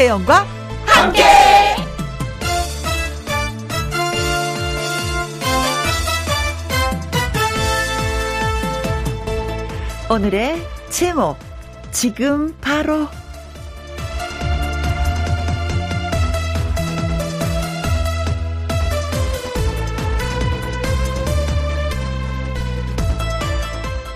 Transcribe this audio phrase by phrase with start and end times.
[0.00, 0.46] 김혜영과
[0.86, 1.22] 함께.
[10.08, 11.36] 오늘의 제목
[11.90, 13.08] 지금 바로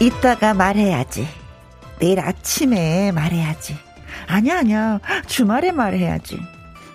[0.00, 1.28] 이따가 말해야지.
[1.98, 3.83] 내일 아침에 말해야지.
[4.26, 5.00] 아니야, 아니야.
[5.26, 6.40] 주말에 말해야지.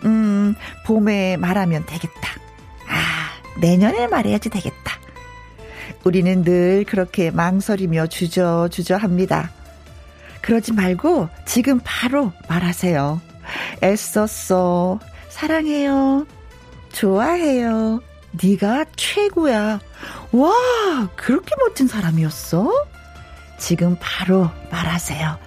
[0.06, 2.30] 음, 봄에 말하면 되겠다.
[2.88, 5.00] 아, 내년에 말해야지 되겠다.
[6.04, 9.52] 우리는 늘 그렇게 망설이며 주저주저 합니다.
[10.42, 13.22] 그러지 말고 지금 바로 말하세요.
[13.84, 15.00] 애썼어.
[15.30, 16.26] 사랑해요.
[16.94, 18.02] 좋아해요.
[18.42, 19.80] 네가 최고야.
[20.32, 22.72] 와, 그렇게 멋진 사람이었어?
[23.58, 25.38] 지금 바로 말하세요.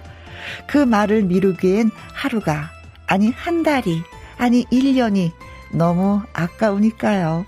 [0.67, 2.71] 그 말을 미루기엔 하루가,
[3.07, 4.01] 아니, 한 달이,
[4.37, 5.31] 아니, 1년이
[5.71, 7.45] 너무 아까우니까요.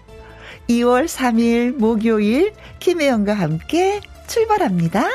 [0.69, 5.07] 2월 3일 목요일 김혜영과 함께 출발합니다.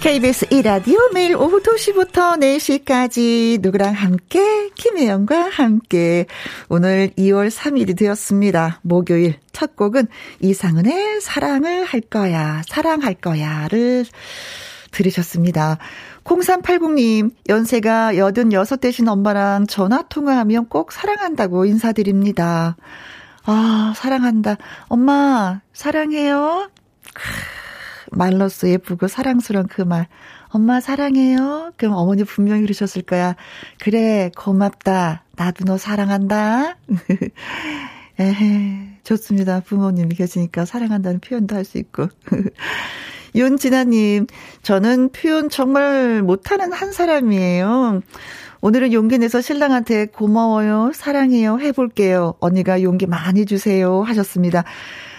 [0.00, 6.26] KBS 1라디오 매일 오후 2시부터 4시까지 누구랑 함께 김혜영과 함께
[6.68, 8.80] 오늘 2월 3일이 되었습니다.
[8.82, 10.08] 목요일 첫 곡은
[10.40, 14.04] 이상은의 사랑을 할 거야 사랑할 거야를
[14.90, 15.78] 들으셨습니다.
[16.24, 22.76] 0380님, 연세가 86 되신 엄마랑 전화 통화하면 꼭 사랑한다고 인사드립니다.
[23.44, 24.56] 아, 사랑한다.
[24.88, 26.70] 엄마, 사랑해요.
[28.10, 30.08] 말로써 예쁘고 사랑스러운 그 말.
[30.48, 31.72] 엄마 사랑해요.
[31.76, 33.36] 그럼 어머니 분명히 그러셨을 거야.
[33.80, 35.24] 그래, 고맙다.
[35.36, 36.76] 나도 너 사랑한다.
[38.18, 39.60] 에헤, 좋습니다.
[39.60, 42.08] 부모님이 계시니까 사랑한다는 표현도 할 수 있고.
[43.34, 44.26] 윤진아님,
[44.62, 48.02] 저는 표현 정말 못하는 한 사람이에요.
[48.60, 52.34] 오늘은 용기 내서 신랑한테 고마워요, 사랑해요, 해볼게요.
[52.40, 54.02] 언니가 용기 많이 주세요.
[54.02, 54.64] 하셨습니다.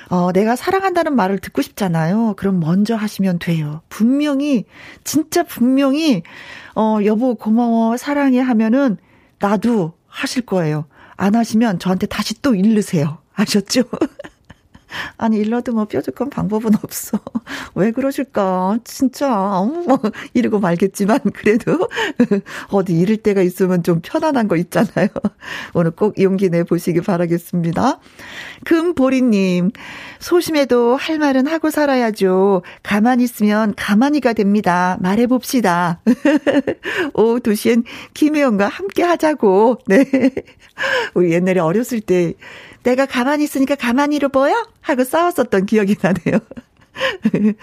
[0.09, 2.35] 어, 내가 사랑한다는 말을 듣고 싶잖아요.
[2.37, 3.81] 그럼 먼저 하시면 돼요.
[3.89, 4.65] 분명히,
[5.03, 6.23] 진짜 분명히,
[6.75, 8.97] 어, 여보 고마워, 사랑해 하면은
[9.39, 10.85] 나도 하실 거예요.
[11.17, 13.17] 안 하시면 저한테 다시 또 일르세요.
[13.33, 13.83] 아셨죠?
[15.17, 17.19] 아니, 일러도 뭐 뾰족한 방법은 없어.
[17.75, 18.79] 왜 그러실까?
[18.83, 19.99] 진짜, 뭐,
[20.33, 21.89] 이러고 말겠지만, 그래도,
[22.69, 25.07] 어디 잃을 때가 있으면 좀 편안한 거 있잖아요.
[25.73, 27.99] 오늘 꼭 용기 내 보시기 바라겠습니다.
[28.65, 29.71] 금보리님,
[30.19, 32.63] 소심해도 할 말은 하고 살아야죠.
[32.83, 34.97] 가만히 있으면 가만히가 됩니다.
[35.01, 36.01] 말해봅시다.
[37.13, 37.83] 오후 2시엔
[38.13, 39.79] 김혜영과 함께 하자고.
[39.87, 40.05] 네.
[41.13, 42.33] 우리 옛날에 어렸을 때,
[42.85, 44.53] 내가 가만히 있으니까 가만히로 보여?
[44.81, 46.39] 하고 싸웠었던 기억이 나네요.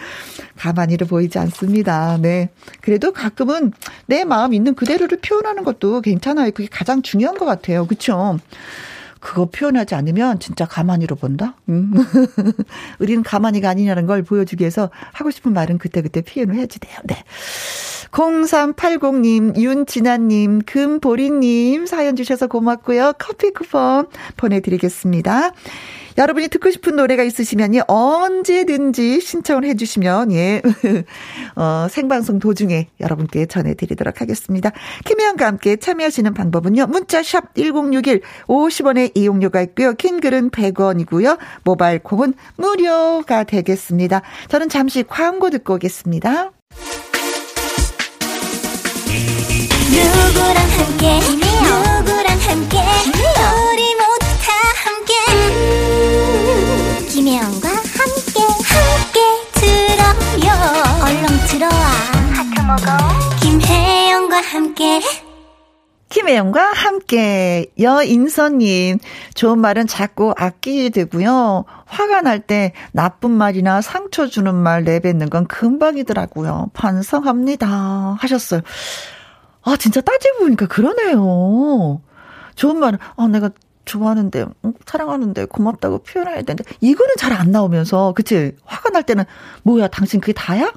[0.58, 2.18] 가만히로 보이지 않습니다.
[2.20, 2.50] 네.
[2.80, 3.72] 그래도 가끔은
[4.06, 6.50] 내 마음 있는 그대로를 표현하는 것도 괜찮아요.
[6.50, 7.86] 그게 가장 중요한 것 같아요.
[7.86, 8.38] 그쵸?
[9.20, 11.54] 그거 표현하지 않으면 진짜 가만히로 본다?
[11.68, 11.94] 음.
[12.98, 16.98] 우리는 가만히가 아니냐는 걸 보여주기 위해서 하고 싶은 말은 그때그때 표현을 해야지 돼요.
[17.04, 17.22] 네.
[18.12, 23.14] 0380님, 윤진아님, 금보리님 사연 주셔서 고맙고요.
[23.18, 24.06] 커피 쿠폰
[24.36, 25.52] 보내드리겠습니다.
[26.18, 30.60] 여러분이 듣고 싶은 노래가 있으시면요, 언제든지 신청을 해주시면, 예,
[31.56, 34.72] 어, 생방송 도중에 여러분께 전해드리도록 하겠습니다.
[35.06, 44.20] 김혜영과 함께 참여하시는 방법은요, 문자샵 1061, 50원의 이용료가 있고요, 킹글은 100원이고요, 모바일 콩은 무료가 되겠습니다.
[44.48, 46.52] 저는 잠시 광고 듣고 오겠습니다.
[50.34, 51.20] 누구랑 함께?
[51.20, 52.78] 누구랑 함께?
[52.78, 54.52] 우리 모두 다
[54.84, 55.12] 함께.
[55.32, 58.40] 음, 김혜영과 함께
[58.72, 59.20] 함께
[59.54, 60.48] 들어요.
[61.04, 61.72] 얼렁 들어와.
[62.34, 62.98] 하트 먹어.
[63.42, 65.00] 김혜영과 함께.
[66.08, 67.66] 김혜영과 함께.
[67.78, 68.98] 여인선님
[69.34, 71.64] 좋은 말은 자꾸 아끼게 되고요.
[71.86, 76.70] 화가 날 때 나쁜 말이나 상처 주는 말 내뱉는 건 금방이더라고요.
[76.74, 78.16] 반성합니다.
[78.18, 78.60] 하셨어요
[79.64, 82.00] 아, 진짜 따지고 보니까 그러네요.
[82.54, 83.50] 좋은 말은, 아, 내가
[83.84, 84.72] 좋아하는데, 응?
[84.86, 88.56] 사랑하는데, 고맙다고 표현해야 되는데, 이거는 잘 안 나오면서, 그치?
[88.64, 89.24] 화가 날 때는,
[89.62, 90.72] 뭐야, 당신 그게 다야?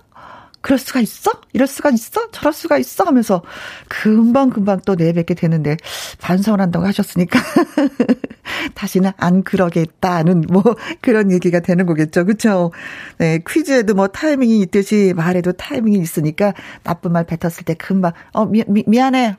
[0.61, 1.31] 그럴 수가 있어?
[1.53, 2.31] 이럴 수가 있어?
[2.31, 3.03] 저럴 수가 있어?
[3.03, 3.43] 하면서
[3.87, 5.77] 금방금방 또 내뱉게 되는데
[6.21, 7.39] 반성을 한다고 하셨으니까
[8.73, 10.63] 다시는 안 그러겠다는 뭐
[11.01, 12.25] 그런 얘기가 되는 거겠죠.
[12.25, 12.71] 그쵸?
[13.17, 16.53] 네, 퀴즈에도 뭐 타이밍이 있듯이 말에도 타이밍이 있으니까
[16.83, 19.37] 나쁜 말 뱉었을 때 금방 어, 미, 미, 미안해.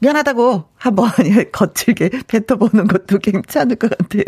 [0.00, 1.10] 미안하다고 한번
[1.52, 4.22] 거칠게 뱉어보는 것도 괜찮을 것 같아요.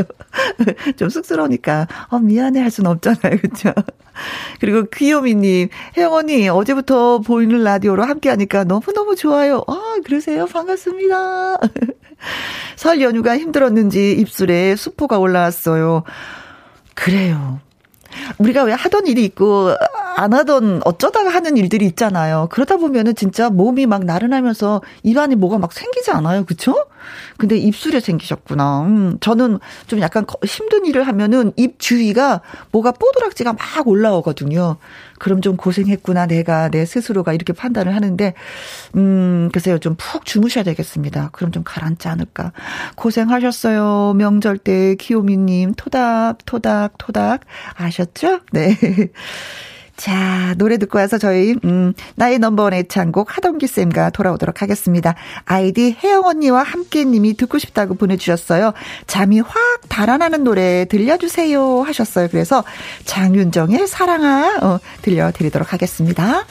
[0.96, 3.38] 좀 쑥스러우니까, 어, 미안해 할 수는 없잖아요.
[3.42, 3.72] 그쵸?
[4.60, 9.62] 그리고 귀요미님, 혜영 언니, 어제부터 보이는 라디오로 함께 하니까 너무너무 좋아요.
[9.68, 10.46] 아, 그러세요?
[10.46, 11.58] 반갑습니다.
[12.76, 16.02] 설 연휴가 힘들었는지 입술에 수포가 올라왔어요.
[16.94, 17.60] 그래요.
[18.38, 19.70] 우리가 왜 하던 일이 있고
[20.20, 22.48] 안 하던 어쩌다가 하는 일들이 있잖아요.
[22.50, 26.44] 그러다 보면은 진짜 몸이 막 나른하면서 입안에 뭐가 막 생기지 않아요.
[26.44, 26.74] 그쵸?
[27.38, 28.82] 근데 입술에 생기셨구나.
[28.82, 34.76] 음, 저는 좀 약간 힘든 일을 하면은 입 주위가 뭐가 뽀드락지가 막 올라오거든요.
[35.18, 36.26] 그럼 좀 고생했구나.
[36.26, 38.34] 내가 내 스스로가 이렇게 판단을 하는데
[38.96, 39.78] 음, 글쎄요.
[39.78, 41.30] 좀 푹 주무셔야 되겠습니다.
[41.32, 42.52] 그럼 좀 가라앉지 않을까.
[42.96, 44.14] 고생하셨어요.
[44.16, 47.40] 명절 때 키오미 님 토닥 토닥 토닥
[47.74, 48.40] 아셨죠?
[48.52, 48.76] 네.
[50.00, 55.14] 자, 노래 듣고 와서 저희, 음, 나의 넘버원 애창곡 하동기 쌤과 돌아오도록 하겠습니다.
[55.44, 58.72] 아이디 혜영 언니와 함께 님이 듣고 싶다고 보내주셨어요.
[59.06, 59.52] 잠이 확
[59.90, 62.28] 달아나는 노래 들려주세요 하셨어요.
[62.30, 62.64] 그래서
[63.04, 66.46] 장윤정의 사랑아, 어, 들려드리도록 하겠습니다.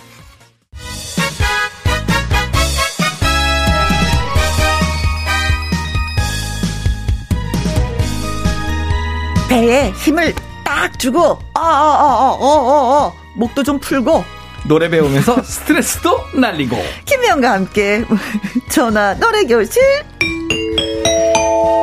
[9.50, 13.29] 배에 힘을 딱 주고, 어, 어, 어, 어, 어, 어, 어.
[13.40, 14.24] 목도 좀 풀고
[14.68, 16.78] 노래 배우면서 스트레스도 날리고.
[17.06, 18.04] 김혜영과 함께
[18.70, 19.82] 전화 노래 교실.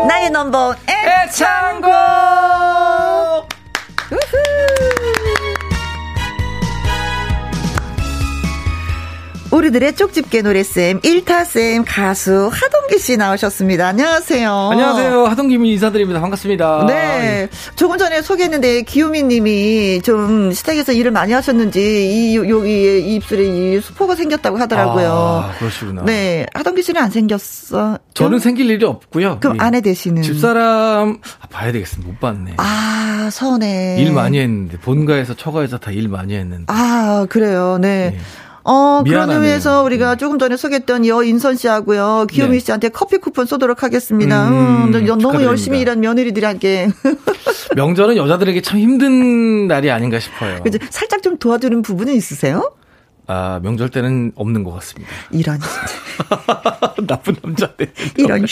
[0.06, 1.90] 나의 넘버 애창곡!
[4.12, 4.45] 우
[9.60, 13.86] 리들의 쪽집게 노래쌤, 일타쌤, 가수 하동기 씨 나오셨습니다.
[13.88, 14.50] 안녕하세요.
[14.72, 15.24] 안녕하세요.
[15.26, 15.72] 하동기입니다.
[15.72, 16.20] 인사드립니다.
[16.20, 16.84] 반갑습니다.
[16.86, 17.48] 네.
[17.74, 23.44] 조금 전에 소개했는데, 기우미 님이 좀 시댁에서 일을 많이 하셨는지, 이, 여기 입술에
[23.76, 25.10] 이 수포가 생겼다고 하더라고요.
[25.12, 26.02] 아, 그러시구나.
[26.04, 26.46] 네.
[26.54, 27.98] 하동기 씨는 안 생겼어?
[28.14, 29.38] 저는 생길 일이 없고요.
[29.40, 30.22] 그럼 아내 되시는?
[30.22, 32.10] 집사람, 아, 봐야 되겠습니다.
[32.10, 32.54] 못 봤네.
[32.58, 33.96] 아, 서운해.
[34.00, 36.64] 일 많이 했는데, 본가에서 처가에서 다 일 많이 했는데.
[36.68, 37.78] 아, 그래요.
[37.80, 38.10] 네.
[38.10, 38.18] 네.
[38.68, 40.18] 어, 그런 의미에서 우리가 음.
[40.18, 42.26] 조금 전에 소개했던 여 인선 씨하고요.
[42.28, 42.58] 귀요미 네.
[42.58, 44.48] 씨한테 커피 쿠폰 쏘도록 하겠습니다.
[44.48, 45.42] 음, 음 너무 축하드립니다.
[45.44, 46.88] 열심히 일한 며느리들에게.
[47.76, 50.62] 명절은 여자들에게 참 힘든 날이 아닌가 싶어요.
[50.64, 50.78] 그죠?
[50.90, 52.72] 살짝 좀 도와주는 부분은 있으세요?
[53.28, 55.12] 아, 명절 때는 없는 것 같습니다.
[55.30, 55.60] 이런.
[57.06, 57.92] 나쁜 남자네.
[58.18, 58.46] 이런.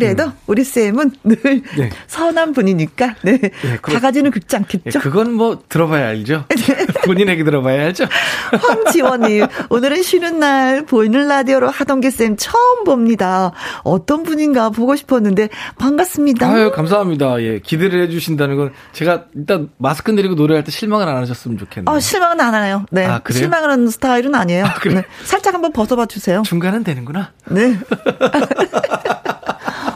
[0.00, 0.32] 그래도 음.
[0.46, 1.36] 우리 쌤은 늘
[1.76, 1.90] 네.
[2.06, 3.38] 선한 분이니까 네.
[3.38, 4.90] 네 바가지는 긁지 않겠죠.
[4.90, 6.44] 네, 그건 뭐 들어봐야 알죠.
[6.50, 6.86] 네.
[7.04, 8.06] 본인에게 들어봐야 알죠.
[8.50, 13.52] 황지원님 오늘은 쉬는 날 보이는 라디오로 하동계 쌤 처음 봅니다.
[13.84, 15.48] 어떤 분인가 보고 싶었는데
[15.78, 16.48] 반갑습니다.
[16.50, 17.42] 아유 감사합니다.
[17.42, 21.94] 예 기대를 해주신다는 건 제가 일단 마스크 내리고 노래할 때 실망을 안 하셨으면 좋겠네요.
[21.94, 22.86] 어, 실망은 안 하네요.
[22.90, 24.64] 네 아, 실망하는 스타일은 아니에요.
[24.64, 24.94] 아, 그래?
[24.94, 25.04] 네.
[25.24, 26.42] 살짝 한번 벗어봐 주세요.
[26.44, 27.32] 중간은 되는구나.
[27.50, 27.78] 네.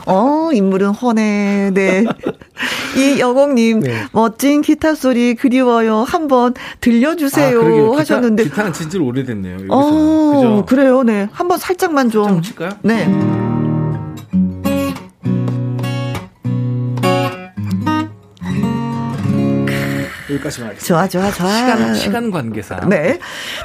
[0.07, 1.71] 어, 인물은 훤해.
[1.73, 2.05] 네.
[2.97, 4.05] 이 여공님, 네.
[4.13, 6.05] 멋진 기타 소리 그리워요.
[6.07, 7.95] 한번 들려주세요.
[7.95, 8.45] 아, 하셨는데.
[8.45, 9.55] 기타, 는 진짜 오래됐네요.
[9.55, 9.73] 여기서.
[9.75, 10.65] 어, 그죠?
[10.67, 11.03] 그래요.
[11.03, 11.29] 네.
[11.33, 12.29] 한번 살짝만 좀.
[12.29, 12.71] 좀 칠까요?
[12.83, 13.07] 네.
[20.35, 20.87] 여기까지만 하겠습니다.
[20.87, 21.49] 좋아, 좋아, 좋아.
[21.57, 22.89] 시간, 시간 관계상.
[22.89, 23.19] 네.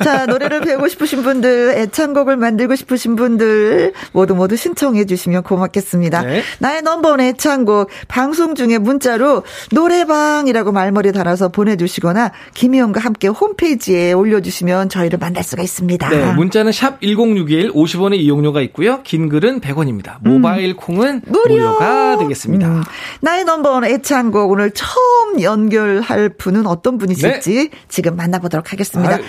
[0.04, 6.22] 자, 노래를 배우고 싶으신 분들, 애창곡을 만들고 싶으신 분들, 모두 모두 신청해 주시면 고맙겠습니다.
[6.22, 6.42] 네.
[6.60, 15.20] 나의 넘버원 애창곡, 방송 중에 문자로 노래방이라고 말머리 달아서 보내주시거나, 김희영과 함께 홈페이지에 올려주시면 저희를
[15.20, 16.10] 만날 수가 있습니다.
[16.10, 16.34] 네.
[16.34, 19.02] 문자는 샵 1061, 50원의 이용료가 있고요.
[19.04, 20.18] 긴 글은 100원입니다.
[20.22, 20.76] 모바일 음.
[20.76, 21.78] 콩은 무료.
[21.78, 22.68] 가 되겠습니다.
[22.68, 22.84] 음.
[23.22, 27.78] 나의 넘버원 애창곡, 오늘 처음 연결할 분은 분은 어떤 분이실지 네.
[27.88, 29.16] 지금 만나보도록 하겠습니다.
[29.16, 29.20] 아,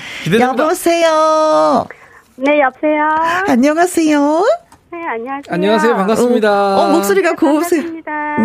[0.40, 1.87] 여보세요.
[2.37, 3.08] 네, 여보세요.
[3.46, 4.44] 안녕하세요.
[4.92, 5.54] 네, 안녕하세요.
[5.54, 5.96] 안녕하세요.
[5.96, 6.76] 반갑습니다.
[6.76, 7.82] 어, 어 목소리가 고우세요.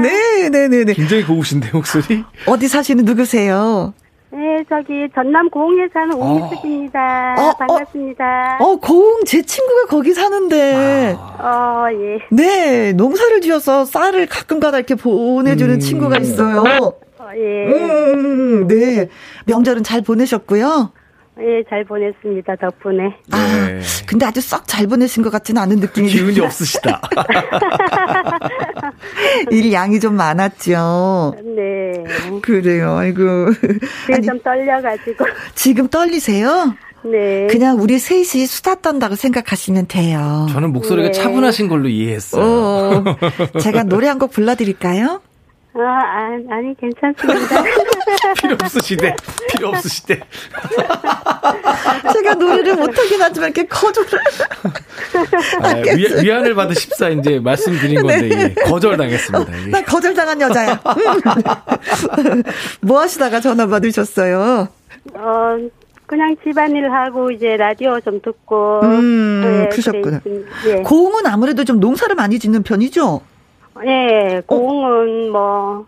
[0.02, 0.94] 네, 네, 네, 네.
[0.94, 2.24] 굉장히 고우신데 목소리.
[2.46, 3.94] 어디 사시는 누구세요?
[4.32, 7.36] 네, 저기 전남 고흥에 사는 옹미숙입니다.
[7.38, 8.58] 어, 어, 반갑습니다.
[8.60, 11.16] 어, 어, 고흥 제 친구가 거기 사는데.
[11.18, 11.86] 아.
[11.88, 12.20] 어, 예.
[12.36, 15.80] 네, 농사를 지어서 쌀을 가끔가다 이렇게 보내주는 음.
[15.80, 16.94] 친구가 있어요.
[17.36, 18.14] 예.
[18.14, 19.08] 음, 네.
[19.46, 20.92] 명절은 잘 보내셨고요.
[21.38, 22.56] 예, 잘 보냈습니다.
[22.56, 23.14] 덕분에.
[23.32, 23.82] 아, 네.
[24.08, 27.02] 근데 아주 썩 잘 보내신 것 같지는 않은 느낌이 기운이 없으시다.
[29.52, 31.36] 일 양이 좀 많았죠.
[31.56, 32.04] 네.
[32.42, 32.96] 그래요.
[32.98, 33.22] 아이고.
[34.26, 35.26] 좀 떨려가지고.
[35.56, 36.74] 지금 떨리세요?
[37.04, 37.48] 네.
[37.50, 40.48] 그냥 우리 셋이 수다 떤다고 생각하시면 돼요.
[40.52, 41.12] 저는 목소리가 네.
[41.12, 42.44] 차분하신 걸로 이해했어요.
[42.44, 43.04] 어,
[43.60, 45.22] 제가 노래 한 곡 불러드릴까요?
[45.78, 47.64] 아, 아 아니, 괜찮습니다.
[48.42, 49.16] 필요 없으시대.
[49.52, 50.20] 필요 없으시대.
[52.14, 54.20] 제가 노래를 못하긴 하지만 이렇게 거절을.
[55.62, 55.74] 아,
[56.22, 58.44] 위, 안을 받으십사 이제 말씀드린 건데, 네.
[58.44, 59.52] 예, 거절당했습니다.
[59.52, 60.82] 어, 나 거절당한 여자야.
[62.80, 64.70] 뭐 하시다가 전화 받으셨어요?
[65.14, 65.58] 어,
[66.06, 68.80] 그냥 집안일 하고 이제 라디오 좀 듣고.
[68.84, 70.22] 음, 네, 그러셨구나.
[70.24, 70.82] 네.
[70.84, 73.22] 고흥은 아무래도 좀 농사를 많이 짓는 편이죠?
[73.84, 75.32] 네, 고흥은 어?
[75.32, 75.86] 뭐,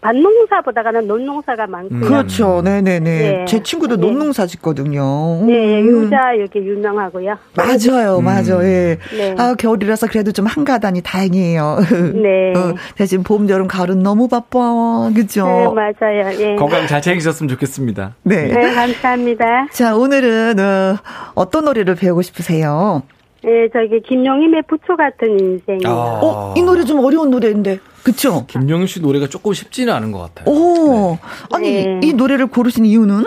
[0.00, 2.00] 밭농사보다가는 논농사가 많고요.
[2.00, 2.60] 그렇죠.
[2.62, 3.00] 네네네.
[3.00, 3.44] 네.
[3.46, 4.06] 제 친구도 네.
[4.06, 5.44] 논농사 짓거든요.
[5.46, 5.86] 네, 음.
[5.86, 7.36] 유자 이렇게 유명하고요.
[7.56, 8.24] 맞아요, 음.
[8.24, 8.62] 맞아요.
[8.62, 8.98] 예.
[9.16, 9.34] 네.
[9.38, 11.78] 아, 겨울이라서 그래도 좀 한가다니 다행이에요.
[12.22, 12.52] 네.
[12.54, 15.10] 어, 대신 봄, 여름, 가을은 너무 바빠.
[15.14, 15.46] 그죠?
[15.46, 16.32] 네, 맞아요.
[16.38, 16.56] 예.
[16.56, 18.14] 건강 잘 챙기셨으면 좋겠습니다.
[18.24, 18.44] 네.
[18.48, 19.68] 네, 감사합니다.
[19.72, 20.96] 자, 오늘은 어,
[21.34, 23.02] 어떤 노래를 배우고 싶으세요?
[23.42, 25.78] 네, 저기 김용임의 부초 같은 인생.
[25.86, 25.90] 아.
[26.22, 27.78] 어, 이 노래 좀 어려운 노래인데.
[28.02, 28.44] 그쵸?
[28.46, 30.52] 김용임 씨 노래가 조금 쉽지는 않은 것 같아요.
[30.52, 31.20] 오, 네.
[31.52, 32.00] 아니 네.
[32.02, 33.24] 이 노래를 고르신 이유는?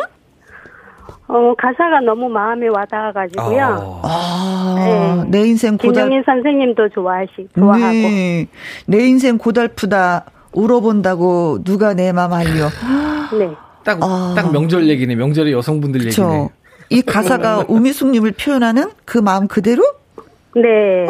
[1.27, 4.01] 어 가사가 너무 마음에 와닿아가지고요.
[4.03, 5.23] 아, 아 네.
[5.39, 6.03] 내 인생 고달.
[6.05, 7.85] 김용임 선생님도 좋아하시 좋아하고.
[7.85, 8.47] 네.
[8.85, 12.67] 내 인생 고달프다 울어본다고 누가 내 맘 알려.
[13.39, 13.49] 네.
[13.85, 14.33] 딱, 아.
[14.35, 15.15] 딱 명절 얘기네.
[15.15, 16.23] 명절의 여성분들 그쵸.
[16.23, 16.49] 얘기네.
[16.89, 19.83] 이 가사가 우미숙님을 표현하는 그 마음 그대로?
[20.55, 21.07] 네.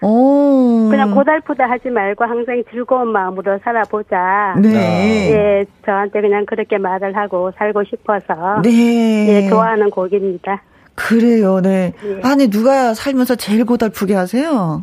[0.00, 0.88] 오.
[0.90, 4.54] 그냥 고달프다 하지 말고 항상 즐거운 마음으로 살아보자.
[4.60, 5.32] 네.
[5.32, 8.60] 예, 저한테 그냥 그렇게 말을 하고 살고 싶어서.
[8.62, 9.28] 네.
[9.28, 10.62] 예, 좋아하는 곡입니다.
[10.94, 11.94] 그래요, 네.
[12.04, 12.20] 예.
[12.24, 14.82] 아니, 누가 살면서 제일 고달프게 하세요?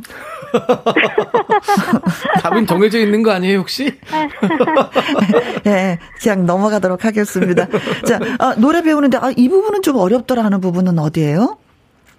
[2.42, 3.94] 답은 정해져 있는 거 아니에요, 혹시?
[5.66, 7.68] 네, 그냥 넘어가도록 하겠습니다.
[8.06, 11.58] 자, 아, 노래 배우는데, 아, 이 부분은 좀 어렵더라 하는 부분은 어디예요?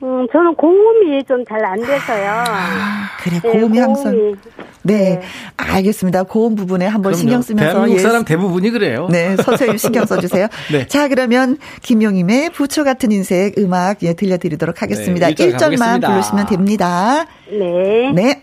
[0.03, 2.31] 음, 저는 고음이 좀 잘 안 돼서요.
[2.47, 4.13] 아, 그래, 네, 고음이 네, 항상.
[4.15, 5.21] 네, 네,
[5.57, 6.25] 알겠습니다.
[6.25, 7.17] 고음 부분에 한번 그럼요.
[7.19, 7.73] 신경 쓰면서.
[7.73, 9.09] 대한민국 사람 예, 대부분이 그래요.
[9.11, 10.49] 네, 서서히 신경 써주세요.
[10.71, 10.87] 네.
[10.87, 15.29] 자, 그러면 김용임의 부처 같은 인생 음악 예, 들려드리도록 하겠습니다.
[15.29, 17.25] 네, 1절 만 부르시면 됩니다.
[17.51, 18.13] 네.
[18.15, 18.43] 네.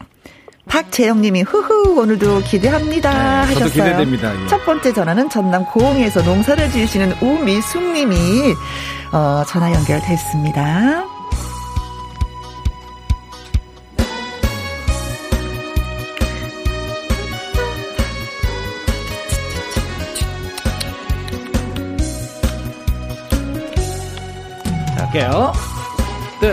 [0.66, 3.68] 박재영 님이 후후 오늘도 기대합니다 네, 하셨어요.
[3.70, 4.34] 기대됩니다.
[4.44, 4.48] 예.
[4.48, 8.54] 첫 번째 전화는 전남 고흥에서 농사를 지으시는 우미숙 님이
[9.12, 11.13] 어, 전화 연결됐습니다.
[25.14, 25.52] 할게요.
[26.40, 26.50] 둘,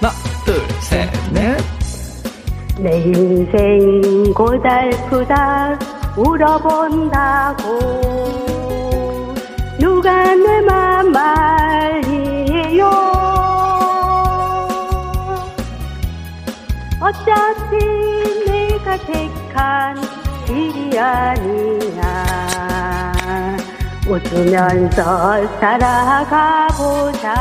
[0.00, 0.10] 하나,
[0.46, 1.58] 둘, 셋, 넷.
[2.78, 5.78] 내 인생 고달프다
[6.16, 7.78] 울어본다고
[9.78, 12.90] 누가 내 맘 말리요
[17.00, 17.78] 어차피
[18.50, 19.96] 내가 택한
[20.46, 22.24] 길이 아니야
[24.06, 27.34] 웃으면서 살아가보자.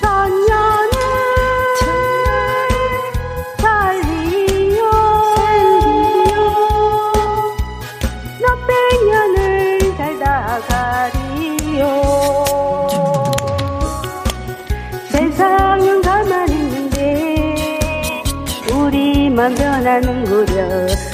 [0.00, 0.90] 천년을
[3.58, 4.82] 살리요.
[8.40, 8.72] 몇백
[9.06, 11.82] 년을 살다 가리요.
[15.10, 18.20] 세상은 가만히 있는데
[18.74, 21.07] 우리만 변하는구려.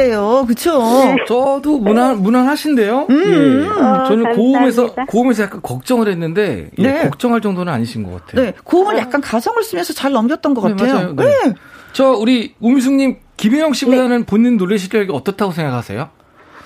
[0.00, 0.44] 실력이에요.
[0.46, 0.78] 그쵸?
[0.78, 1.16] 네.
[1.26, 3.06] 저도 무난, 무난하신데요?
[3.10, 3.62] 음.
[3.64, 3.68] 예.
[3.68, 7.02] 어, 저는 고음에서, 고음에서 약간 걱정을 했는데, 예, 네.
[7.02, 8.44] 걱정할 정도는 아니신 것 같아요.
[8.46, 8.54] 네.
[8.64, 10.94] 고음을 약간 가성을 쓰면서 잘 넘겼던 것 네, 같아요.
[10.94, 11.12] 맞아요.
[11.14, 11.24] 네.
[11.24, 11.54] 네.
[11.92, 14.26] 저, 우리, 우미숙님, 김혜영 씨보다는 네.
[14.26, 16.08] 본인 노래 실력이 어떻다고 생각하세요?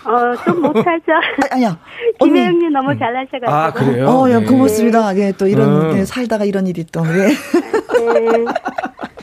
[0.06, 1.12] 어, 좀 못하죠.
[1.50, 1.78] 아, 아니야.
[2.20, 3.50] 김혜영님 너무 잘하셔가지고.
[3.50, 4.06] 아, 그래요?
[4.08, 5.16] 어, 야, 고맙습니다.
[5.16, 5.98] 예, 또 이런, 음.
[5.98, 7.34] 예, 살다가 이런 일이 또, 예.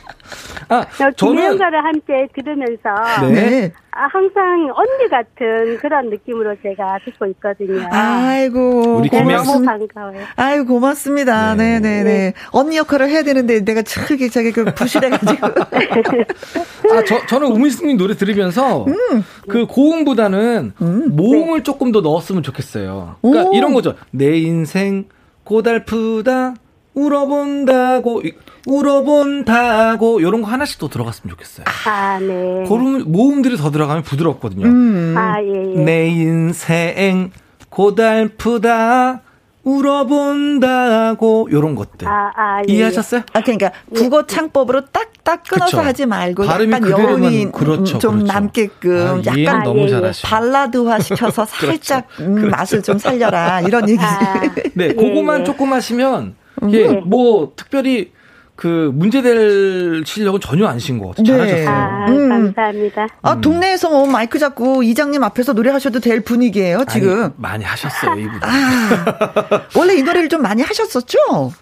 [0.68, 1.04] 네.
[1.04, 3.72] 아, 김혜영과를 함께 들으면서 네.
[3.90, 7.86] 아, 항상 언니 같은 그런 느낌으로 제가 듣고 있거든요.
[7.90, 8.96] 아이고.
[8.96, 10.20] 우리 김혜영 너무 반가워요.
[10.36, 11.54] 아이고, 고맙습니다.
[11.56, 11.78] 네.
[11.80, 12.04] 네네네.
[12.04, 12.32] 네.
[12.52, 15.46] 언니 역할을 해야 되는데 내가 저기 저기 그 부실해가지고.
[16.90, 19.24] 아, 저, 저는 우민수님 노래 들으면서 음.
[19.48, 21.16] 그 고음보다는 음.
[21.16, 21.62] 모음을 네.
[21.62, 23.16] 조금 더 넣었으면 좋겠어요.
[23.20, 23.52] 그러니까 오.
[23.54, 23.94] 이런 거죠.
[24.10, 25.04] 내 인생
[25.44, 26.54] 고달프다
[26.94, 28.22] 울어본다고
[28.66, 31.64] 울어본다고 이런 거 하나씩 더 들어갔으면 좋겠어요.
[31.86, 32.64] 아, 네.
[32.68, 34.66] 그런 모음들이 더 들어가면 부드럽거든요.
[34.66, 35.14] 음.
[35.16, 35.78] 아, 예, 예.
[35.80, 37.30] 내 인생
[37.70, 39.22] 고달프다
[39.64, 43.22] 울어본다고 요런 것들 아, 아, 예, 이해하셨어요?
[43.32, 45.86] 아 그러니까 국어 창법으로 딱딱 끊어서 그쵸.
[45.86, 48.32] 하지 말고 약간 여운이 그렇죠, 좀 그렇죠.
[48.32, 51.66] 남게끔 아, 약간 너무 잘하시 발라드화 시켜서 그렇죠.
[51.66, 52.24] 살짝 그렇죠.
[52.24, 54.02] 음, 맛을 좀 살려라 이런 얘기.
[54.02, 54.40] 아,
[54.74, 55.44] 네, 그거만 예.
[55.44, 56.34] 조금 하시면
[56.70, 58.12] 예, 뭐 특별히
[58.54, 61.22] 그 문제될 실력은 전혀 아니신 것 같아요.
[61.24, 61.46] 네.
[61.46, 61.68] 잘하셨어요.
[61.68, 62.28] 아, 음.
[62.28, 63.08] 감사합니다.
[63.22, 67.24] 아, 동네에서 뭐 마이크 잡고 이장님 앞에서 노래하셔도 될 분위기예요, 지금.
[67.24, 68.40] 아니, 많이 하셨어요, 이분.
[68.42, 71.52] 아, 원래 이 노래를 좀 많이 하셨었죠?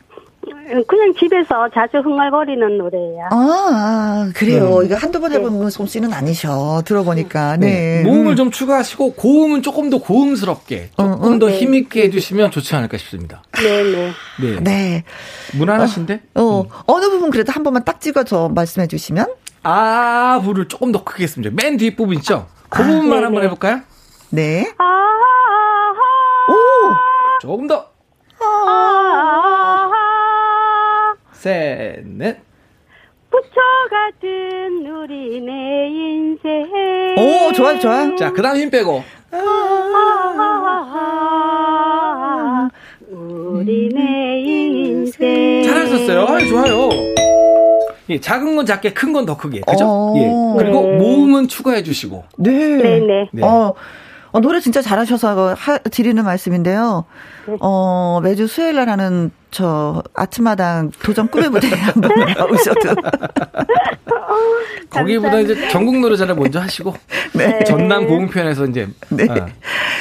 [0.86, 3.28] 그냥 집에서 자주 흥얼거리는 노래예요.
[3.30, 4.80] 아, 아 그래요.
[4.80, 4.86] 네.
[4.86, 5.70] 이거 한두 번 해본 네.
[5.70, 6.82] 솜씨는 아니셔.
[6.84, 7.56] 들어보니까.
[7.56, 8.02] 네.
[8.02, 8.02] 네.
[8.04, 8.36] 모음을 음.
[8.36, 11.38] 좀 추가하시고 고음은 조금 더 고음스럽게 조금 어, 어.
[11.38, 11.58] 더 네.
[11.58, 13.42] 힘있게 해주시면 좋지 않을까 싶습니다.
[13.52, 14.10] 네네.
[14.40, 14.60] 네.
[14.60, 15.04] 네.
[15.54, 16.20] 무난하신데?
[16.34, 16.60] 어, 어.
[16.62, 16.68] 음.
[16.86, 19.26] 어느 부분 그래도 한 번만 딱 찍어서 말씀해 주시면?
[19.62, 21.54] 아, 부를 조금 더 크게 했습니다.
[21.54, 22.46] 맨 뒷부분 있죠?
[22.68, 23.22] 그 아, 부분만 네네.
[23.24, 23.80] 한번 해볼까요?
[24.30, 24.72] 네.
[24.78, 24.84] 아,
[26.48, 26.52] 오!
[27.40, 27.86] 조금 더.
[28.40, 29.49] 아,
[31.40, 32.36] 셋, 넷.
[33.30, 33.48] 부처
[33.88, 36.66] 같은 우리 내 인생.
[37.16, 38.14] 오, 좋아요, 좋아요.
[38.16, 39.02] 자, 그 다음 힘 빼고.
[43.08, 45.62] 우리 내 인생.
[45.62, 46.20] 잘하셨어요.
[46.24, 46.88] 아, 좋아요.
[48.10, 49.60] 예, 작은 건 작게, 큰 건 더 크게.
[49.60, 49.86] 그죠?
[49.86, 50.14] 어.
[50.18, 50.62] 예.
[50.62, 50.96] 그리고 네.
[50.98, 52.24] 모음은 추가해 주시고.
[52.36, 52.50] 네.
[52.50, 53.28] 네네.
[53.32, 53.42] 네.
[53.42, 53.72] 어,
[54.32, 57.06] 어, 노래 진짜 잘하셔서 하, 드리는 말씀인데요.
[57.46, 57.56] 네.
[57.60, 62.80] 어, 매주 수요일 날 하는 저 아침마당 도전 꿈의 무대에 한번 나오셔도.
[64.90, 66.94] 거기보다 이제 전국 노래자를 먼저 하시고
[67.34, 67.64] 네.
[67.64, 69.26] 전남 고흥편에서 이제 네.
[69.28, 69.46] 어,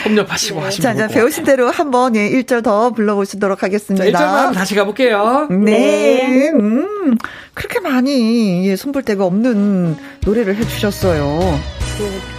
[0.03, 0.65] 섭렵하시고 네.
[0.65, 4.11] 하시면 자, 자 배우신 대로 한번 예, 1절 더 불러보시도록 하겠습니다.
[4.11, 5.47] 자, 1절만 다시 가볼게요.
[5.49, 5.65] 네.
[5.65, 6.49] 네.
[6.49, 7.17] 음,
[7.53, 11.59] 그렇게 많이 예, 손볼 데가 없는 노래를 해주셨어요.
[11.99, 12.38] 네.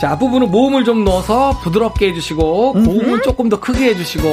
[0.00, 4.28] 자, 앞부분은 모음을 좀 넣어서 부드럽게 해주시고, 고음은 조금 더 크게 해주시고.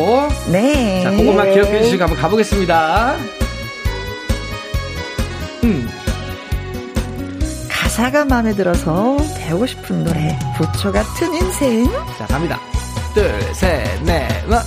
[0.51, 1.01] 네.
[1.03, 3.15] 자, 그것만 기억해 주시고 한번 가보겠습니다.
[5.63, 5.88] 음.
[7.70, 11.86] 가사가 마음에 들어서 배우고 싶은 노래, 부초 같은 인생.
[12.17, 12.60] 자, 갑니다.
[13.13, 14.62] 둘, 셋, 넷, 와.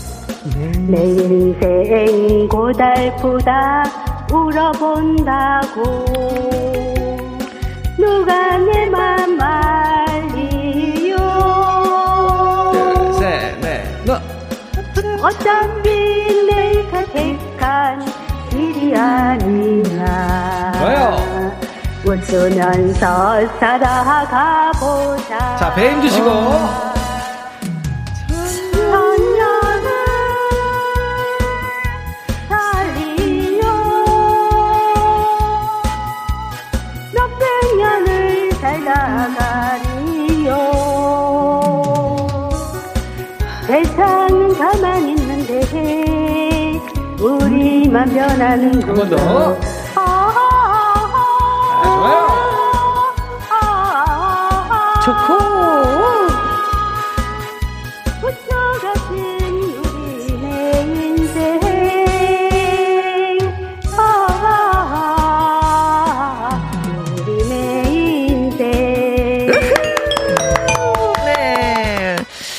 [0.88, 3.82] 내 인생 고달프다
[4.32, 5.82] 울어본다고
[7.98, 9.95] 누가 내맘 알
[15.22, 18.04] 어차피 내가 택한
[18.50, 18.96] 길이
[20.78, 21.52] 좋아요.
[22.04, 25.56] 웃으면서 살아가보자.
[25.56, 26.28] 자 배임 주시고.
[26.30, 26.96] 어.
[43.66, 44.95] 세상은 가만
[47.96, 49.56] 우리만 변하는 한번 더.
[49.94, 50.00] 아,
[51.72, 52.26] 아, 좋아요.
[55.04, 55.46] 좋고.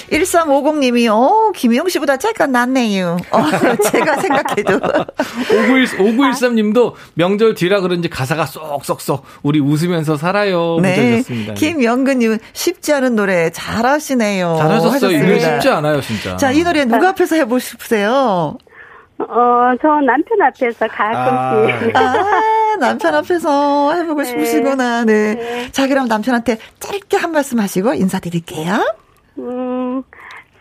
[0.10, 3.18] 일 1350님이, 어, 김영 씨보다 잠깐 낫네요.
[3.32, 3.44] 어,
[3.92, 4.80] 제가 생각해도.
[5.98, 10.78] 5913, 님도 명절 뒤라 그런지 가사가 쏙쏙쏙 우리 웃으면서 살아요.
[10.82, 11.24] 네.
[11.56, 14.56] 김영근 님, 쉽지 않은 노래 잘하시네요.
[14.60, 15.12] 잘하셨어요.
[15.12, 16.38] 이거 쉽지 않아요, 진짜.
[16.38, 18.58] 자, 이 노래 누가 앞에서 해보고 싶으세요?
[19.18, 21.96] 어, 저 남편 앞에서 가끔씩.
[21.96, 24.30] 아, 아 남편 앞에서 해보고 네.
[24.30, 25.06] 싶으시구나.
[25.06, 25.34] 네.
[25.34, 25.72] 네.
[25.72, 28.96] 자, 그럼 남편한테 짧게 한 말씀 하시고 인사드릴게요.
[29.40, 30.04] 음,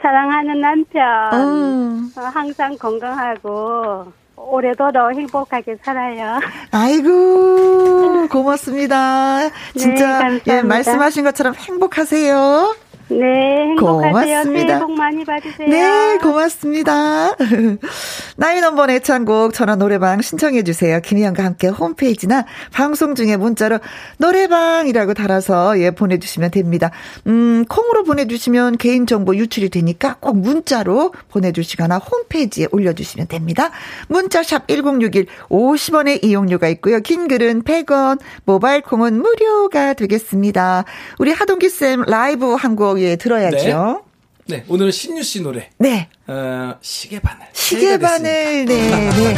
[0.00, 2.12] 사랑하는 남편, 음.
[2.14, 6.38] 항상 건강하고, 올해도 행복하게 살아요.
[6.70, 9.48] 아이고, 고맙습니다.
[9.76, 12.74] 진짜, 네, 예, 말씀하신 것처럼 행복하세요.
[13.08, 14.66] 네, 고맙습니다.
[14.66, 15.68] 새해 복 많이 받으세요.
[15.68, 17.36] 네, 고맙습니다.
[18.36, 21.00] 나이 넘버 애창곡 전화 노래방 신청해 주세요.
[21.00, 23.78] 김희영과 함께 홈페이지나 방송 중에 문자로
[24.18, 26.90] 노래방이라고 달아서 예 보내주시면 됩니다.
[27.28, 33.70] 음, 콩으로 보내주시면 개인정보 유출이 되니까 꼭 문자로 보내주시거나 홈페이지에 올려주시면 됩니다.
[34.08, 37.00] 문자샵 1061 50원의 이용료가 있고요.
[37.00, 40.84] 긴 글은 100원, 모바일 콩은 무료가 되겠습니다.
[41.18, 44.04] 우리 하동기 쌤 라이브 한곡 예, 들어야죠.
[44.46, 44.58] 네.
[44.58, 44.64] 네.
[44.68, 45.70] 오늘은 신유 씨 노래.
[45.78, 46.08] 네.
[46.26, 47.46] 어, 시계 바늘.
[47.52, 49.10] 시계 바늘, 네, 네.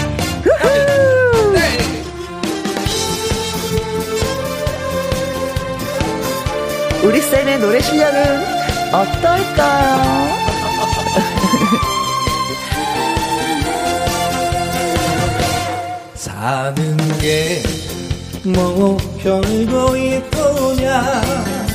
[1.53, 1.79] 네.
[7.05, 8.41] 우리 쌤의 노래 실력은
[8.93, 10.29] 어떨까요?
[16.15, 17.63] 사는 게
[18.45, 21.68] 뭐 별거 있더냐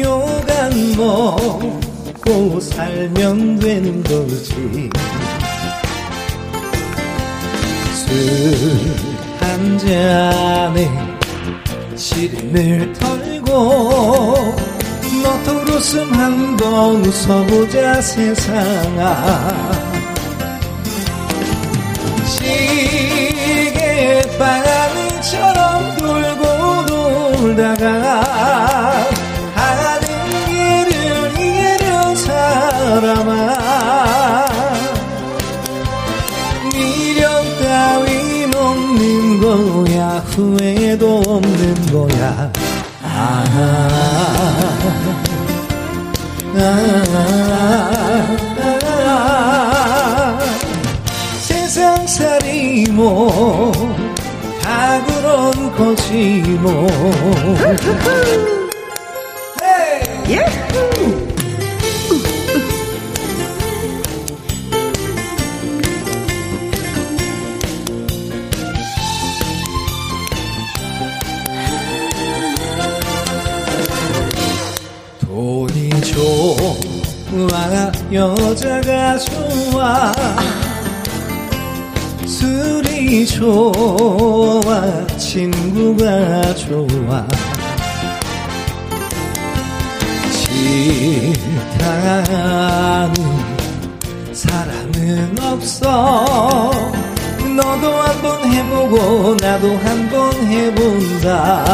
[0.00, 4.88] 요강 먹고 살면 되는 거지.
[7.92, 9.14] 술
[9.54, 10.90] 한 잔에
[11.96, 14.34] 시름을 털고
[15.22, 19.70] 너도 웃음 한번 웃어보자 세상아.
[22.26, 29.03] 시계 바람처럼 돌고 돌다가
[40.34, 42.50] 후회도 없는 거야.
[43.02, 43.88] 아, 아,
[46.56, 46.74] 아,
[49.06, 50.38] 아,
[51.38, 53.72] 세상살이 뭐
[54.64, 56.86] 다 그런 거지 뭐
[60.30, 60.44] 예!
[60.72, 60.93] 돈
[78.14, 80.12] 여자가 좋아.
[82.24, 85.04] 술이 좋아.
[85.16, 87.26] 친구가 좋아.
[91.90, 92.34] 싫다는
[94.32, 96.70] 사람은 없어.
[97.56, 101.64] 너도 한번 해보고 나도 한번 해본다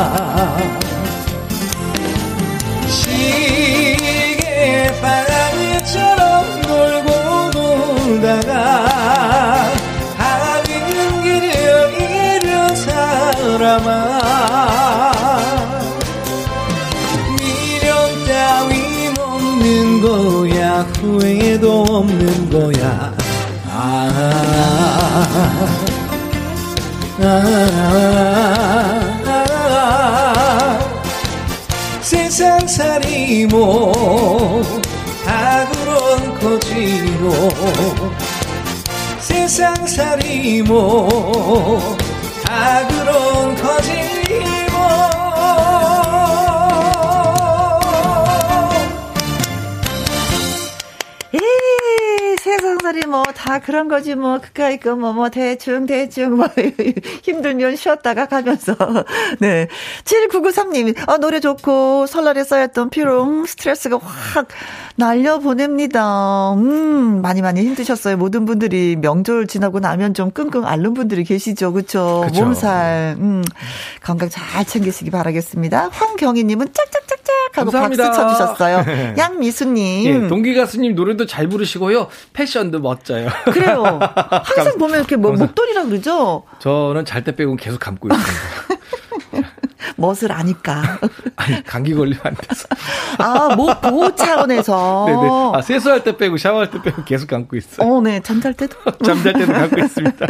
[8.31, 9.73] 돌다가
[10.17, 13.91] 하는 길을 잃은 사람아.
[17.37, 23.13] 미련 따윈 없는 거야 후회도 없는 거야.
[23.73, 24.09] 아,
[27.21, 27.29] 아, 아,
[29.27, 30.79] 아,
[32.01, 34.63] 세상살이 뭐
[35.31, 37.49] 다 그런 거지 뭐
[39.51, 41.97] 세상살이 뭐
[52.91, 56.49] 살이 뭐 다 그런 거지 뭐 그까이 거뭐뭐 뭐 대충 대충 뭐
[57.23, 58.75] 힘들면 쉬었다가 가면서
[59.39, 59.69] 네
[60.05, 64.49] 7993님 아 노래 좋고 설날에 쌓였던 피롱 스트레스가 확
[64.97, 66.53] 날려 보냅니다.
[66.53, 68.17] 음 많이 많이 힘드셨어요.
[68.17, 72.27] 모든 분들이 명절 지나고 나면 좀 끙끙 앓는 분들이 계시죠, 그렇죠?
[72.35, 73.43] 몸살 음
[74.03, 75.89] 건강 잘 챙기시기 바라겠습니다.
[75.93, 78.11] 황경희님은 짝짝짝짝 하고 감사합니다.
[78.11, 79.15] 박수 쳐주셨어요.
[79.19, 82.09] 양미수님 예, 동기 가수님 노래도 잘 부르시고요.
[82.33, 83.29] 패션도 멋져요.
[83.53, 83.99] 그래요.
[84.45, 86.45] 항상 보면 이렇게 뭐 목도리라 그러죠?
[86.61, 88.81] 저는 잘 때 빼고 계속 감고 있습니다.
[90.01, 90.99] 멋을 아니까.
[91.37, 92.67] 아니, 감기 걸리면 안 돼서.
[93.19, 95.05] 아, 목 보호 차원에서.
[95.07, 95.29] 네네.
[95.55, 97.87] 아, 세수할 때 빼고 샤워할 때 빼고 계속 감고 있어요.
[97.87, 98.21] 어, 네.
[98.21, 98.77] 잠잘 때도.
[99.05, 100.27] 잠잘 때도 감고 있습니다.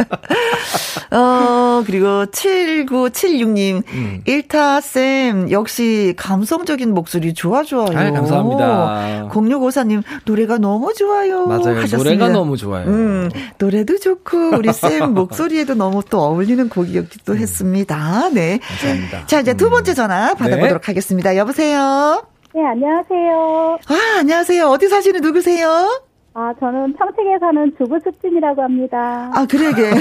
[1.11, 3.83] 어, 그리고 7976님.
[3.87, 4.21] 음.
[4.25, 7.97] 일타쌤, 역시 감성적인 목소리 좋아, 좋아요.
[7.97, 9.29] 아, 감사합니다.
[9.31, 11.47] 0654님, 노래가 너무 좋아요.
[11.47, 11.77] 맞아요.
[11.77, 11.97] 하셨습니다.
[11.97, 12.87] 노래가 너무 좋아요.
[12.87, 17.37] 음, 노래도 좋고, 우리 쌤 목소리에도 너무 또 어울리는 곡이었기도 음.
[17.37, 18.29] 했습니다.
[18.33, 18.59] 네.
[18.59, 19.25] 감사합니다.
[19.27, 20.85] 자, 이제 두 번째 전화 받아보도록 네.
[20.87, 21.35] 하겠습니다.
[21.37, 22.25] 여보세요?
[22.55, 23.77] 네, 안녕하세요.
[23.89, 24.65] 아, 안녕하세요.
[24.67, 26.01] 어디 사시는 누구세요?
[26.33, 29.29] 아, 저는 평택에 사는 주부 습진이라고 합니다.
[29.31, 29.91] 아, 그러게.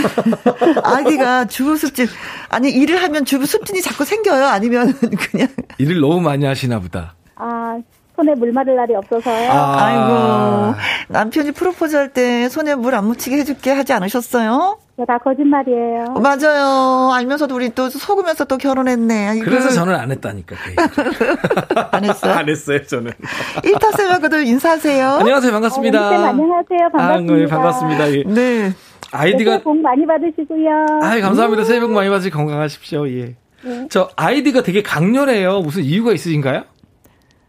[0.83, 2.07] 아기가 주부 습진.
[2.49, 4.46] 아니, 일을 하면 주부 습진이 자꾸 생겨요?
[4.46, 4.94] 아니면
[5.31, 5.49] 그냥.
[5.77, 7.14] 일을 너무 많이 하시나 보다.
[7.37, 7.79] 아,
[8.16, 9.51] 손에 물 마를 날이 없어서요.
[9.51, 9.85] 아.
[10.73, 10.79] 아이고.
[11.09, 14.79] 남편이 프로포즈 할 때 손에 물 안 묻히게 해줄게 하지 않으셨어요?
[15.01, 16.05] 네, 다 거짓말이에요.
[16.21, 17.11] 맞아요.
[17.15, 19.29] 알면서도 우리 또 속으면서 또 결혼했네.
[19.29, 19.45] 아이고.
[19.47, 20.57] 그래서 저는 안 했다니까.
[21.93, 22.35] 안 했어요?
[22.35, 23.11] 안 했어요, 저는.
[23.65, 25.09] 1타쌤하고도 인사하세요.
[25.09, 25.53] 안녕하세요.
[25.53, 25.99] 반갑습니다.
[26.01, 26.91] 어, 안녕하세요.
[26.93, 27.35] 반갑습니다.
[27.35, 28.13] 아, 네, 반갑습니다.
[28.13, 28.25] 예.
[28.27, 28.73] 네.
[29.11, 29.51] 아이디가.
[29.53, 30.71] 새해 복 많이 받으시고요.
[31.03, 31.63] 아 감사합니다.
[31.63, 31.65] 음.
[31.65, 33.09] 새해 복 많이 받으시고 건강하십시오.
[33.09, 33.35] 예.
[33.65, 33.87] 네.
[33.89, 35.61] 저 아이디가 되게 강렬해요.
[35.61, 36.65] 무슨 이유가 있으신가요?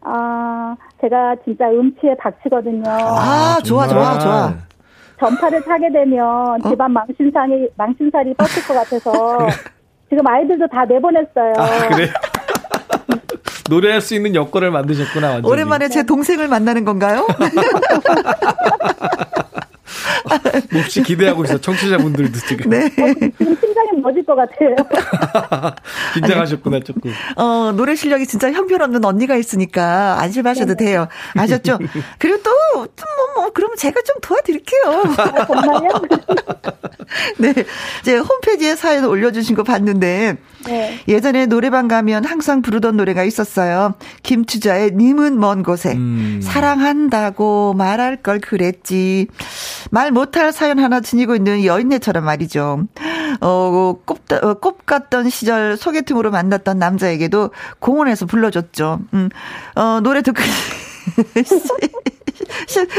[0.04, 2.82] 아, 제가 진짜 음치에 박치거든요.
[2.86, 4.54] 아, 아 좋아, 좋아, 좋아.
[5.22, 6.56] 전파를 타게 되면 어?
[6.68, 9.38] 집안 망신상이, 망신살이 뻗을 것 같아서
[10.10, 11.52] 지금 아이들도 다 내보냈어요.
[11.56, 12.08] 아, 그래요?
[13.70, 15.28] 노래할 수 있는 여건을 만드셨구나.
[15.28, 15.48] 완전히.
[15.50, 17.24] 오랜만에 제 동생을 만나는 건가요?
[20.72, 22.70] 몹시 기대하고 있어 청취자분들도 지금.
[22.70, 22.86] 네.
[22.86, 24.76] 어, 지금 심장이 멎을 것 같아요.
[26.14, 27.12] 긴장하셨구나 조금.
[27.36, 30.84] 어 노래 실력이 진짜 형편없는 언니가 있으니까 안심하셔도 네.
[30.84, 31.08] 돼요.
[31.36, 31.78] 아셨죠?
[32.18, 32.86] 그리고 또뭐 뭐,
[33.36, 34.82] 뭐 그러면 제가 좀 도와드릴게요.
[35.16, 35.88] 아, 정말요?
[37.38, 37.54] 네,
[38.04, 41.00] 제 홈페이지에 사연 올려주신 거 봤는데 네.
[41.08, 43.94] 예전에 노래방 가면 항상 부르던 노래가 있었어요.
[44.22, 46.40] 김추자의 님은 먼 곳에 음.
[46.42, 49.26] 사랑한다고 말할 걸 그랬지.
[49.90, 52.86] 말 못할 사연 하나 지니고 있는 여인네처럼 말이죠.
[53.40, 59.00] 어, 꼽, 어, 꼽 같던 시절 소개팅으로 만났던 남자에게도 공원에서 불러줬죠.
[59.14, 59.28] 음,
[59.74, 60.40] 어, 노래 듣고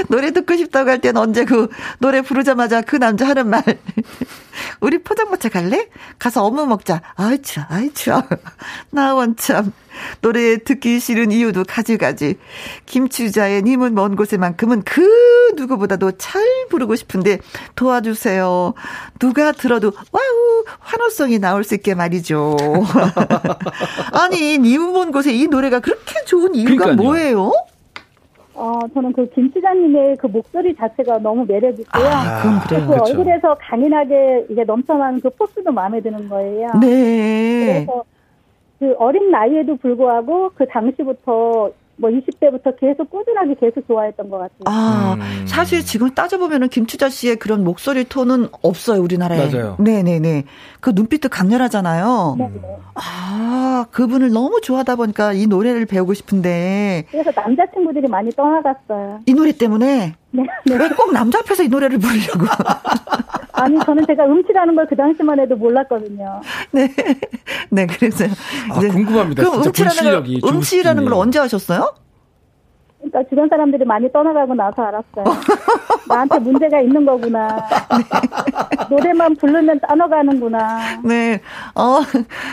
[0.09, 1.67] 노래 듣고 싶다고 할 땐 언제 그
[1.99, 3.63] 노래 부르자마자 그 남자 하는 말.
[4.79, 5.87] 우리 포장마차 갈래?
[6.19, 7.01] 가서 어묵 먹자.
[7.15, 8.21] 아이, 참, 아이, 참.
[8.91, 9.73] 나 원참.
[10.21, 12.37] 노래 듣기 싫은 이유도 가지가지.
[12.85, 17.39] 김추자의 님은 먼 곳에만큼은 그 누구보다도 잘 부르고 싶은데
[17.75, 18.73] 도와주세요.
[19.19, 22.55] 누가 들어도 와우 환호성이 나올 수 있게 말이죠.
[24.13, 26.95] 아니 님은 먼 곳에 이 노래가 그렇게 좋은 이유가 그러니까요.
[26.95, 27.51] 뭐예요?
[28.55, 32.05] 어, 저는 그 김치장님의 그 목소리 자체가 너무 매력있고요.
[32.05, 32.81] 아, 그럼 그래요.
[32.81, 33.11] 그 그렇죠.
[33.11, 36.69] 얼굴에서 강인하게 이게 넘쳐나는 그 포스도 마음에 드는 거예요.
[36.79, 37.85] 네.
[37.85, 38.03] 그래서
[38.79, 44.63] 그 어린 나이에도 불구하고 그 당시부터 뭐 20대부터 계속 꾸준하게 계속 좋아했던 것 같아요.
[44.65, 45.45] 아, 음.
[45.47, 49.51] 사실 지금 따져보면은 김추자 씨의 그런 목소리 톤은 없어요, 우리나라에.
[49.51, 49.77] 맞아요.
[49.79, 50.45] 네네네.
[50.79, 52.35] 그 눈빛도 강렬하잖아요.
[52.39, 52.49] 네.
[52.95, 57.05] 아, 그분을 너무 좋아하다 보니까 이 노래를 배우고 싶은데.
[57.11, 59.19] 그래서 남자친구들이 많이 떠나갔어요.
[59.25, 60.15] 이 노래 때문에?
[60.35, 60.43] 네.
[60.65, 60.75] 네.
[60.77, 62.45] 왜 꼭 남자 앞에서 이 노래를 부르려고?
[63.53, 66.41] 아니, 저는 제가 음치라는 걸 그 당시만 해도 몰랐거든요.
[66.71, 66.93] 네.
[67.69, 68.25] 네, 그래서.
[68.71, 69.43] 아, 궁금합니다.
[69.43, 71.93] 그럼 음치라는 걸, 음치라는 걸 언제 하셨어요?
[73.03, 75.25] 그러니까 주변 사람들이 많이 떠나가고 나서 알았어요.
[76.07, 77.47] 나한테 문제가 있는 거구나.
[77.47, 78.85] 네.
[78.89, 81.01] 노래만 부르면 떠나가는구나.
[81.03, 81.41] 네.
[81.75, 82.01] 어,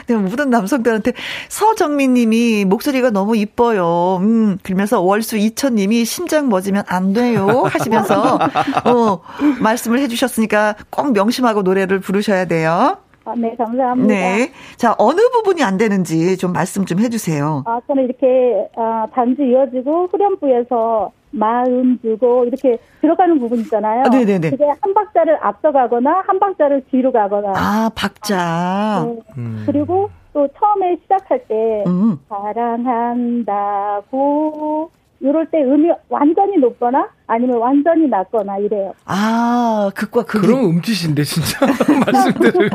[0.09, 1.13] 모든 남성들한테
[1.49, 4.19] 서정민 님이 목소리가 너무 이뻐요.
[4.21, 7.65] 음, 그러면서 월수 이천 님이 심장 멎으면 안 돼요.
[7.67, 8.39] 하시면서,
[8.85, 9.21] 어,
[9.61, 12.99] 말씀을 해주셨으니까 꼭 명심하고 노래를 부르셔야 돼요.
[13.25, 14.15] 아, 네, 감사합니다.
[14.15, 14.53] 네.
[14.77, 17.65] 자, 어느 부분이 안 되는지 좀 말씀 좀 해주세요.
[17.67, 24.03] 아, 저는 이렇게, 아, 반주 이어지고 후렴부에서 마음 주고 이렇게 들어가는 부분 있잖아요.
[24.07, 24.51] 아, 네네네.
[24.51, 27.53] 그게 한 박자를 앞서가거나 한 박자를 뒤로 가거나.
[27.55, 29.07] 아, 박자.
[29.07, 29.21] 네.
[29.39, 29.63] 음.
[29.67, 32.19] 그리고 또 처음에 시작할 때 음.
[32.29, 34.91] 사랑한다고
[35.23, 38.95] 이럴 때 음이 완전히 높거나 아니면 완전히 낮거나 이래요.
[39.05, 40.41] 아, 극과 극.
[40.41, 41.59] 그럼 음치신데 진짜
[42.07, 42.69] 말씀대로.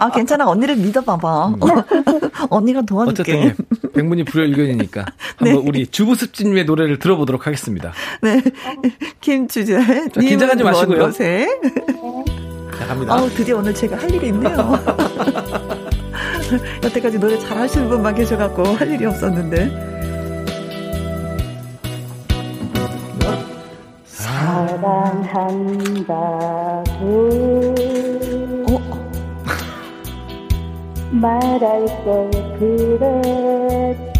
[0.00, 0.46] 아, 괜찮아.
[0.48, 1.48] 언니를 믿어봐봐.
[1.52, 1.60] 음.
[2.48, 3.20] 언니가 도와줄게.
[3.54, 5.04] 어쨌든 백문이 불여일견이니까
[5.36, 5.62] 한번 네.
[5.68, 7.92] 우리 주부습진님의 노래를 들어보도록 하겠습니다.
[8.22, 8.40] 네,
[9.20, 10.08] 김주재.
[10.18, 11.10] 긴장하지 마시고요.
[11.12, 11.46] 네.
[12.78, 13.14] 자, 갑니다.
[13.14, 14.56] 아우, 드디어 오늘 제가 할 일이 있네요.
[16.82, 19.92] 여태까지 노래 잘 하시는 분만 계셔갖고 할 일이 없었는데.
[24.42, 26.02] 사랑한다고
[28.68, 28.70] 어?
[31.12, 34.18] 말할 걸 그랬지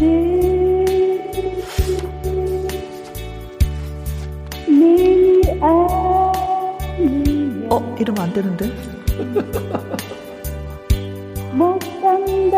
[4.69, 5.59] 네
[6.95, 7.73] 아니면 어?
[7.99, 8.71] 이러면 안 되는데
[11.51, 12.57] 못 산다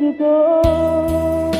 [0.00, 1.59] 시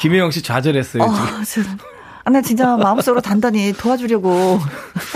[0.00, 1.06] 김혜영 씨 좌절했어요, 어,
[1.44, 1.76] 지금.
[2.22, 4.58] 아, 나 진짜 마음속으로 단단히 도와주려고.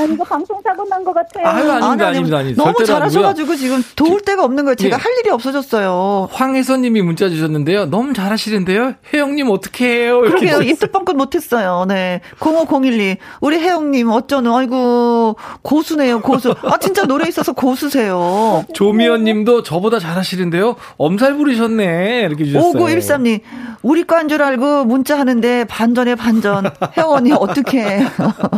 [0.00, 1.46] 아니, 이거 방송 사고 난 것 같아요.
[1.46, 2.64] 아유, 아닙니다, 아니, 아닙니다, 아닙니다.
[2.64, 4.74] 너무 잘하셔가지고 지금 도울 데가 없는 거예요.
[4.74, 5.00] 제가 예.
[5.00, 6.30] 할 일이 없어졌어요.
[6.32, 7.86] 황혜선님이 문자 주셨는데요.
[7.90, 8.94] 너무 잘하시는데요.
[9.12, 10.20] 혜영님 어떻게 해요?
[10.22, 10.62] 그러게요.
[10.62, 11.84] 입도 뻥끗 못했어요.
[11.86, 12.22] 네.
[12.40, 13.18] 05012.
[13.42, 16.54] 우리 혜영님 어쩌는, 아이고, 고수네요, 고수.
[16.62, 18.64] 아, 진짜 노래 있어서 고수세요.
[18.72, 20.76] 조미연님도 저보다 잘하시는데요.
[20.96, 22.22] 엄살 부리셨네.
[22.22, 22.72] 이렇게 주셨어요.
[22.72, 23.40] 5913님.
[23.84, 26.70] 우리 과인 줄 알고 문자 하는데 반전에 반전.
[27.04, 28.02] 언니 어떻게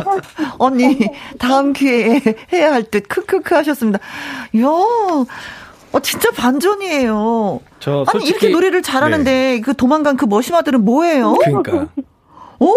[0.57, 0.97] 언니
[1.37, 2.21] 다음 기회에
[2.53, 3.99] 해야 할 듯 크크크 하셨습니다.
[4.53, 4.65] 이야.
[4.67, 7.59] 어 진짜 반전이에요.
[7.81, 9.59] 저 솔직히, 아니 이렇게 노래를 잘하는데 네.
[9.61, 11.33] 그 도망간 그 머시마들은 뭐예요?
[11.33, 11.87] 그러니까.
[12.59, 12.73] 오.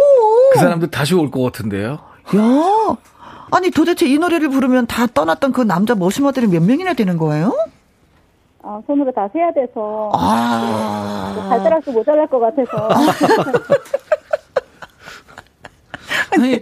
[0.52, 2.00] 그 사람들 다시 올 것 같은데요.
[2.36, 2.96] 야.
[3.52, 7.54] 아니 도대체 이 노래를 부르면 다 떠났던 그 남자 머시마들이 몇 명이나 되는 거예요?
[8.62, 10.10] 아, 손으로 다 세야 돼서.
[10.14, 11.46] 아.
[11.48, 12.88] 잘 따라서 모자랄 것 같아서.
[16.32, 16.60] 아니,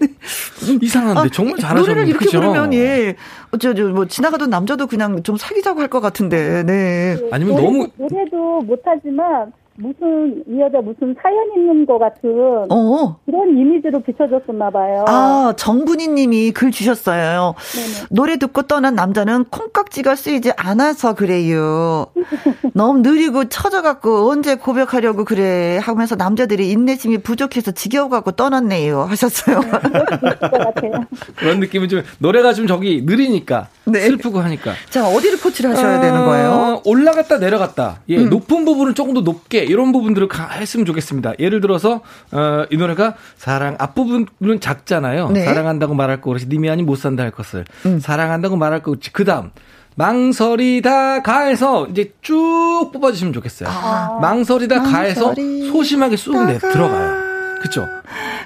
[0.80, 1.80] 이상한데 아, 정말 잘하셨네.
[1.80, 2.40] 노래를 이렇게 그죠?
[2.40, 3.16] 부르면 예,
[3.60, 6.62] 저저뭐 지나가던 남자도 그냥 좀 사귀자고 할 것 같은데.
[6.64, 7.16] 네.
[7.32, 12.30] 아니면 너무 노래도 못하지만 무슨 이 여자 무슨 사연 있는 것 같은
[12.68, 13.16] 어.
[13.24, 15.04] 그런 이미지로 비춰졌었나 봐요.
[15.06, 17.54] 아 정분이님이 글 주셨어요.
[17.74, 18.06] 네네.
[18.10, 22.06] 노래 듣고 떠난 남자는 콩깍지가 쓰이지 않아서 그래요.
[22.74, 29.60] 너무 느리고 처져갖고 언제 고백하려고 그래 하면서 남자들이 인내심이 부족해서 지겨워갖고 떠났네요 하셨어요.
[31.38, 34.00] 그런 느낌은 좀 노래가 좀 저기 느리니까 네.
[34.00, 34.72] 슬프고 하니까.
[34.90, 36.82] 자 어디를 코치를 하셔야 아, 되는 거예요?
[36.84, 38.00] 올라갔다 내려갔다.
[38.08, 38.28] 예 음.
[38.28, 41.34] 높은 부분은 조금 더 높게 이런 부분들을 가, 했으면 좋겠습니다.
[41.38, 42.00] 예를 들어서
[42.32, 45.30] 어, 이 노래가 사랑 앞부분은 작잖아요.
[45.30, 45.44] 네.
[45.44, 48.00] 사랑한다고 말할 거 그렇지 님이 아니 못 산다 할 것을 음.
[48.00, 49.50] 사랑한다고 말할 거 그렇지 그다음
[49.94, 53.68] 망설이다 가해서 이제 쭉 뽑아주시면 좋겠어요.
[53.68, 54.18] 아.
[54.20, 55.34] 망설이다 가해서
[55.72, 57.27] 소심하게 쑥 내, 들어가요.
[57.60, 57.88] 그쵸?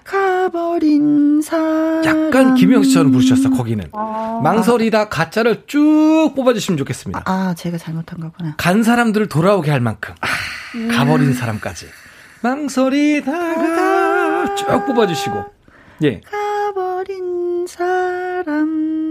[0.05, 2.05] 가버린 사람.
[2.05, 3.89] 약간 김영 씨처럼 부르셨어, 거기는.
[3.93, 4.41] 아.
[4.43, 7.23] 망설이다 가짜를 쭉 뽑아주시면 좋겠습니다.
[7.27, 8.55] 아, 제가 잘못한 거구나.
[8.57, 10.15] 간 사람들을 돌아오게 할 만큼.
[10.21, 10.27] 아.
[10.97, 11.87] 가버린 사람까지.
[12.43, 15.45] 망설이다가 쭉 뽑아주시고.
[16.05, 16.21] 예.
[16.23, 19.02] 가버린 사람.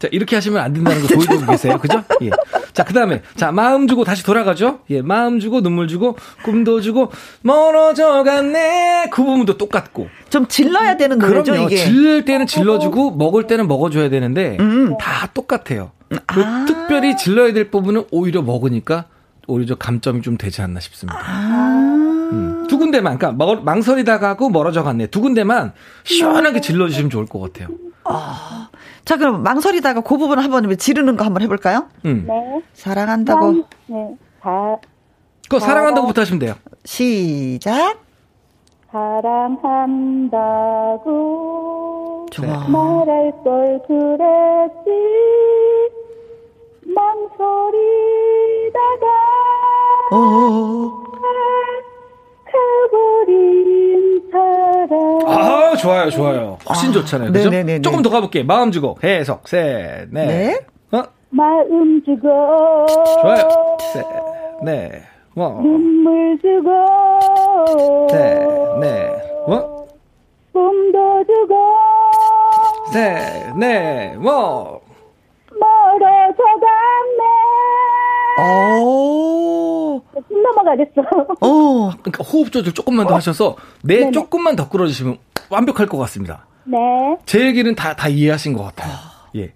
[0.00, 1.78] 자, 이렇게 하시면 안 된다는 거 보여주고 계세요.
[1.78, 2.02] 그죠?
[2.22, 2.30] 예.
[2.72, 4.80] 자, 그 다음에, 자, 마음 주고 다시 돌아가죠?
[4.88, 9.10] 예, 마음 주고, 눈물 주고, 꿈도 주고, 멀어져 갔네.
[9.12, 10.08] 그 부분도 똑같고.
[10.30, 11.66] 좀 질러야 되는 노래죠, 그럼요.
[11.68, 11.76] 이게.
[11.76, 14.96] 질릴 때는 질러주고, 먹을 때는 먹어줘야 되는데, 음.
[14.98, 15.92] 다 똑같아요.
[16.26, 16.64] 그 아.
[16.66, 19.04] 특별히 질러야 될 부분은 오히려 먹으니까
[19.46, 21.20] 오히려 감점이 좀 되지 않나 싶습니다.
[21.22, 25.08] 아~ 음, 두 군데만, 그러니까 망설이다 가 고 멀어져 갔네.
[25.08, 25.72] 두 군데만
[26.04, 27.68] 시원하게 질러주시면 좋을 것 같아요.
[28.04, 28.68] 아.
[29.10, 31.88] 자, 그럼 망설이다가 그 부분 한번 지르는 거 한번 해볼까요?
[32.04, 32.26] 음.
[32.28, 32.62] 네.
[32.74, 33.64] 사랑한다고.
[33.88, 34.16] 네.
[34.40, 34.76] 다.
[35.48, 36.54] 그 사랑한다고부터 하시면 돼요.
[36.84, 37.98] 시작.
[38.92, 39.48] 사랑한다고.
[42.30, 42.68] 좋아.
[42.68, 44.90] 말할 걸 그랬지.
[46.86, 47.26] 망설이다가
[50.12, 51.02] 어.
[55.80, 56.58] 좋아요, 좋아요.
[56.68, 57.32] 훨씬 아, 좋잖아요.
[57.32, 57.50] 그죠?
[57.50, 57.82] 네네네네.
[57.82, 58.44] 조금 더 가볼게요.
[58.44, 58.98] 마음 주고.
[59.02, 60.26] 해석, 셋, 넷.
[60.26, 60.60] 네.
[60.92, 61.02] 어?
[61.30, 62.28] 마음 주고.
[63.22, 63.76] 좋아요.
[63.92, 64.04] 셋,
[64.64, 65.02] 넷.
[65.34, 65.60] 뭐.
[65.62, 68.08] 눈물 주고.
[68.10, 68.46] 셋,
[68.80, 69.10] 넷.
[69.46, 69.86] 뭐?
[70.52, 71.56] 꿈도 주고.
[72.92, 74.16] 셋, 넷.
[74.16, 74.80] 뭐.
[75.50, 76.42] 멀어져
[78.38, 78.82] 갔네.
[78.82, 80.00] 오.
[80.28, 80.92] 숨 넘어가겠어.
[81.40, 81.90] 어.
[82.02, 84.12] 그러니까 호흡 조절 조금만 더 하셔서 내 네네.
[84.12, 85.18] 조금만 더 끌어주시면
[85.50, 86.46] 완벽할 것 같습니다.
[86.64, 86.78] 네.
[87.26, 88.92] 제 얘기는 다, 다 이해하신 것 같아요.
[89.36, 89.52] 예.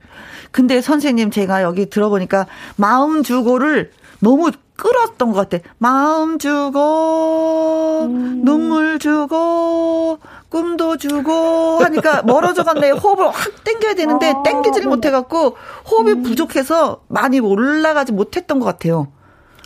[0.51, 5.63] 근데 선생님 제가 여기 들어보니까 마음 주고를 너무 끌었던 것 같아.
[5.79, 8.43] 마음 주고, 음.
[8.45, 12.91] 눈물 주고, 꿈도 주고 하니까 멀어져 갔네.
[12.91, 15.57] 호흡을 확 땡겨야 되는데 아, 땡기지를 못해갖고
[15.91, 16.23] 호흡이 음.
[16.23, 19.09] 부족해서 많이 올라가지 못했던 것 같아요.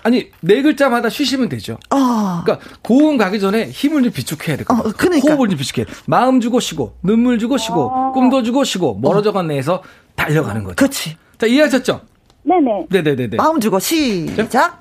[0.03, 1.79] 아니 네 글자마다 쉬시면 되죠.
[1.91, 2.43] 아.
[2.45, 4.65] 그러니까 고음 가기 전에 힘을 좀 비축해야 돼.
[4.69, 5.29] 어, 그러니까.
[5.29, 5.85] 호흡을 좀 비축해.
[6.07, 8.13] 마음 주고 쉬고 눈물 주고 쉬고 아.
[8.13, 9.83] 꿈도 주고 쉬고 멀어져 갔네에서
[10.15, 10.77] 달려가는 거죠.
[10.77, 11.17] 그렇지.
[11.39, 12.01] 자 이해하셨죠?
[12.45, 12.87] 네네.
[12.91, 13.37] 네네네네.
[13.37, 14.81] 마음 주고 시작.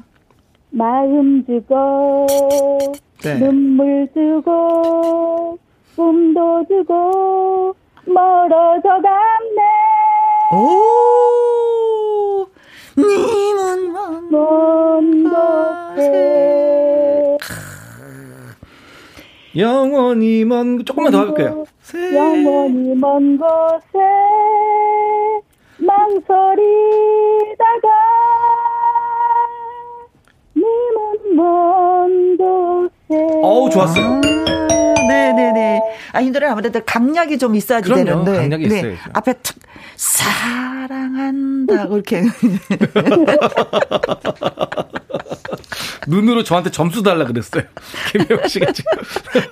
[0.70, 2.28] 마음 주고
[3.24, 3.36] 네.
[3.40, 5.58] 눈물 주고
[5.96, 9.62] 꿈도 주고 멀어져 갔네.
[10.54, 12.48] 오,
[12.98, 13.47] 님은
[14.30, 17.38] 먼 곳에.
[19.56, 21.66] 영원히 먼 조금만 더 해볼게요.
[22.14, 23.98] 영원히 먼 곳에
[25.78, 26.28] 망설이다가
[30.56, 34.06] 님은 먼 곳에 좋았어요.
[34.06, 34.22] 아,
[35.08, 35.80] 네네네.
[36.18, 38.32] 아, 이 노래 아무래도 강약이 좀 있어야지 그럼요, 되는데.
[38.38, 38.78] 강약이 네.
[38.80, 38.96] 있어요.
[39.14, 39.56] 앞에 툭,
[39.96, 41.84] 사랑한다.
[41.86, 42.24] 이렇게.
[46.08, 47.64] 눈으로 저한테 점수 달라 그랬어요.
[48.12, 48.92] 김혜영 씨가 지금.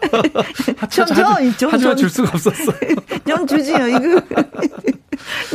[0.90, 1.16] 좀, 좀,
[1.58, 2.78] 좀, 하지만 줄 수가 없었어요.
[3.28, 4.22] 좀 주지요, 이거.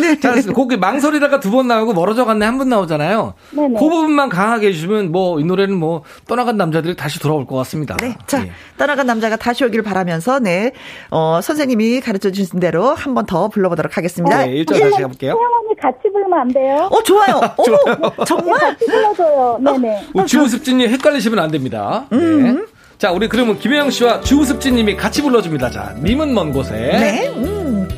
[0.01, 0.19] 네.
[0.21, 3.35] 자, 곡이 망설이다가 두 번 나오고 멀어져 갔네 한 번 나오잖아요.
[3.53, 3.75] 네네.
[3.75, 7.97] 그 부분만 강하게 해주시면 뭐 이 노래는 뭐 떠나간 남자들이 다시 돌아올 것 같습니다.
[7.97, 8.17] 네.
[8.27, 8.53] 자, 예.
[8.77, 10.73] 떠나간 남자가 다시 오길 바라면서 네.
[11.11, 14.45] 어, 선생님이 가르쳐 주신 대로 한 번 더 불러보도록 하겠습니다.
[14.45, 15.35] 네, 1절 다시 가볼게요.
[15.35, 16.89] 태영 언니 같이 부르면 안 돼요?
[16.91, 17.41] 어, 좋아요.
[17.59, 18.59] 오, 정말?
[18.59, 19.59] 같이 불러줘요.
[19.63, 20.07] 네네.
[20.15, 22.07] 어, 주우습진님 헷갈리시면 안 됩니다.
[22.11, 22.17] 네.
[22.19, 22.67] 음.
[22.99, 25.71] 자, 우리 그러면 김혜영 씨와 주우습진님이 같이 불러줍니다.
[25.71, 26.73] 자, 님은 먼 곳에.
[26.73, 27.29] 네.
[27.29, 27.89] 음.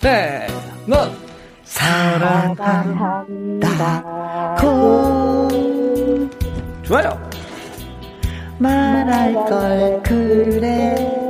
[0.00, 0.46] 네.
[0.86, 1.10] 넌
[4.62, 5.48] 사랑한다고
[6.82, 7.30] 좋아요.
[8.58, 11.21] 말할 걸 그랬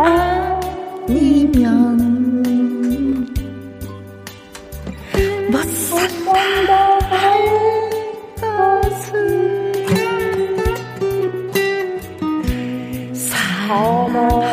[0.00, 1.96] 아니면
[5.50, 7.18] 못 산다 할
[8.40, 9.12] 것은
[13.12, 14.47] 사랑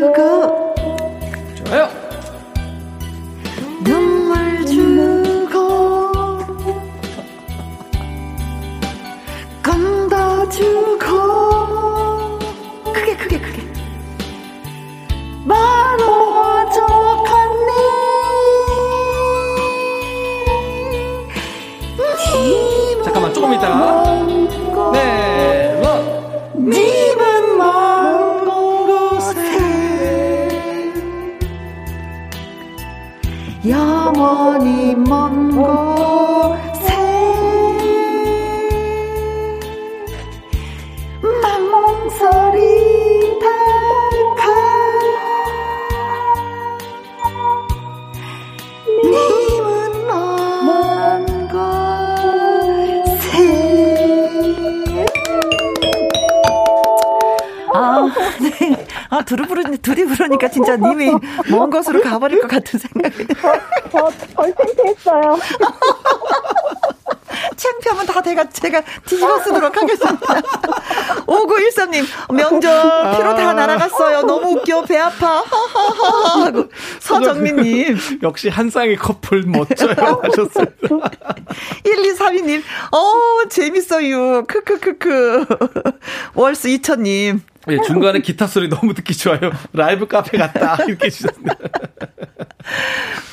[0.00, 0.29] 마음
[59.20, 61.12] 아, 둘이 부르니, 둘이 부르니까 진짜 님이
[61.50, 63.26] 먼 곳으로 가버릴 것 같은 생각이.
[63.92, 65.38] 저덜 창피했어요.
[67.56, 70.26] 창피하면 다 제가, 제가 뒤집어 쓰도록 하겠습니다.
[71.26, 74.22] 5913님, 명절, 피로 다 날아갔어요.
[74.22, 75.42] 너무 웃겨, 배 아파.
[75.42, 76.46] 하하하.
[76.46, 76.64] 하고,
[77.00, 77.98] 서정민님.
[78.22, 80.22] 역시 한 쌍의 커플 멋져요.
[80.22, 81.10] 하셨습니다.
[81.84, 82.62] 1232님,
[82.92, 84.44] 어 재밌어요.
[84.44, 85.44] 크크크크.
[86.34, 87.40] 월스 2000님.
[87.68, 89.50] 예, 중간에 기타 소리 너무 듣기 좋아요.
[89.72, 90.82] 라이브 카페 같다.
[90.84, 91.54] 이렇게 주셨네요.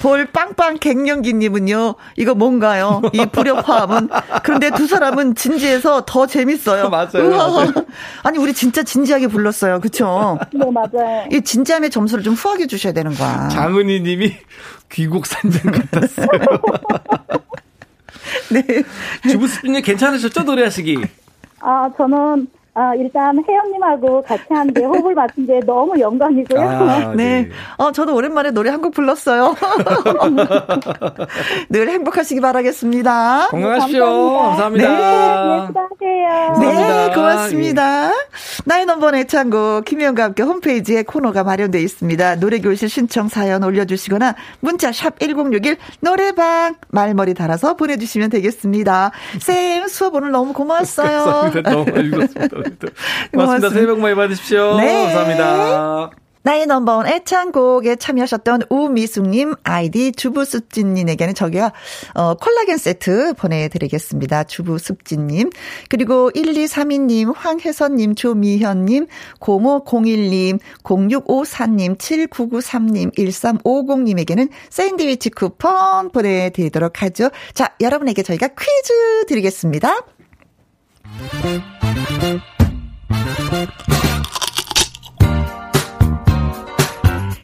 [0.01, 3.01] 볼 빵빵 갱년기님은요, 이거 뭔가요?
[3.13, 4.09] 이 불협화음은.
[4.43, 6.89] 그런데 두 사람은 진지해서 더 재밌어요.
[6.91, 7.73] 맞아요, 맞아요.
[8.23, 9.79] 아니, 우리 진짜 진지하게 불렀어요.
[9.79, 10.37] 그쵸?
[10.53, 11.25] 네, 맞아요.
[11.31, 13.47] 이 진지함의 점수를 좀 후하게 주셔야 되는 거야.
[13.47, 14.35] 장은희 님이
[14.91, 16.27] 귀국 산장 같았어요.
[18.51, 18.63] 네.
[19.29, 20.43] 주부스님 괜찮으셨죠?
[20.43, 20.97] 노래하시기.
[21.61, 22.47] 아, 저는
[22.79, 26.61] 아, 일단 혜영님하고 같이 하는데 호흡을 맞춘 게 너무 영광이고요.
[26.61, 27.17] 아, 네.
[27.17, 27.49] 네.
[27.77, 29.55] 어, 저도 오랜만에 노래 한 곡 불렀어요.
[31.69, 33.47] 늘 행복하시기 바라겠습니다.
[33.49, 34.33] 건강하십시오.
[34.33, 34.87] 감사합니다.
[34.87, 36.59] 네, 수고하세요.
[36.59, 37.15] 네, 감사합니다.
[37.15, 38.11] 고맙습니다.
[38.65, 42.35] 나의 넘버 애창곡 김희영과 함께 홈페이지에 코너가 마련되어 있습니다.
[42.35, 49.11] 노래교실 신청 사연 올려주시거나 문자 샵 1061 노래방 말머리 달아서 보내주시면 되겠습니다.
[49.39, 51.23] 쌤 수업 오늘 너무 고마웠어요.
[51.23, 51.71] 감사합니다.
[51.71, 52.57] 너무 즐겁습니다.
[52.69, 52.87] 고맙습니다.
[53.33, 53.69] 고맙습니다.
[53.69, 54.77] 새해 복 많이 받으십시오.
[54.77, 55.13] 네.
[55.13, 56.11] 감사합니다.
[56.47, 61.71] 나의 넘버원 애창곡에 참여하셨던 우미숙님, 아이디 주부습진님에게는 저기요,
[62.13, 64.45] 어, 콜라겐 세트 보내드리겠습니다.
[64.45, 65.49] 주부습진님.
[65.89, 69.07] 그리고 1232님, 황혜선님, 조미현님,
[69.41, 77.29] 0501님, 0654님, 7993님, 1350님에게는 샌드위치 쿠폰 보내드리도록 하죠.
[77.53, 79.97] 자, 여러분에게 저희가 퀴즈 드리겠습니다.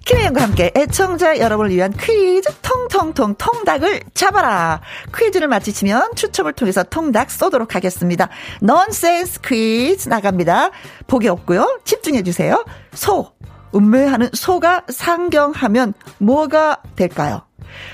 [0.05, 4.81] 김혜영과 함께 애청자 여러분을 위한 퀴즈 통통통 통닭을 잡아라.
[5.15, 8.29] 퀴즈를 맞히시면 추첨을 통해서 통닭 쏘도록 하겠습니다.
[8.61, 10.71] 넌센스 퀴즈 나갑니다.
[11.07, 11.79] 보기 없고요.
[11.85, 12.63] 집중해 주세요.
[12.93, 13.31] 소.
[13.75, 17.41] 음매하는 소가 상경하면 뭐가 될까요?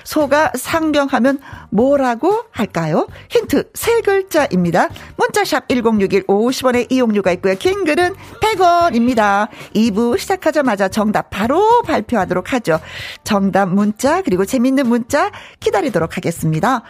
[0.04, 3.08] 소가 상경하면 뭐라고 할까요?
[3.30, 4.90] 힌트 세 글자입니다.
[5.18, 7.56] 문자샵 1061 50원의 이용료가 있고요.
[7.56, 9.48] 긴 글은 100원입니다.
[9.76, 12.80] 2부 시작하자마자 정답 바로 발표하도록 하죠.
[13.24, 16.84] 정답 문자 그리고 재밌는 문자 기다리도록 하겠습니다.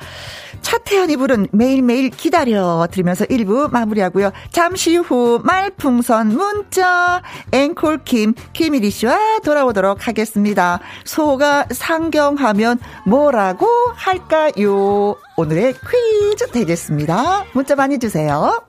[0.62, 4.32] 차태현이 부른 매일매일 기다려 들으면서 1부 마무리하고요.
[4.52, 7.22] 잠시 후 말풍선 문자
[7.52, 10.80] 앵콜킴 김일희 씨와 돌아오도록 하겠습니다.
[11.06, 15.16] 소가 상경하면 뭐라고 할까요?
[15.38, 17.46] 오늘의 퀴즈 되겠습니다.
[17.54, 18.62] 문자 많이 주세요.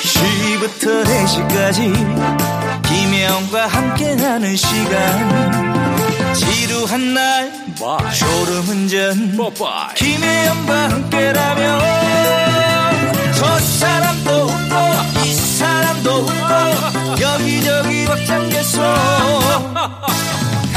[0.00, 8.12] 2시부터 4시까지 김혜영과 함께하는 시간 지루한 날 Bye.
[8.14, 9.94] 졸음운전 Bye.
[9.96, 11.80] 김혜영과 함께라면
[13.34, 18.82] 저 사람도 웃고 이 사람도 웃고 여기저기 벅장개소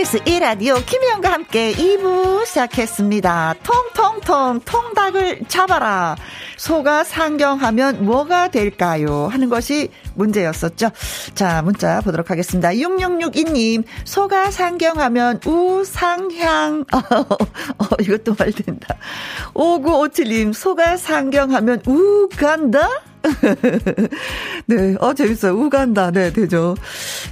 [0.00, 3.54] KBS 1라디오 김희영과 함께 2부 시작했습니다.
[3.62, 6.16] 통통통 통닭을 잡아라.
[6.56, 9.28] 소가 상경하면 뭐가 될까요?
[9.30, 10.90] 하는 것이 문제였었죠.
[11.34, 12.70] 자, 문자 보도록 하겠습니다.
[12.70, 16.86] 6662님, 소가 상경하면 우상향.
[16.92, 18.96] 어, 이것도 말 된다.
[19.52, 22.88] 5957님, 소가 상경하면 우간다?
[24.66, 25.52] 네, 어, 재밌어요.
[25.52, 26.10] 우간다.
[26.10, 26.74] 네, 되죠.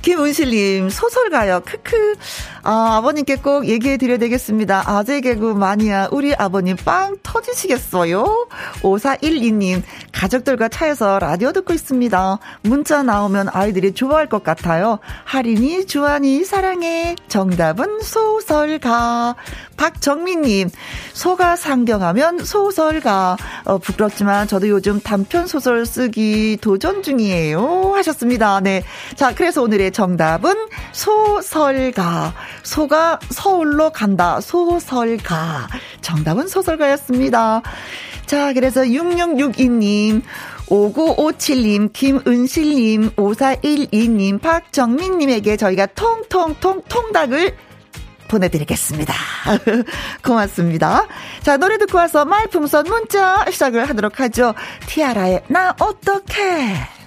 [0.02, 1.62] 김은실님, 소설가요.
[1.64, 2.14] 크크.
[2.62, 4.84] 아, 아버님께 꼭 얘기해 드려야 되겠습니다.
[4.86, 8.48] 아재 개그 마니아, 우리 아버님 빵 터지시겠어요?
[8.82, 9.82] 5412님,
[10.12, 12.38] 가족들과 차에서 라디오 듣고 있습니다.
[12.62, 14.98] 문자 나오면 아이들이 좋아할 것 같아요.
[15.24, 17.16] 할인이, 주한이, 사랑해.
[17.28, 19.36] 정답은 소설가.
[19.76, 20.70] 박정민님,
[21.12, 23.36] 소가 상경하면 소설가.
[23.64, 27.92] 어, 부끄럽지만 저도 요즘 단편 소설 쓰기 도전 중이에요.
[27.94, 28.60] 하셨습니다.
[28.60, 28.82] 네.
[29.16, 30.54] 자, 그래서 오늘의 정답은
[30.92, 32.34] 소설가.
[32.62, 34.40] 소가 서울로 간다.
[34.40, 35.68] 소설가.
[36.00, 37.62] 정답은 소설가였습니다.
[38.26, 40.22] 자, 그래서 6662님,
[40.68, 47.56] 5957님, 김은실님, 5412님, 박정민님에게 저희가 통통통 통닭을
[48.28, 49.14] 보내드리겠습니다.
[50.22, 51.06] 고맙습니다.
[51.42, 54.54] 자, 노래 듣고 와서 말풍선 문자 시작을 하도록 하죠.
[54.86, 56.98] 티아라의 나 어떡해.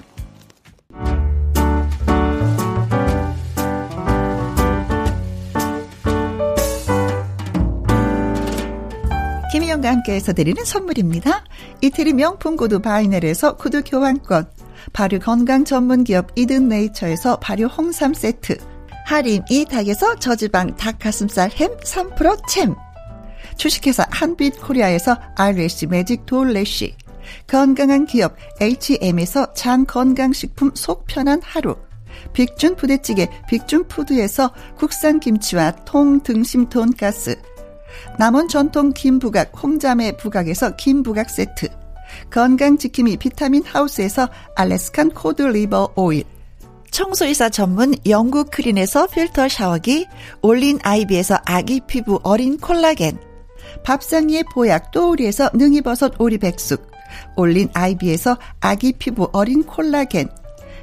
[9.51, 11.43] 김희영과 함께해서 드리는 선물입니다.
[11.81, 14.49] 이태리 명품 구두 바이넬에서 구두 교환권,
[14.93, 18.57] 발효 건강 전문 기업 이든 네이처에서 발효 홍삼 세트,
[19.05, 22.75] 할인 이 닭에서 저지방 닭 가슴살 햄 3% 챔,
[23.57, 26.95] 주식회사 한빛 코리아에서 RSC 매직 돌래쉬,
[27.47, 31.75] 건강한 기업 H&M에서 장 건강식품 속 편한 하루,
[32.33, 37.35] 빅준 부대찌개 빅준 푸드에서 국산 김치와 통 등심 돈가스,
[38.17, 41.67] 남원 전통 김부각 홍자매 부각에서 김부각 세트.
[42.29, 46.25] 건강지킴이 비타민 하우스에서 Alaskan cod liver oil
[46.91, 50.07] 청소이사 전문 영국 크린에서 필터 샤워기
[50.41, 53.17] 올린 아이비에서 아기 피부 어린 콜라겐
[53.85, 56.91] 밥상위의 보약 또우리에서 능이버섯 오리 백숙
[57.37, 60.29] 올린 아이비에서 아기 피부 어린 콜라겐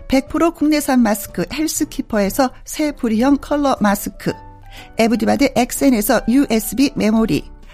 [0.09, 4.33] 100% 국내산 마스크 헬스키퍼에서 새 부리형 컬러 마스크
[4.97, 7.58] 에브디바드 엑센에서 USB 메모리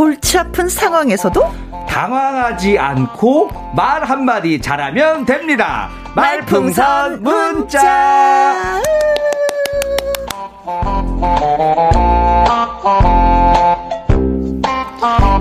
[0.00, 1.42] 골치 아픈 상황에서도
[1.86, 5.90] 당황하지 않고 말 한마디 잘하면 됩니다.
[6.16, 8.80] 말풍선 문자!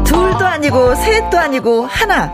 [0.04, 2.30] 둘도 아니고 셋도 아니고 하나.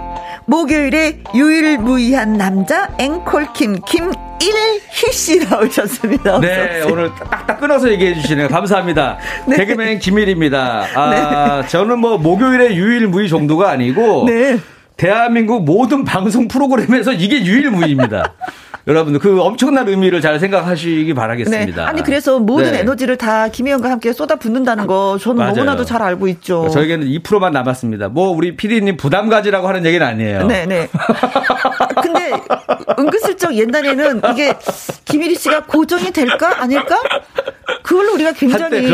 [0.46, 4.12] 목요일에 유일무이한 남자 앵콜킴 김
[4.42, 6.40] 일희 키씨 나오셨습니다.
[6.40, 8.48] 네, 오늘 딱딱 끊어서 얘기해 주시네요.
[8.48, 9.18] 감사합니다.
[9.48, 9.58] 네.
[9.58, 10.86] 개그맨 김일입니다.
[10.94, 11.68] 아, 네.
[11.68, 14.60] 저는 뭐 목요일에 유일무이 정도가 아니고 네.
[14.98, 18.34] 대한민국 모든 방송 프로그램에서 이게 유일무이입니다.
[18.88, 21.82] 여러분들 그 엄청난 의미를 잘 생각하시기 바라겠습니다.
[21.82, 21.88] 네.
[21.88, 22.80] 아니 그래서 모든 네.
[22.80, 25.54] 에너지를 다 김혜영과 함께 쏟아 붓는다는 거 저는 맞아요.
[25.56, 26.70] 너무나도 잘 알고 있죠.
[26.70, 28.10] 저에게는 2%만 남았습니다.
[28.10, 30.46] 뭐 우리 PD님 부담 가지라고 하는 얘기는 아니에요.
[30.46, 30.88] 네, 네.
[32.02, 32.32] 근데
[33.00, 34.54] 은근슬쩍 옛날에는 이게
[35.06, 37.00] 김일희 씨가 고정이 될까 아닐까?
[37.86, 38.90] 그걸로 우리가 굉장히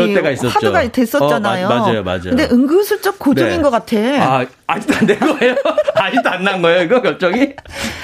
[0.46, 1.66] 화두가 됐었잖아요.
[1.66, 2.22] 어, 맞아요, 맞아요.
[2.24, 3.62] 근데 은근슬쩍 고정인 네.
[3.62, 3.96] 것 같아.
[3.96, 5.54] 아, 아직도 안 된 거예요?
[5.96, 7.54] 아직도 안 난 거예요, 이거 결정이?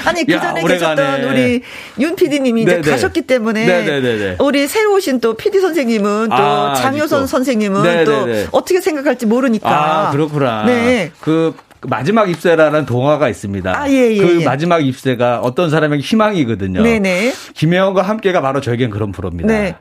[0.06, 1.62] 아니, 그 전에 계셨던 우리
[2.00, 2.90] 윤 PD님이 이제 네네.
[2.90, 4.36] 가셨기 때문에 네네네네.
[4.40, 8.04] 우리 새로 오신 또 PD 선생님은 또 아, 장효선 선생님은 네네네.
[8.04, 9.68] 또 어떻게 생각할지 모르니까.
[10.08, 10.64] 아, 그렇구나.
[10.64, 11.10] 네.
[11.20, 13.78] 그 마지막 입세라는 동화가 있습니다.
[13.78, 14.44] 아, 예, 예, 그 예.
[14.44, 16.82] 마지막 입세가 어떤 사람에게 희망이거든요.
[16.82, 17.32] 네네.
[17.54, 19.46] 김혜영과 함께가 바로 저에겐 그런 프로입니다.
[19.46, 19.76] 네.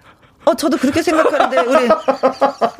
[0.47, 1.89] 어, 저도 그렇게 생각하는데, 우리,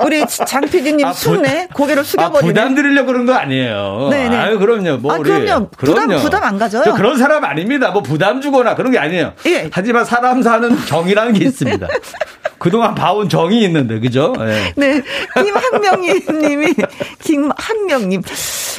[0.06, 2.40] 우리 장 PD님 아, 숙네 고개를 숙여버리네.
[2.40, 4.08] 아, 부담 드리려고 그런 거 아니에요.
[4.10, 4.38] 네네.
[4.38, 4.98] 아유, 그럼요.
[4.98, 5.30] 뭐, 아, 우리.
[5.30, 5.68] 그럼요.
[5.78, 6.22] 부담, 그럼요.
[6.24, 6.84] 부담 안 가져요.
[6.86, 7.92] 저 그런 사람 아닙니다.
[7.92, 9.34] 뭐 부담 주거나 그런 게 아니에요.
[9.48, 9.70] 예.
[9.72, 11.88] 하지만 사람 사는 정이라는 게 있습니다.
[12.60, 14.34] 그동안 봐온 정이 있는데, 그죠?
[14.38, 14.74] 네.
[14.76, 15.02] 네.
[15.36, 16.74] 김학명님 님이,
[17.20, 18.22] 김학명님.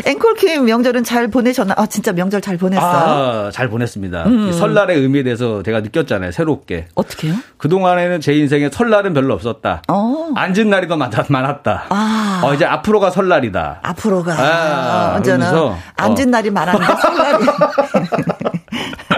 [0.07, 1.75] 앵콜킴 명절은 잘 보내셨나?
[1.77, 3.47] 아, 진짜 명절 잘 보냈어요?
[3.47, 4.25] 아, 잘 보냈습니다.
[4.27, 4.53] 음.
[4.53, 6.87] 설날의 의미에 대해서 제가 느꼈잖아요, 새롭게.
[6.95, 7.35] 어떻게요?
[7.57, 9.83] 그동안에는 제 인생에 설날은 별로 없었다.
[9.89, 10.31] 어.
[10.37, 11.87] 앉은 날이 더 많았다.
[11.89, 12.43] 아.
[12.45, 13.81] 어, 이제 앞으로가 설날이다.
[13.83, 14.33] 앞으로가.
[14.39, 15.61] 아, 언제나.
[15.61, 15.79] 어.
[15.97, 17.45] 앉은 날이 많았는데 설날이.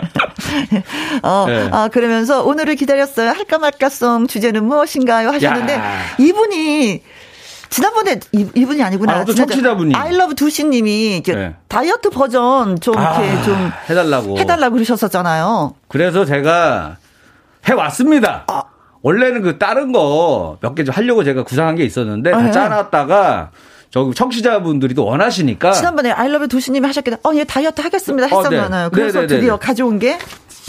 [1.23, 1.69] 어, 네.
[1.73, 3.31] 아, 그러면서 오늘을 기다렸어요.
[3.31, 5.29] 할까 말까송 주제는 무엇인가요?
[5.31, 5.93] 하셨는데 야.
[6.19, 7.03] 이분이
[7.69, 9.13] 지난번에 이, 분이 아니구나.
[9.13, 9.95] 아, 또 청취자분이.
[9.95, 11.55] 아이러브 두시님이 네.
[11.69, 15.75] 다이어트 버전 좀 아, 이렇게 좀 해달라고 해달라고 그러셨었잖아요.
[15.89, 16.97] 그래서 제가
[17.69, 18.45] 해왔습니다.
[18.49, 18.63] 아.
[19.03, 22.51] 원래는 그 다른 거 몇 개 좀 하려고 제가 구상한 게 있었는데 다 아, 네.
[22.51, 23.51] 짜놨다가
[23.91, 28.87] 저 청취자분들이 또 원하시니까 지난번에 아이러브 두시님이 하셨기때 어, 예 다이어트 하겠습니다 했었잖아요.
[28.87, 28.89] 어, 네.
[28.93, 29.41] 그래서 네네네네.
[29.41, 30.19] 드디어 가져온 게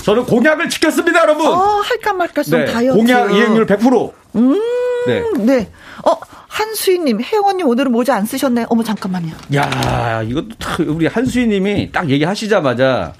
[0.04, 1.46] 저는 공약을 지켰습니다, 여러분.
[1.46, 2.66] 어, 할까 말까 좀 네.
[2.66, 2.98] 다이어트.
[2.98, 4.12] 공약 이행률 100%.
[4.36, 4.60] 음,
[5.06, 5.24] 네.
[5.38, 5.70] 네.
[6.04, 6.18] 어,
[6.48, 8.66] 한수희님, 혜원님 오늘은 모자 안 쓰셨네.
[8.70, 9.34] 어머 잠깐만요.
[9.56, 10.48] 야, 이것도
[10.88, 13.14] 우리 한수희님이 딱 얘기하시자마자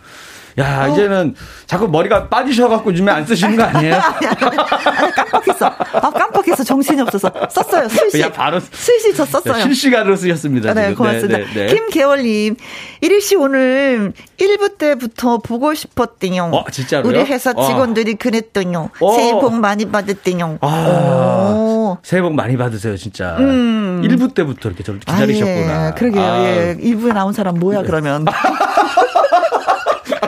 [0.60, 0.94] 야, 어.
[0.94, 1.36] 이제는
[1.66, 3.96] 자꾸 머리가 빠지셔갖고 요즘에 안 쓰시는 거 아니에요?
[4.02, 4.58] 아니, 아니,
[4.98, 5.66] 아니, 깜빡했어.
[5.68, 6.64] 아, 깜빡했어.
[6.64, 7.32] 정신이 없어서.
[7.50, 7.88] 썼어요.
[7.90, 8.22] 슬시.
[8.22, 8.60] 야, 바로.
[8.60, 9.62] 슬시 저 썼어요.
[9.64, 10.74] 실시간으로 쓰셨습니다.
[10.74, 10.96] 네, 지금.
[10.96, 11.38] 고맙습니다.
[11.38, 11.74] 네, 네, 네.
[11.74, 12.56] 김계월님,
[13.02, 16.46] 1일씨 오늘 1부 때부터 보고 싶었대요.
[16.54, 17.08] 어, 진짜로요?
[17.08, 17.68] 우리 회사 어.
[17.68, 18.16] 직원들이 어.
[18.20, 18.90] 그랬더요.
[19.16, 20.58] 새해 복 많이 받았대요.
[20.62, 23.36] 아, 새해 복 많이 받으세요, 진짜.
[23.40, 24.02] 음.
[24.04, 25.74] 1부 때부터 이렇게 저를 기다리셨구나.
[25.74, 25.92] 아, 예.
[25.98, 26.22] 그러게요.
[26.24, 26.44] 아.
[26.46, 26.78] 예.
[26.80, 27.88] 1부에 나온 사람 뭐야, 네.
[27.88, 28.26] 그러면.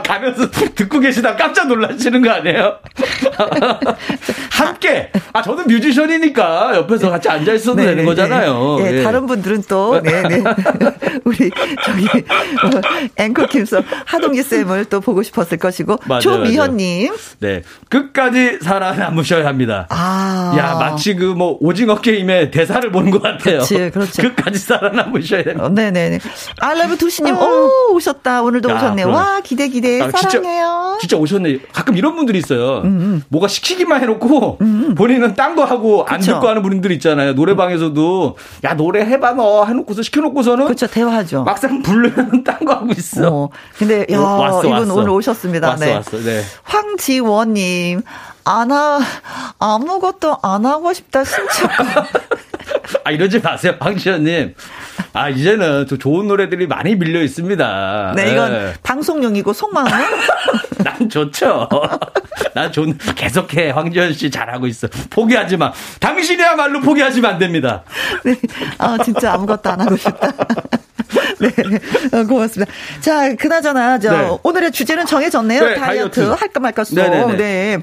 [0.02, 2.80] 가면서 듣고 계시다 깜짝 놀라시는 거 아니에요?
[4.52, 5.12] 함께.
[5.34, 8.78] 아, 저는 뮤지션이니까 옆에서 같이 앉아 있어도 네, 되는 네, 거잖아요.
[8.80, 9.04] 네, 네.
[9.04, 10.44] 다른 분들은 또, 네, 네.
[11.26, 11.50] 우리,
[11.84, 12.82] 저기, 어,
[13.18, 15.98] 앵커 킴서 하동기 쌤을 또 보고 싶었을 것이고.
[16.06, 17.14] 맞아요, 조미현님.
[17.40, 17.62] 네.
[17.90, 19.88] 끝까지 살아남으셔야 합니다.
[19.90, 20.54] 아.
[20.58, 23.60] 야, 마치 그 뭐, 오징어 게임의 대사를 보는 것 같아요.
[23.60, 24.22] 그렇지, 그렇지.
[24.22, 25.66] 끝까지 살아남으셔야 됩니다.
[25.66, 26.20] 어, 네네네.
[26.60, 27.44] 알라브 두시님, 어.
[27.44, 28.42] 오, 오셨다.
[28.44, 29.04] 오늘도 야, 오셨네.
[29.04, 29.16] 그럼.
[29.16, 30.02] 와, 기대, 기대.
[30.02, 30.98] 아, 사랑해요.
[31.00, 31.60] 진짜, 진짜 오셨네.
[31.74, 32.82] 가끔 이런 분들이 있어요.
[32.84, 33.24] 음, 음.
[33.30, 34.95] 뭐가 시키기만 해놓고 음, 음.
[34.95, 36.34] 본인은 딴 거 하고 안 그쵸.
[36.34, 37.34] 듣고 하는 분들 있잖아요.
[37.34, 41.43] 노래방에서도 야 노래 해봐 너 해놓고서 시켜놓고서는 그렇죠 대화하죠.
[41.43, 43.28] 막상 부르면 딴 거 하고 있어.
[43.30, 44.93] 어, 근데 야 어, 왔어, 이분 왔어.
[44.95, 45.68] 오늘 오셨습니다.
[45.70, 45.93] 왔어, 네.
[45.93, 46.41] 왔어, 네.
[46.64, 48.01] 황지원님
[48.45, 48.99] 안 하,
[49.59, 51.70] 아무것도 안 하고 싶다, 신청.
[53.05, 54.55] 아, 이러지 마세요, 황지현님.
[55.14, 58.14] 아, 이제는 또 좋은 노래들이 많이 밀려 있습니다.
[58.16, 58.74] 네, 이건 네.
[58.84, 59.91] 방송용이고 속마음은?
[60.84, 61.68] 난 좋죠.
[62.54, 63.72] 난 좋, 계속해.
[63.72, 64.88] 황지현 씨 잘하고 있어.
[65.10, 65.72] 포기하지 마.
[66.00, 67.84] 당신이야말로 포기하시면 안 됩니다.
[68.24, 68.36] 네.
[68.78, 70.32] 아, 진짜 아무것도 안 하고 싶다.
[71.40, 71.50] 네.
[72.18, 72.72] 어, 고맙습니다.
[73.02, 74.38] 자, 그나저나, 저, 네.
[74.44, 75.60] 오늘의 주제는 정해졌네요.
[75.66, 76.22] 네, 다이어트.
[76.22, 76.40] 다이어트.
[76.40, 76.96] 할까 말까 송.
[76.96, 77.38] 네네네.
[77.38, 77.78] 네.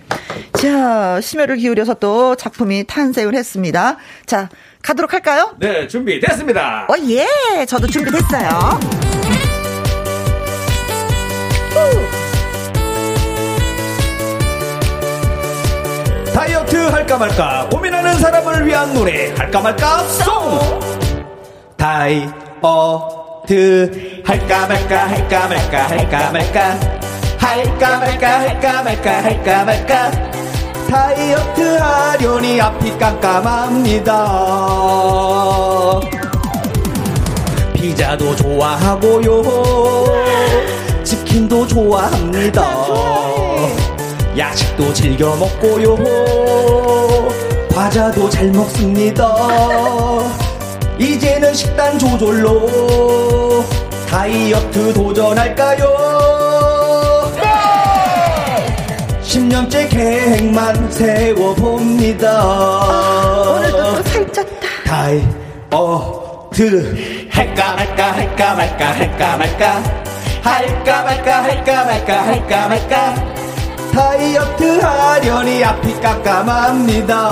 [0.54, 3.96] 자, 심혈을 기울여서 또 작품이 탄생을 했습니다.
[4.26, 4.48] 자,
[4.82, 5.54] 가도록 할까요?
[5.58, 6.86] 네, 준비됐습니다.
[6.88, 7.26] 어, 예.
[7.66, 8.80] 저도 준비됐어요.
[16.34, 20.80] 다이어트 할까 말까 고민하는 사람을 위한 노래 할까 말까 송
[21.76, 22.30] 다이어트
[24.24, 26.78] 할까 말까 할까 말까 할까 말까
[27.38, 30.30] 할까 말까 할까 말까 할까 말까
[30.90, 34.10] 다이어트 하려니 앞이 깜깜합니다.
[37.74, 39.42] 피자도 좋아하고요.
[41.04, 42.60] 치킨도 좋아합니다.
[44.36, 45.96] 야식도 즐겨 먹고요
[47.74, 49.34] 과자도 잘 먹습니다
[50.98, 53.64] 이제는 식단 조절로
[54.08, 55.86] 다이어트 도전할까요?
[57.36, 58.66] 네!
[59.22, 62.28] 10년째 계획만 세워봅니다.
[62.28, 64.66] 아, 오늘도 또 살쪘다.
[65.70, 66.96] 다이어트
[67.30, 69.82] 할까 말까 할까 말까 할까 말까
[70.42, 73.39] 할까 말까 할까 말까 할까 말까
[73.92, 77.28] 다이어트 하려니 앞이 깜깜합니다.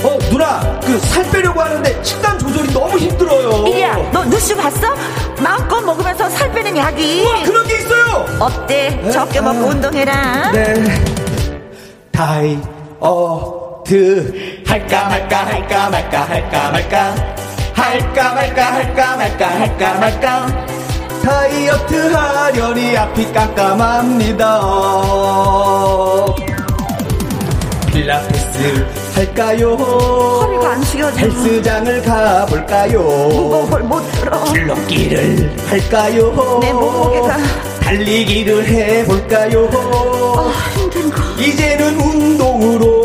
[0.00, 4.94] 어 누나 그 살 빼려고 하는데 식단 조절이 너무 힘들어요 이리야 너 뉴스 봤어?
[5.40, 8.90] 마음껏 먹으면서 살 빼는 약이 와 그런 게 있어요 어때?
[9.02, 9.10] 네?
[9.10, 10.74] 적게 먹고 아, 운동해라 네
[12.12, 13.02] 다이어트
[14.66, 17.14] 할까 말까 할까 말까 할까 말까
[17.74, 20.67] 할까 말까 할까 말까 할까 말까
[21.28, 24.60] 다이어트 하려니 앞이 깜깜합니다
[27.92, 29.74] 필라테스 할까요?
[29.74, 31.18] 허리가 안 숙여져.
[31.18, 33.02] 헬스장을 가볼까요?
[33.02, 34.44] 무거운 걸못 들어.
[34.44, 36.58] 줄넘기를 할까요?
[36.62, 37.36] 내 몸무게가.
[37.82, 39.68] 달리기를 해볼까요?
[40.36, 41.20] 아, 힘든 거.
[41.42, 43.04] 이제는 운동으로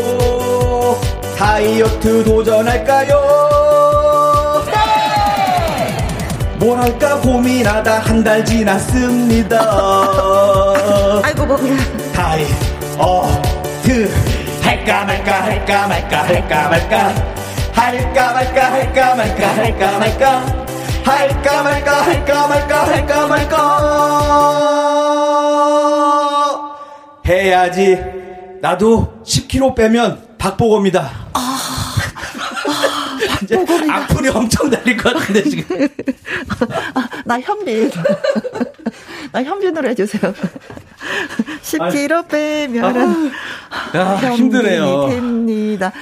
[1.36, 3.43] 다이어트 도전할까요?
[6.64, 9.58] 뭘 할까 고민하다 한 달 지났습니다.
[11.22, 11.76] 아이고, 몸이야.
[12.14, 14.10] 다이어트.
[14.62, 17.12] 할까 말까 할까 말까 할까 말까
[17.74, 20.42] 할까 말까 할까 말까 할까 말까
[21.04, 23.58] 할까 말까 할까 말까 할까 말까
[27.28, 27.98] 해야지
[28.62, 31.23] 나도 10kg 빼면 박보검이다
[33.52, 35.88] 아, 아, 악플이 엄청 달릴 것 같은데 지금
[36.94, 37.90] 아, 나 현빈
[39.32, 40.32] 나 현빈으로 해주세요
[41.62, 43.30] 10kg 빼면은
[43.92, 45.08] 아, 야, 힘드네요.
[45.08, 45.92] 됩니다.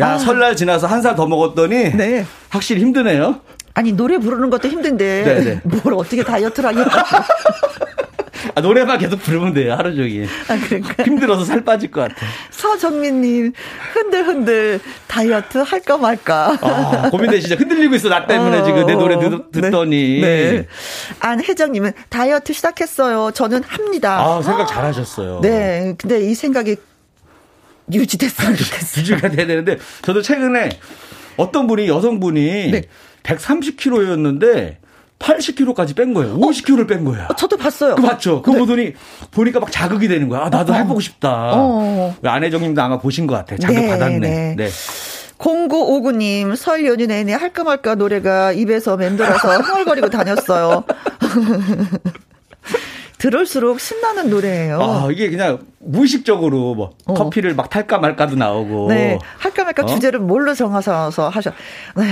[0.00, 0.18] 야, 아.
[0.18, 2.26] 설날 지나서 한 살 더 먹었더니 네.
[2.48, 3.40] 확실히 힘드네요.
[3.74, 5.44] 아니 노래 부르는 것도 힘든데 네네.
[5.44, 5.60] 네.
[5.64, 7.04] 뭘 어떻게 다이어트를 하겠다.
[8.54, 10.26] 아, 노래만 계속 부르면 돼요, 하루 종일.
[10.48, 11.04] 아, 그러니까.
[11.04, 12.26] 힘들어서 살 빠질 것 같아.
[12.50, 13.52] 서정민님,
[13.92, 16.58] 흔들흔들 다이어트 할까 말까.
[16.60, 17.54] 아, 고민되시죠?
[17.56, 19.60] 흔들리고 있어, 나 때문에 어, 지금 내 노래 듣, 네.
[19.60, 20.20] 듣더니.
[20.20, 20.52] 네.
[20.52, 20.66] 네.
[21.20, 23.30] 안혜정님은 다이어트 시작했어요.
[23.32, 24.18] 저는 합니다.
[24.20, 25.40] 아, 생각 잘 하셨어요.
[25.42, 25.94] 네.
[25.98, 26.76] 근데 이 생각이
[27.92, 29.00] 유지됐으면 좋겠어요.
[29.02, 30.70] 유지가 돼야 되는데, 저도 최근에
[31.36, 32.82] 어떤 분이, 여성분이 네.
[33.22, 34.76] 130kg였는데,
[35.22, 36.36] 80kg까지 뺀 거예요.
[36.36, 37.26] 50kg를 뺀 거예요.
[37.30, 37.94] 어, 저도 봤어요.
[37.94, 38.02] 그?
[38.02, 38.58] 그거 네.
[38.58, 38.92] 보더니
[39.30, 40.42] 보니까 막 자극이 되는 거야.
[40.42, 40.76] 아, 나도 어.
[40.76, 41.52] 해보고 싶다.
[41.54, 42.14] 어.
[42.22, 43.56] 안혜정님도 아마 보신 것 같아.
[43.56, 44.18] 자극 네, 받았네.
[44.18, 44.54] 네.
[44.56, 44.68] 네.
[45.38, 50.84] 0959님, 설 연휴 내내 할까 말까 노래가 입에서 맴돌아서 흥얼거리고 다녔어요.
[53.18, 54.82] 들을수록 신나는 노래예요.
[54.82, 57.14] 아, 이게 그냥 무의식적으로 뭐 어.
[57.14, 58.88] 커피를 막 탈까 말까도 나오고.
[58.88, 59.18] 네.
[59.38, 59.86] 할까 말까 어?
[59.86, 61.52] 주제를 뭘로 정하서 하셔.
[61.96, 62.04] 네.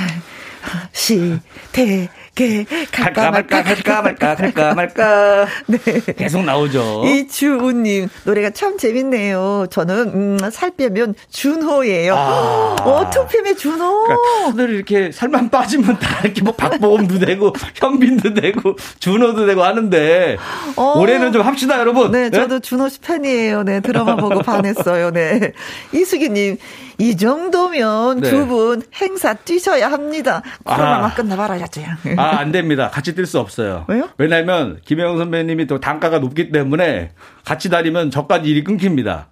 [0.92, 1.38] 시,
[1.72, 2.08] 대,
[2.40, 5.46] 게, 갈까 말까, 갈까 말까, 갈까 말까.
[5.66, 5.78] 네.
[6.16, 7.04] 계속 나오죠.
[7.04, 9.66] 이주우님, 노래가 참 재밌네요.
[9.70, 12.14] 저는, 음, 살 빼면 준호예요.
[12.14, 12.76] 아.
[12.80, 14.04] 어, 투팸의 준호.
[14.04, 20.38] 그러니까 다들 이렇게 살만 빠지면 다 이렇게 뭐 박보검도 되고, 현빈도 되고, 준호도 되고 하는데,
[20.76, 20.98] 어.
[20.98, 22.10] 올해는 좀 합시다, 여러분.
[22.10, 22.38] 네, 네?
[22.38, 23.64] 저도 준호 씨 팬이에요.
[23.64, 25.10] 네, 드라마 보고 반했어요.
[25.10, 25.52] 네.
[25.92, 26.56] 이수기님,
[27.00, 28.30] 이 정도면 네.
[28.30, 30.42] 두분 행사 뛰셔야 합니다.
[30.64, 31.14] 코로나만 아.
[31.14, 31.86] 끝나봐라야지.
[32.18, 32.90] 아, 안 됩니다.
[32.90, 33.84] 같이 뛸 수 없어요.
[33.88, 34.08] 왜요?
[34.18, 37.10] 왜냐면 김혜영 선배님이 또 단가가 높기 때문에
[37.44, 39.28] 같이 다니면 저까지 일이 끊깁니다.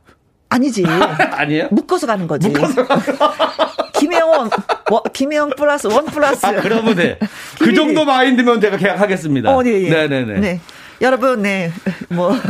[0.48, 0.84] 아니지.
[1.32, 1.68] 아니에요?
[1.70, 2.48] 묶어서 가는 거지.
[2.48, 2.86] 묶어서
[3.98, 4.50] 김혜영,
[4.88, 6.46] 뭐, 김혜영 플러스 원 플러스.
[6.46, 7.18] 아, 그러면 돼.
[7.58, 9.54] 그 정도 마인드면 제가 계약하겠습니다.
[9.54, 9.90] 어, 네, 예.
[9.90, 10.40] 네네네.
[10.40, 10.60] 네.
[11.00, 11.70] 여러분, 네,
[12.08, 12.34] 뭐.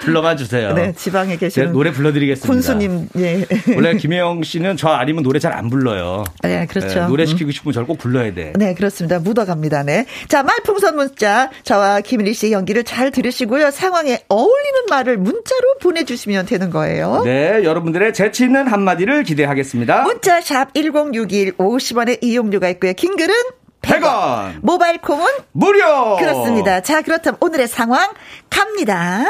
[0.00, 0.72] 불러만 주세요.
[0.72, 1.72] 네, 지방에 계시는.
[1.72, 2.52] 노래 불러드리겠습니다.
[2.52, 3.44] 군수님, 예.
[3.74, 6.22] 원래 김혜영 씨는 저 아니면 노래 잘 안 불러요.
[6.42, 7.00] 네, 그렇죠.
[7.00, 8.52] 네, 노래 시키고 싶으면 저를 꼭 불러야 돼.
[8.56, 9.18] 네, 그렇습니다.
[9.18, 9.82] 묻어갑니다.
[9.84, 10.04] 네.
[10.28, 11.50] 자, 말풍선 문자.
[11.64, 13.70] 저와 김일희 씨의 연기를 잘 들으시고요.
[13.70, 17.22] 상황에 어울리는 말을 문자로 보내주시면 되는 거예요.
[17.24, 20.02] 네, 여러분들의 재치 있는 한마디를 기대하겠습니다.
[20.02, 22.92] 문자 샵 1061, 50원의 이용료가 있고요.
[22.92, 23.34] 긴 글은
[23.82, 24.60] 100원.
[24.62, 26.16] 모바일 콩은 무료.
[26.16, 26.80] 그렇습니다.
[26.80, 28.12] 자, 그렇다면 오늘의 상황
[28.50, 29.24] 갑니다.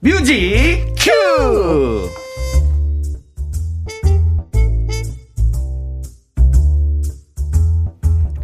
[0.00, 2.08] 뮤직 큐.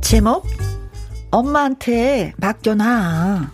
[0.01, 0.47] 제목
[1.31, 3.51] 엄마한테 맡겨놔.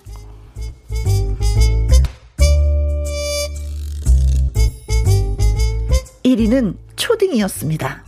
[6.24, 8.04] 1위는 초딩이었습니다.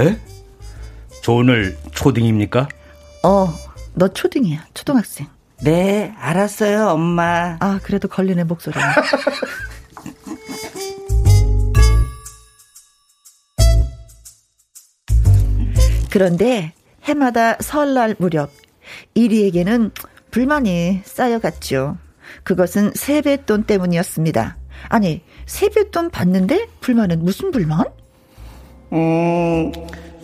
[0.00, 0.33] 에?
[1.24, 2.68] 저 오늘 초딩입니까?
[3.22, 3.48] 어,
[3.94, 4.66] 너 초딩이야.
[4.74, 5.26] 초등학생.
[5.62, 7.56] 네, 알았어요, 엄마.
[7.60, 8.74] 아, 그래도 걸리네, 목소리.
[16.10, 18.50] 그런데 해마다 설날 무렵
[19.14, 19.92] 이리에게는
[20.30, 21.96] 불만이 쌓여갔죠.
[22.42, 24.58] 그것은 세뱃돈 때문이었습니다.
[24.90, 27.86] 아니, 세뱃돈 받는데 불만은 무슨 불만?
[28.92, 29.72] 음,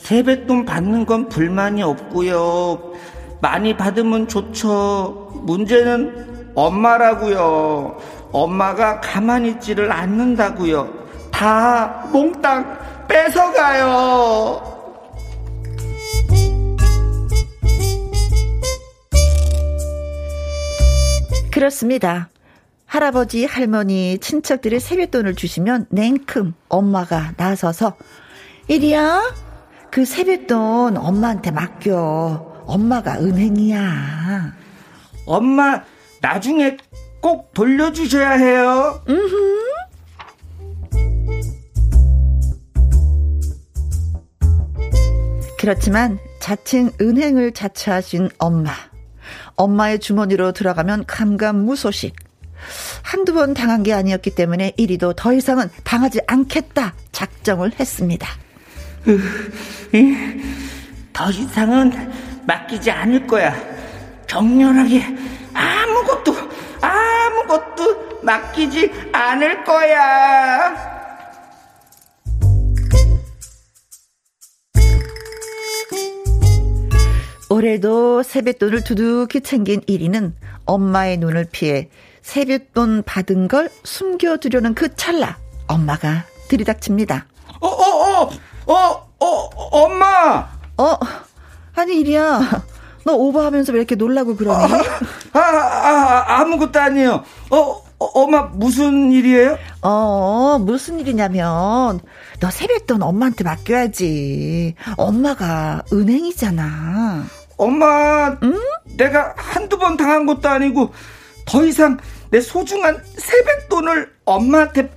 [0.01, 2.95] 세뱃돈 받는 건 불만이 없고요.
[3.41, 5.31] 많이 받으면 좋죠.
[5.45, 7.99] 문제는 엄마라고요.
[8.33, 11.01] 엄마가 가만히 있지를 않는다고요.
[11.31, 14.69] 다 몽땅 뺏어가요.
[21.51, 22.31] 그렇습니다.
[22.87, 27.97] 할아버지, 할머니, 친척들이 세뱃돈을 주시면 냉큼 엄마가 나서서
[28.67, 29.50] 이리야
[29.91, 32.65] 그 세뱃돈 엄마한테 맡겨.
[32.67, 34.55] 엄마가 은행이야.
[35.27, 35.83] 엄마
[36.21, 36.77] 나중에
[37.21, 39.03] 꼭 돌려주셔야 해요.
[39.09, 39.61] 음흠.
[45.59, 48.71] 그렇지만 자칭 은행을 자처하신 엄마.
[49.57, 52.15] 엄마의 주머니로 들어가면 감감무소식.
[53.03, 58.27] 한두 번 당한 게 아니었기 때문에 이리도 더 이상은 당하지 않겠다 작정을 했습니다.
[61.13, 61.93] 더 이상은
[62.47, 63.55] 맡기지 않을 거야.
[64.27, 65.05] 격렬하게
[65.53, 66.35] 아무것도
[66.81, 71.01] 아무것도 맡기지 않을 거야.
[77.49, 80.33] 올해도 세뱃돈을 두둑히 챙긴 1위는
[80.67, 81.91] 엄마의 눈을 피해
[82.23, 85.37] 세뱃돈 받은 걸 숨겨두려는 그 찰나
[85.67, 87.27] 엄마가 들이닥칩니다.
[87.61, 88.31] 어, 어, 어, 어, 어,
[89.71, 90.49] 엄마!
[90.79, 90.97] 어,
[91.75, 92.41] 아니, 이리야.
[93.05, 94.73] 너 오버하면서 왜 이렇게 놀라고 그러니?
[95.33, 97.25] 아, 아, 아 아 무것도 아니에요.
[97.51, 97.57] 어,
[97.99, 99.59] 어, 엄마, 무슨 일이에요?
[99.83, 102.01] 어, 무슨 일이냐면,
[102.41, 104.75] 너 세뱃돈 엄마한테 맡겨야지.
[104.97, 107.25] 엄마가 은행이잖아.
[107.57, 108.61] 엄마, 응?
[108.97, 110.93] 내가 한두 번 당한 것도 아니고
[111.47, 111.99] 더 이상
[112.31, 114.91] 내 소중한 세뱃돈을 엄마한테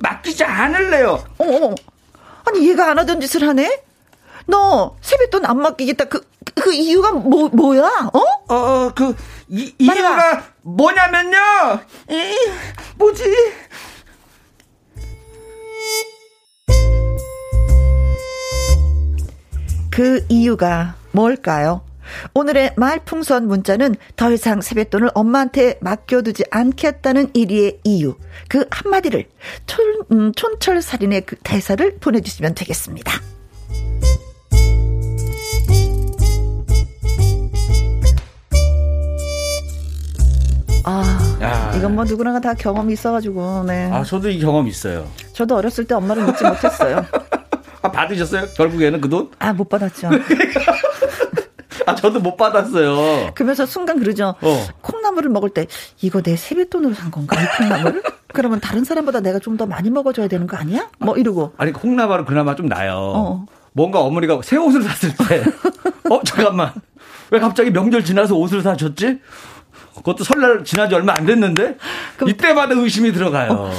[0.00, 1.24] 맡기지 않을래요.
[1.38, 1.74] 어, 어.
[2.50, 3.82] 아니 얘가 안 하던 짓을 하네?
[4.46, 8.10] 너 세뱃돈 안 맡기겠다 그, 그 이유가 뭐, 뭐야?
[8.12, 8.52] 어?
[8.52, 9.14] 어, 그,
[9.48, 11.38] 이, 이유가 뭐냐면요.
[12.10, 12.34] 이,
[12.96, 13.24] 뭐지?
[19.92, 21.82] 그 이유가 뭘까요?
[22.34, 28.16] 오늘의 말풍선 문자는 더 이상 세뱃돈을 엄마한테 맡겨두지 않겠다는 일의 이유.
[28.48, 29.26] 그 한마디를
[29.66, 33.20] 촌, 음, 촌철살인의 그 대사를 보내주시면 되겠습니다.
[40.84, 41.72] 아, 야.
[41.76, 43.90] 이건 뭐 누구나 다 경험이 있어가지고, 네.
[43.92, 45.06] 아, 저도 이 경험 있어요.
[45.32, 47.04] 저도 어렸을 때 엄마를 믿지 못했어요.
[47.82, 48.46] 아, 받으셨어요?
[48.56, 49.30] 결국에는 그 돈?
[49.38, 50.10] 아, 못 받았죠.
[51.86, 53.32] 아, 저도 못 받았어요.
[53.34, 54.34] 그러면서 순간 그러죠.
[54.40, 54.66] 어.
[54.82, 55.66] 콩나물을 먹을 때
[56.02, 57.36] 이거 내 세뱃돈으로 산 건가?
[57.40, 58.02] 이 콩나물을?
[58.32, 60.88] 그러면 다른 사람보다 내가 좀 더 많이 먹어줘야 되는 거 아니야?
[60.98, 61.52] 뭐 이러고.
[61.58, 62.94] 아니 콩나물은 그나마 좀 나요.
[62.96, 63.46] 어.
[63.72, 65.44] 뭔가 어머니가 새 옷을 샀을 때,
[66.08, 66.72] 어 잠깐만,
[67.30, 69.20] 왜 갑자기 명절 지나서 옷을 사줬지?
[69.96, 71.76] 그것도 설날 지나지 얼마 안 됐는데
[72.26, 73.52] 이때마다 의심이 들어가요.
[73.52, 73.70] 어,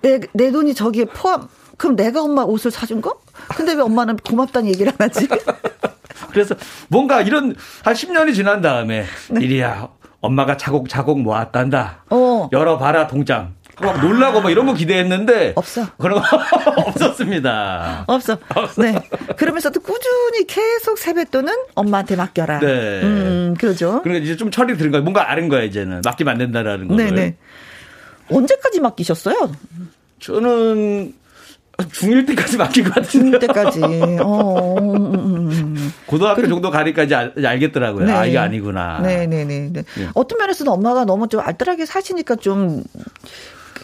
[0.00, 1.48] 내, 내 돈이 저기에 포함.
[1.76, 3.20] 그럼 내가 엄마 옷을 사준 거?
[3.48, 5.28] 근데 왜 엄마는 고맙다는 얘기를 안 하지?
[6.36, 6.54] 그래서
[6.88, 9.42] 뭔가 이런 한 10년이 지난 다음에 네.
[9.42, 9.88] 이리야
[10.20, 12.04] 엄마가 자곡자곡 모았단다.
[12.10, 12.50] 어.
[12.52, 13.54] 열어봐라 동장.
[13.80, 15.86] 막 놀라고 뭐 이런 거 기대했는데 없어.
[15.98, 16.24] 그런 거
[16.88, 18.04] 없었습니다.
[18.06, 18.36] 없어.
[18.76, 18.94] 네.
[19.38, 22.58] 그러면서도 꾸준히 계속 세뱃돈은 엄마한테 맡겨라.
[22.60, 23.00] 네.
[23.02, 24.02] 음, 그러죠.
[24.02, 25.04] 그러니까 이제 좀 철이 들은 거예요.
[25.04, 26.96] 뭔가 아는 거야 이제는 맡기면 안 된다라는 거.
[26.96, 27.36] 네네.
[28.30, 29.52] 언제까지 맡기셨어요?
[30.20, 31.14] 저는
[31.78, 33.38] 중1 때까지 맡긴 것 같은데.
[33.38, 33.80] 중1 때까지.
[34.22, 35.35] 어, 음, 음, 음.
[36.06, 38.12] 고등학교 그 정도 가니까 이제 알, 겠더라고요 네.
[38.12, 39.00] 아, 이게 아니구나.
[39.00, 39.44] 네네네.
[39.44, 39.84] 네, 네.
[39.96, 40.08] 네.
[40.14, 42.82] 어떤 면에서는 엄마가 너무 좀 알뜰하게 사시니까 좀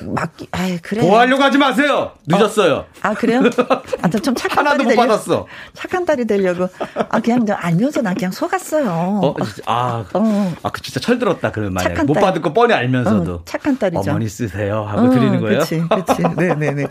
[0.00, 1.02] 맡기, 아 그래.
[1.02, 2.12] 보하려고 하지 마세요.
[2.26, 2.74] 늦었어요.
[2.74, 2.86] 어.
[3.02, 3.42] 아, 그래요?
[4.02, 5.46] 아, 좀 착한 하나도 딸이 못 받았어.
[5.74, 6.68] 착한 딸이 되려고.
[7.08, 8.88] 아, 그냥 알면서 난 그냥 속았어요.
[9.22, 9.34] 어,
[9.66, 10.54] 아, 어.
[10.62, 11.50] 아, 그 진짜 철들었다.
[11.52, 13.32] 그러면 만약 못 받을 거 뻔히 알면서도.
[13.34, 14.10] 어, 착한 딸이죠.
[14.10, 14.84] 어머니 쓰세요.
[14.84, 15.60] 하고 드리는 거예요.
[15.60, 16.22] 그렇지, 그렇지.
[16.36, 16.86] 네 네 네.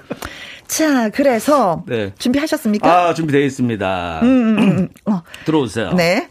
[0.68, 2.14] 자, 그래서 네.
[2.18, 3.10] 준비하셨습니까?
[3.10, 4.20] 아, 준비되어 있습니다.
[4.24, 4.90] 음, 음, 음, 음.
[5.14, 5.22] 어.
[5.46, 5.92] 들어오세요.
[5.94, 6.30] 네.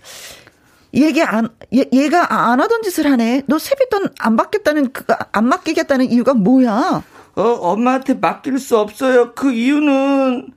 [0.95, 3.43] 얘기 안, 얘, 얘가 안 하던 짓을 하네.
[3.47, 7.03] 너 세뱃돈 안 받겠다는, 그, 안 맡기겠다는 이유가 뭐야?
[7.36, 9.32] 어, 엄마한테 맡길 수 없어요.
[9.34, 10.49] 그 이유는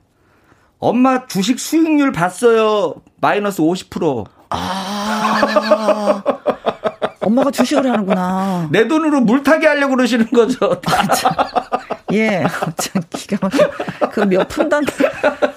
[0.78, 2.94] 엄마 주식 수익률 봤어요.
[3.20, 4.26] 마이너스 50%.
[4.50, 6.22] 아.
[7.20, 8.68] 엄마가 주식을 하는구나.
[8.70, 10.78] 내 돈으로 물타기 하려고 그러시는 거죠.
[12.12, 12.44] 예,
[12.76, 13.70] 참 기가 막혀.
[14.10, 14.84] 그 몇 푼단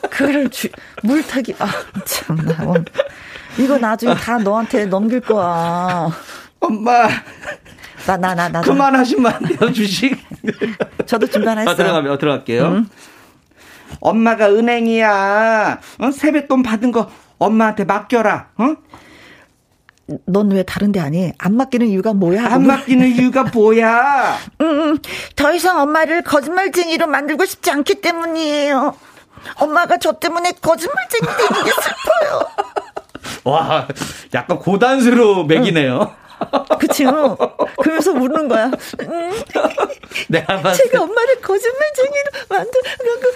[0.10, 0.70] 그를 주,
[1.04, 1.56] 물타기.
[1.60, 1.68] 아,
[2.06, 2.74] 참나.
[3.60, 6.10] 이거 나중에 다 너한테 넘길 거야.
[6.60, 7.08] 엄마.
[8.06, 8.62] 나, 나, 나, 나.
[8.62, 10.16] 그만하시면 안 돼요, 주식.
[11.06, 11.74] 저도 중간에 했어요.
[11.74, 12.66] 아, 들어가면, 어, 들어갈게요.
[12.68, 12.90] 음.
[14.00, 15.80] 엄마가 은행이야.
[16.00, 16.12] 어?
[16.12, 18.50] 세뱃돈 받은 거 엄마한테 맡겨라.
[18.58, 18.76] 어?
[20.26, 21.34] 넌왜 다른데 아니?
[21.38, 22.46] 안 맡기는 이유가 뭐야?
[22.46, 24.38] 안 맡기는 이유가 뭐야?
[24.62, 24.98] 응, 응.
[25.36, 28.96] 더 이상 엄마를 거짓말쟁이로 만들고 싶지 않기 때문이에요.
[29.56, 32.48] 엄마가 저 때문에 거짓말쟁이 되는 게 슬퍼요.
[33.44, 33.88] 와,
[34.34, 36.14] 약간 고단수로 매기네요.
[36.80, 37.36] 그치요?
[37.82, 38.70] 그러면서 우는 거야.
[39.02, 39.32] 음.
[40.30, 43.28] 내가 봤을 제가 엄마를 거짓말쟁이로 만들어놓고.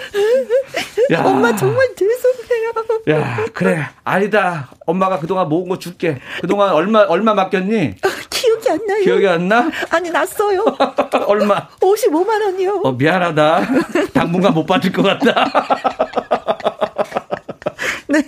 [1.28, 2.72] 엄마 정말 죄송해요.
[3.10, 3.84] 야, 그래.
[4.04, 4.68] 아니다.
[4.86, 6.20] 엄마가 그동안 모은 거 줄게.
[6.40, 7.96] 그동안 얼마, 얼마 맡겼니?
[8.30, 9.00] 기억이 안 나요.
[9.02, 9.68] 기억이 안 나?
[9.90, 10.64] 아니, 났어요.
[11.26, 11.66] 얼마?
[11.80, 12.82] 55만 원이요.
[12.84, 13.66] 어, 미안하다.
[14.14, 15.50] 당분간 못 받을 것 같다.
[18.08, 18.22] 네.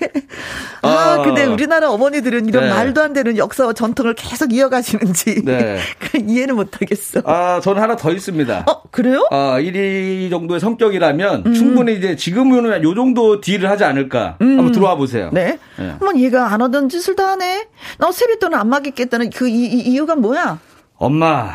[0.85, 2.71] 아, 아, 근데 우리나라 어머니들은 이런 네.
[2.71, 5.79] 말도 안 되는 역사와 전통을 계속 이어가시는지 네.
[6.27, 7.23] 이해는 못하겠어.
[7.25, 8.65] 아, 저는 하나 더 있습니다.
[8.69, 9.27] 어, 그래요?
[9.31, 11.55] 아, 1위 정도의 성격이라면 음.
[11.55, 14.37] 충분히 이제 지금은 요 정도 딜을 하지 않을까.
[14.41, 14.59] 음.
[14.59, 15.31] 한번 들어와 보세요.
[15.33, 15.59] 네.
[15.77, 15.89] 네.
[15.91, 17.67] 한번 얘가 안 하던 짓을 다 하네.
[17.99, 20.59] 나 세뱃돈을 안 맡겠다는 그 이, 이, 이유가 뭐야?
[20.97, 21.51] 엄마,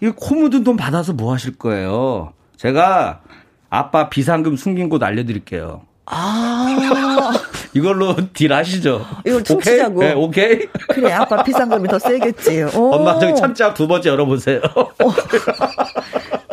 [0.00, 2.32] 이코 묻은 돈 받아서 뭐 하실 거예요?
[2.56, 3.20] 제가
[3.68, 5.82] 아빠 비상금 숨긴 곳 알려드릴게요.
[6.12, 7.32] 아.
[7.72, 9.06] 이걸로 딜 하시죠.
[9.24, 9.96] 이걸 퉁치자고.
[9.98, 10.08] 오케이?
[10.08, 10.68] 네, 오케이.
[10.88, 12.64] 그래, 아빠 비상금이 더 세겠지.
[12.74, 12.94] 오.
[12.94, 14.60] 엄마 저기 참자 두 번째 열어보세요.
[14.74, 15.14] 어.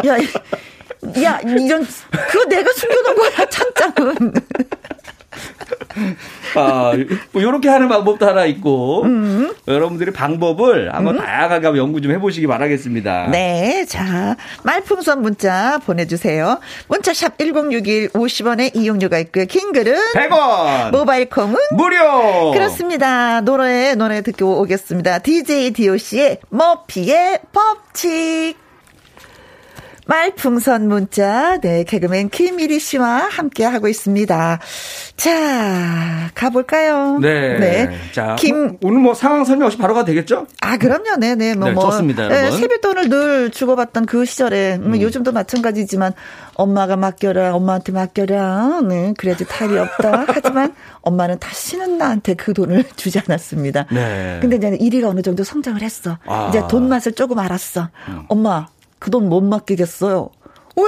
[0.06, 0.16] 야,
[1.24, 1.88] 야, 이런,
[2.30, 4.34] 그거 내가 숨겨놓은 거야, 찬장은.
[6.56, 6.94] 아,
[7.32, 9.54] 뭐, 요렇게 하는 방법도 하나 있고, 음.
[9.68, 11.22] 여러분들이 방법을 한번 음.
[11.22, 13.28] 다양하게 연구 좀 해보시기 바라겠습니다.
[13.32, 13.86] 네.
[13.88, 16.60] 자, 말풍선 문자 보내주세요.
[16.88, 19.46] 문자샵 1061 50원에 이용료가 있고요.
[19.46, 20.92] 킹글은 100원!
[20.92, 22.52] 모바일 콩은 무료!
[22.52, 23.42] 그렇습니다.
[23.42, 25.20] 노래, 노래 듣고 오겠습니다.
[25.20, 28.67] DJ DOC의 머피의 법칙.
[30.08, 34.60] 말풍선 문자, 네, 개그맨 김일희 씨와 함께 하고 있습니다.
[35.18, 37.20] 자, 가볼까요?
[37.20, 37.60] 네.
[37.60, 37.98] 네.
[38.14, 38.78] 자, 김.
[38.82, 40.48] 오늘 뭐 상황 설명 없이 바로 가도 되겠죠?
[40.62, 41.18] 아, 그럼요.
[41.20, 41.36] 네네.
[41.36, 41.56] 네.
[41.56, 41.84] 뭐, 네, 뭐.
[41.86, 42.30] 좋습니다.
[42.30, 45.02] 네, 세뱃돈을 늘 주고받던 그 시절에, 뭐 음.
[45.02, 46.14] 요즘도 마찬가지지만,
[46.56, 48.82] 엄마가 맡겨라, 엄마한테 맡겨라.
[48.88, 50.26] 네, 그래도 탈이 없다.
[50.34, 53.88] 하지만, 엄마는 다시는 나한테 그 돈을 주지 않았습니다.
[53.92, 54.40] 네.
[54.42, 56.18] 근데 이제 일이가 어느 정도 성장을 했어.
[56.26, 56.48] 아.
[56.50, 57.90] 이제 돈 맛을 조금 알았어.
[58.08, 58.24] 음.
[58.30, 58.68] 엄마,
[59.00, 60.30] 그 돈 못 맡기겠어요.
[60.78, 60.84] 왜?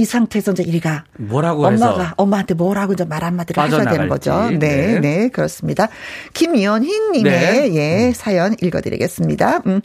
[0.00, 4.48] 이 상태에서 이제 이리가 뭐라고 엄마가 해서 엄마한테 뭐라고 이제 말 한마디를 하셔야 되는 거죠.
[4.50, 5.88] 네, 네, 네, 그렇습니다.
[6.34, 7.74] 김연희 님의 네.
[7.74, 8.12] 예, 음.
[8.12, 9.62] 사연 읽어 드리겠습니다.
[9.66, 9.80] 음.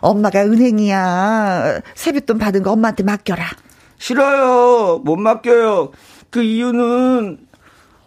[0.00, 1.80] 엄마가 은행이야.
[1.94, 3.44] 세뱃돈 받은 거 엄마한테 맡겨라.
[3.98, 5.00] 싫어요.
[5.04, 5.90] 못 맡겨요.
[6.30, 7.38] 그 이유는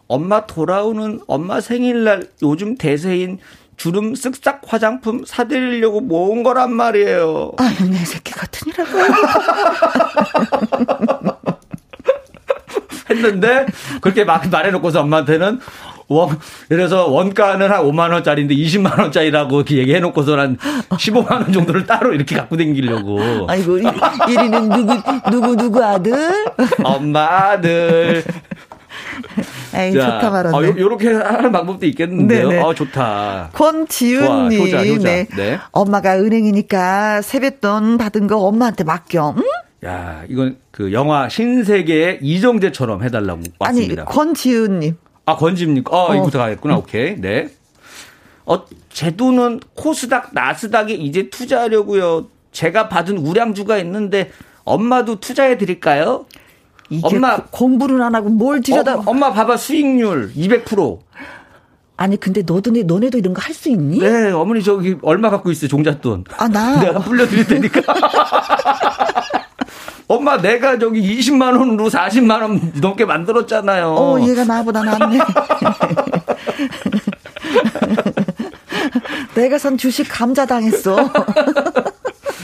[0.07, 3.37] 엄마 돌아오는 엄마 생일날 요즘 대세인
[3.77, 7.53] 주름 쓱싹 화장품 사드리려고 모은 거란 말이에요.
[7.57, 8.99] 아유, 내 새끼 같으니라고.
[13.09, 13.65] 했는데,
[14.01, 15.59] 그렇게 막 말해놓고서 엄마한테는,
[16.07, 20.57] 원, 그래서 원가는 한 5만원짜리인데 20만원짜리라고 이렇게 얘기해놓고서 한
[20.89, 23.47] 15만원 정도를 따로 이렇게 갖고 댕기려고.
[23.49, 25.01] 아이고, 1위는 누구,
[25.31, 26.45] 누구, 누구 아들?
[26.83, 28.23] 엄마 아들.
[29.75, 30.57] 에이, 자, 좋다 말았네.
[30.57, 32.49] 어, 요 렇게 하는 방법도 있겠는데요.
[32.49, 32.61] 네네.
[32.61, 33.49] 어, 좋다.
[34.57, 34.81] 효자.
[35.03, 35.27] 네.
[35.35, 35.59] 네.
[35.71, 39.35] 엄마가 은행이니까 세뱃돈 받은 거 엄마한테 맡겨.
[39.37, 39.43] 응?
[39.85, 44.03] 야, 이건 그 영화 신세계의 이정재처럼 해달라고 왔습니다.
[44.03, 44.95] 아니, 권지은님.
[45.25, 45.83] 아, 권지은님.
[45.89, 46.15] 어, 어.
[46.15, 46.75] 이거부터 가겠구나.
[46.75, 46.79] 응.
[46.79, 47.19] 오케이.
[47.19, 47.49] 네.
[48.45, 52.27] 어, 제 돈은 코스닥, 나스닥에 이제 투자하려고요.
[52.51, 54.31] 제가 받은 우량주가 있는데
[54.63, 56.25] 엄마도 투자해 드릴까요?
[57.01, 60.99] 엄마 공부를 안 하고 뭘 들여다 어, 엄마 봐봐 수익률 200%.
[61.95, 63.99] 아니 근데 너도 너네도 이런 거 할 수 있니?
[63.99, 66.25] 네 어머니 저기 얼마 갖고 있어 종잣돈.
[66.37, 67.81] 아나 내가 불려드릴 테니까.
[70.07, 73.95] 엄마 내가 저기 20만 원으로 40만 원 넘게 만들었잖아요.
[73.97, 75.19] 어 얘가 나보다 낫네.
[79.35, 80.95] 내가 산 주식 감자 당했어.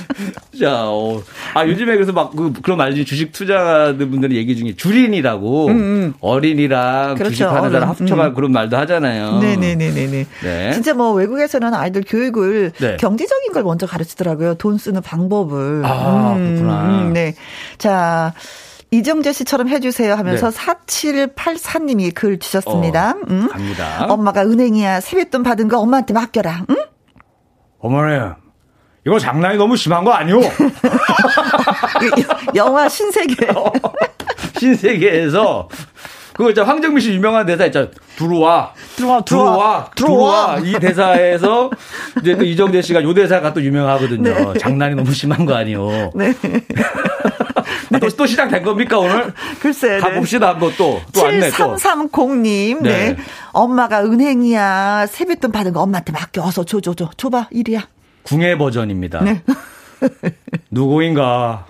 [0.60, 1.22] 자, 어.
[1.54, 6.14] 아, 요즘에 그래서 막 그, 그런 말이 주식 투자하는 분들은 얘기 중에 주린이라고 음, 음.
[6.20, 7.32] 어린이랑 그렇죠.
[7.32, 8.34] 주식하는 사람 합쳐가 음.
[8.34, 9.40] 그런 말도 하잖아요.
[9.40, 10.26] 네네네네.
[10.44, 10.72] 네.
[10.74, 12.98] 진짜 뭐 외국에서는 아이들 교육을 네.
[12.98, 14.56] 경제적인 걸 먼저 가르치더라고요.
[14.56, 15.84] 돈 쓰는 방법을.
[15.86, 16.86] 아, 음, 그렇구나.
[16.86, 17.36] 음, 네.
[17.78, 18.34] 자.
[18.92, 20.58] 이정재 씨처럼 해주세요 하면서 네.
[20.58, 23.12] 4784님이 글 주셨습니다.
[23.12, 23.48] 어, 음.
[23.48, 24.08] 갑니다.
[24.10, 25.02] 엄마가 은행이야.
[25.02, 26.66] 세뱃돈 받은 거 엄마한테 맡겨라.
[26.72, 26.76] 응?
[27.78, 28.20] 어머니,
[29.10, 30.40] 이거 장난이 너무 심한 거 아니오?
[32.54, 33.48] 영화 신세계.
[34.60, 35.68] 신세계에서
[36.34, 37.88] 그거 있 황정민 씨 유명한 대사 있잖아.
[38.16, 38.72] 들어와.
[38.96, 39.98] 들어와, 들어와, 들어와,
[40.56, 40.60] 들어와.
[40.60, 41.72] 이 대사에서
[42.22, 44.54] 이제 또 이정재 씨가 요 대사가 또 유명하거든요.
[44.54, 44.60] 네.
[44.60, 46.12] 장난이 너무 심한 거 아니요.
[46.14, 46.36] 네.
[47.90, 48.00] 네.
[48.00, 49.34] 또, 또 시작된 겁니까, 오늘?
[49.60, 49.96] 글쎄.
[49.96, 50.00] 네.
[50.00, 50.52] 가봅시다, 네.
[50.52, 51.02] 한번 또.
[51.14, 51.76] 또 안내 또.
[51.76, 52.90] 7330님, 네.
[52.90, 53.18] 네.
[53.54, 55.08] 엄마가 은행이야.
[55.08, 56.44] 세뱃돈 받은 거 엄마한테 맡겨.
[56.44, 57.10] 어서 줘, 줘, 줘.
[57.18, 57.88] 줘봐, 일이야.
[58.24, 59.22] 궁예 버전입니다.
[59.24, 59.44] 네.
[60.72, 61.66] 누구인가?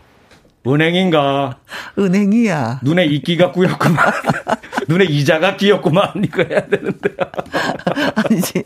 [0.67, 1.57] 은행인가?
[1.97, 2.81] 은행이야.
[2.83, 4.05] 눈에 이끼가 꾸였구만.
[4.87, 6.11] 눈에 이자가 끼었구만.
[6.23, 7.09] 이거 해야 되는데.
[8.15, 8.63] 아니지.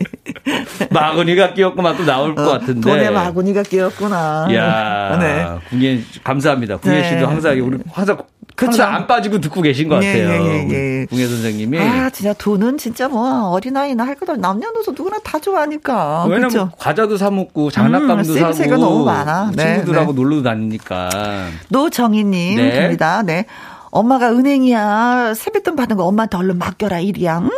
[0.90, 2.80] 마구니가 끼었구만 또 나올 어, 것 같은데.
[2.80, 4.48] 돈에 마구니가 끼었구나.
[4.54, 5.46] 야 네.
[5.70, 6.78] 궁예, 감사합니다.
[6.78, 7.10] 궁예 네.
[7.10, 8.18] 씨도 항상 우리 항상
[8.56, 8.84] 그쵸.
[8.84, 10.44] 안 빠지고 듣고 계신 것 예, 같아요.
[10.44, 11.06] 예, 예, 예.
[11.06, 11.78] 궁예 선생님이.
[11.80, 14.36] 아, 진짜 돈은 진짜 뭐 어린아이나 할 거다.
[14.36, 16.24] 남녀노소 누구나 다 좋아하니까.
[16.26, 16.70] 왜냐면 그쵸?
[16.78, 18.76] 과자도 사 먹고 장난감도 음, 사고.
[18.76, 19.50] 너무 많아.
[19.56, 20.20] 네, 친구들하고 네.
[20.20, 21.48] 놀러도 다니니까.
[21.68, 22.84] 노 정희님 네.
[22.84, 23.22] 입니다.
[23.22, 23.46] 네.
[23.90, 25.34] 엄마가 은행이야.
[25.34, 27.38] 세뱃돈 받은 거 엄마한테 얼른 맡겨라, 일이야.
[27.42, 27.50] 응?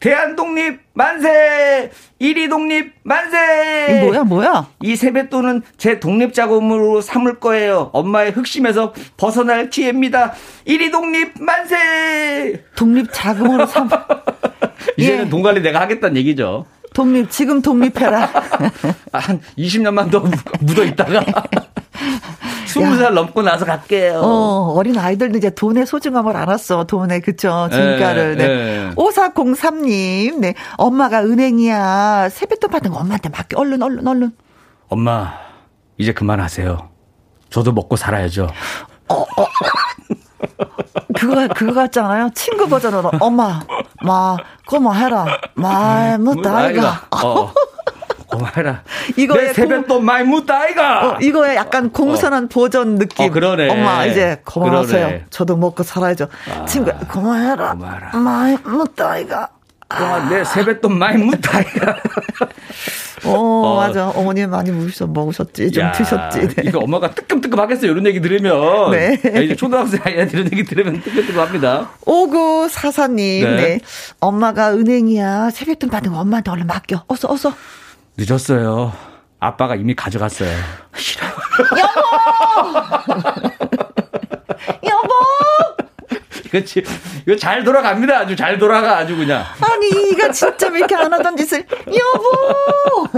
[0.00, 1.90] 대한 독립 만세!
[2.20, 3.36] 1위 독립 만세!
[3.90, 4.68] 이 뭐야, 뭐야?
[4.82, 7.90] 이 세뱃돈은 제 독립 자금으로 삼을 거예요.
[7.92, 10.32] 엄마의 흑심에서 벗어날 기회입니다.
[10.66, 12.64] 1위 독립 만세!
[12.74, 13.90] 독립 자금으로 삼.
[14.96, 15.28] 이제는 예.
[15.28, 16.64] 돈 관리 내가 하겠다는 얘기죠.
[16.94, 18.30] 독립, 지금 독립해라.
[19.12, 20.24] 한 20년만 더
[20.60, 21.22] 묻어 있다가.
[22.72, 24.20] 스무 살 넘고 나서 갈게요.
[24.22, 26.84] 어, 어린 아이들도 이제 돈의 소중함을 알았어.
[26.84, 27.68] 돈의, 그쵸.
[27.70, 28.36] 진가를.
[28.36, 28.46] 네.
[28.46, 28.90] 네.
[28.96, 30.54] 5403님, 네.
[30.76, 32.28] 엄마가 은행이야.
[32.30, 33.58] 세뱃돈 받은 거 엄마한테 맡겨.
[33.58, 34.32] 얼른, 얼른, 얼른.
[34.88, 35.32] 엄마,
[35.98, 36.88] 이제 그만하세요.
[37.50, 38.48] 저도 먹고 살아야죠.
[39.08, 39.26] 어, 어.
[41.16, 42.30] 그거, 그거 같잖아요.
[42.34, 43.10] 친구 버전으로.
[43.20, 43.60] 엄마,
[44.02, 45.26] 마, 그거 해라.
[45.54, 47.02] 마, 뭐, 나이가.
[47.24, 47.52] 어.
[48.30, 48.82] 고마워라.
[49.16, 51.08] 이거에 세뱃돈 많이 묻다 아이가.
[51.08, 52.48] 어, 이거에 약간 공손한 어.
[52.48, 53.26] 보전 느낌.
[53.26, 53.68] 어, 그러네.
[53.70, 55.06] 엄마 이제 고마워하세요.
[55.06, 55.24] 그러네.
[55.30, 56.28] 저도 먹고 살아야죠.
[56.52, 57.72] 아, 친구 고마워라.
[57.72, 58.10] 고마워라.
[58.16, 59.48] 많이 묻다 아이가.
[59.88, 61.96] 아, 내 세뱃돈 많이 묻다 아이가.
[63.24, 64.08] 어, 어, 맞아.
[64.08, 65.72] 어머니 많이 무셔 먹으셨지.
[65.72, 66.48] 좀 야, 드셨지.
[66.48, 66.62] 네.
[66.64, 67.90] 이거 엄마가 뜨끔뜨끔 하겠어요.
[67.90, 68.92] 이런 얘기 들으면.
[68.92, 69.20] 네.
[69.44, 71.90] 이제 초등학생 아이한테 이런 얘기 들으면 뜨끔뜨끔 합니다.
[72.06, 73.44] 오구 사사님.
[73.44, 73.56] 네.
[73.56, 73.80] 네.
[74.20, 75.50] 엄마가 은행이야.
[75.50, 77.04] 세뱃돈 받은 거 엄마한테 얼른 맡겨.
[77.08, 77.52] 어서, 어서.
[78.20, 78.92] 늦었어요.
[79.38, 80.50] 아빠가 이미 가져갔어요.
[80.94, 81.26] 싫어.
[81.78, 82.78] 여보!
[84.86, 85.08] 여보!
[86.50, 86.82] 그렇지.
[87.26, 88.18] 이거 잘 돌아갑니다.
[88.18, 88.98] 아주 잘 돌아가.
[88.98, 89.42] 아주 그냥.
[89.60, 91.64] 아니, 이가 진짜 왜 이렇게 안 하던 짓을.
[91.86, 93.08] 여보!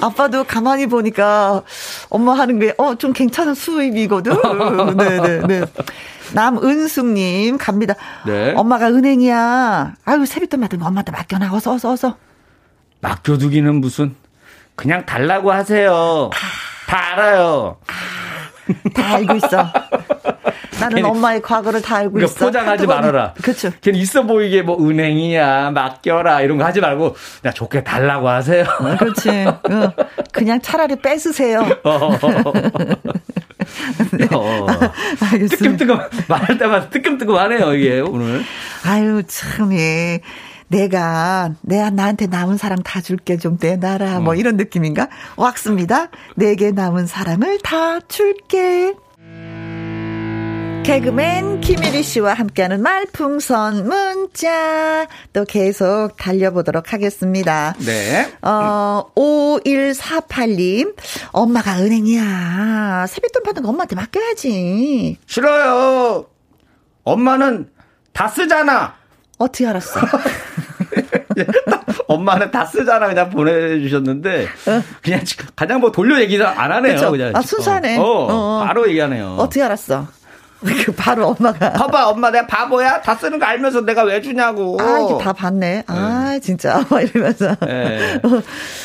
[0.00, 1.62] 아빠도 가만히 보니까
[2.10, 4.32] 엄마 하는 게, 어, 좀 괜찮은 수입이거든?
[4.96, 5.46] 네네네.
[5.48, 5.64] 네.
[6.34, 7.94] 남은숙님, 갑니다.
[8.26, 8.54] 네.
[8.56, 9.94] 엄마가 은행이야.
[10.04, 11.52] 아유, 세뱃돈 거 엄마한테 맡겨놔.
[11.52, 12.16] 어서, 어서, 어서.
[13.04, 14.14] 맡겨두기는 무슨
[14.74, 16.30] 그냥 달라고 하세요.
[16.86, 17.76] 다 알아요.
[18.94, 19.70] 다 알고 있어.
[20.80, 22.46] 나는 괜히, 엄마의 과거를 다 알고 그러니까 있어.
[22.46, 23.34] 포장하지 말아라.
[23.34, 23.70] 그렇죠.
[23.82, 28.64] 괜히 있어 보이게 뭐 은행이야, 맡겨라 이런 거 하지 말고 그냥 좋게 달라고 하세요.
[28.64, 29.28] 어, 그렇지.
[29.46, 29.92] 어,
[30.32, 31.60] 그냥 차라리 뺏으세요.
[31.84, 32.10] 어.
[34.12, 34.26] 네.
[34.32, 34.66] 어.
[35.50, 35.98] 뜨끔뜨끔
[36.28, 38.42] 말할 때마다 뜨끔뜨끔하네요 이게 오늘.
[38.84, 40.20] 아유 참 예.
[40.68, 44.36] 내가 내가 나한테 남은 사랑 다 줄게 좀 내놔라 뭐 어.
[44.36, 45.08] 이런 느낌인가?
[45.36, 46.08] 왁스입니다.
[46.36, 48.94] 내게 남은 사랑을 다 줄게.
[50.84, 57.74] 개그맨 김일희 씨와 함께하는 말풍선 문자 또 계속 달려보도록 하겠습니다.
[57.78, 58.30] 네.
[58.42, 60.94] 어, 5148님.
[61.32, 63.06] 엄마가 은행이야.
[63.08, 65.16] 세뱃돈 받은 거 엄마한테 맡겨야지.
[65.24, 66.26] 싫어요.
[67.04, 67.70] 엄마는
[68.12, 68.94] 다 쓰잖아.
[69.44, 70.00] 어떻게 알았어?
[72.06, 74.46] 엄마는 다 쓰잖아 그냥 보내주셨는데
[75.02, 75.20] 그냥
[75.56, 76.94] 가장 뭐 돌려 얘기를 안 하네요.
[76.94, 77.10] 그쵸?
[77.10, 77.96] 그냥 아 순수하네.
[77.98, 78.64] 어, 어, 어.
[78.66, 79.36] 바로 얘기하네요.
[79.38, 80.06] 어떻게 알았어?
[80.84, 81.72] 그 바로 엄마가.
[81.72, 83.00] 봐봐, 엄마 내가 바보야?
[83.02, 84.78] 다 쓰는 거 알면서 내가 왜 주냐고.
[84.80, 85.84] 아, 이게 다 봤네.
[85.86, 86.40] 아, 네.
[86.40, 86.84] 진짜.
[86.88, 87.54] 막 이러면서.
[87.60, 88.18] 네.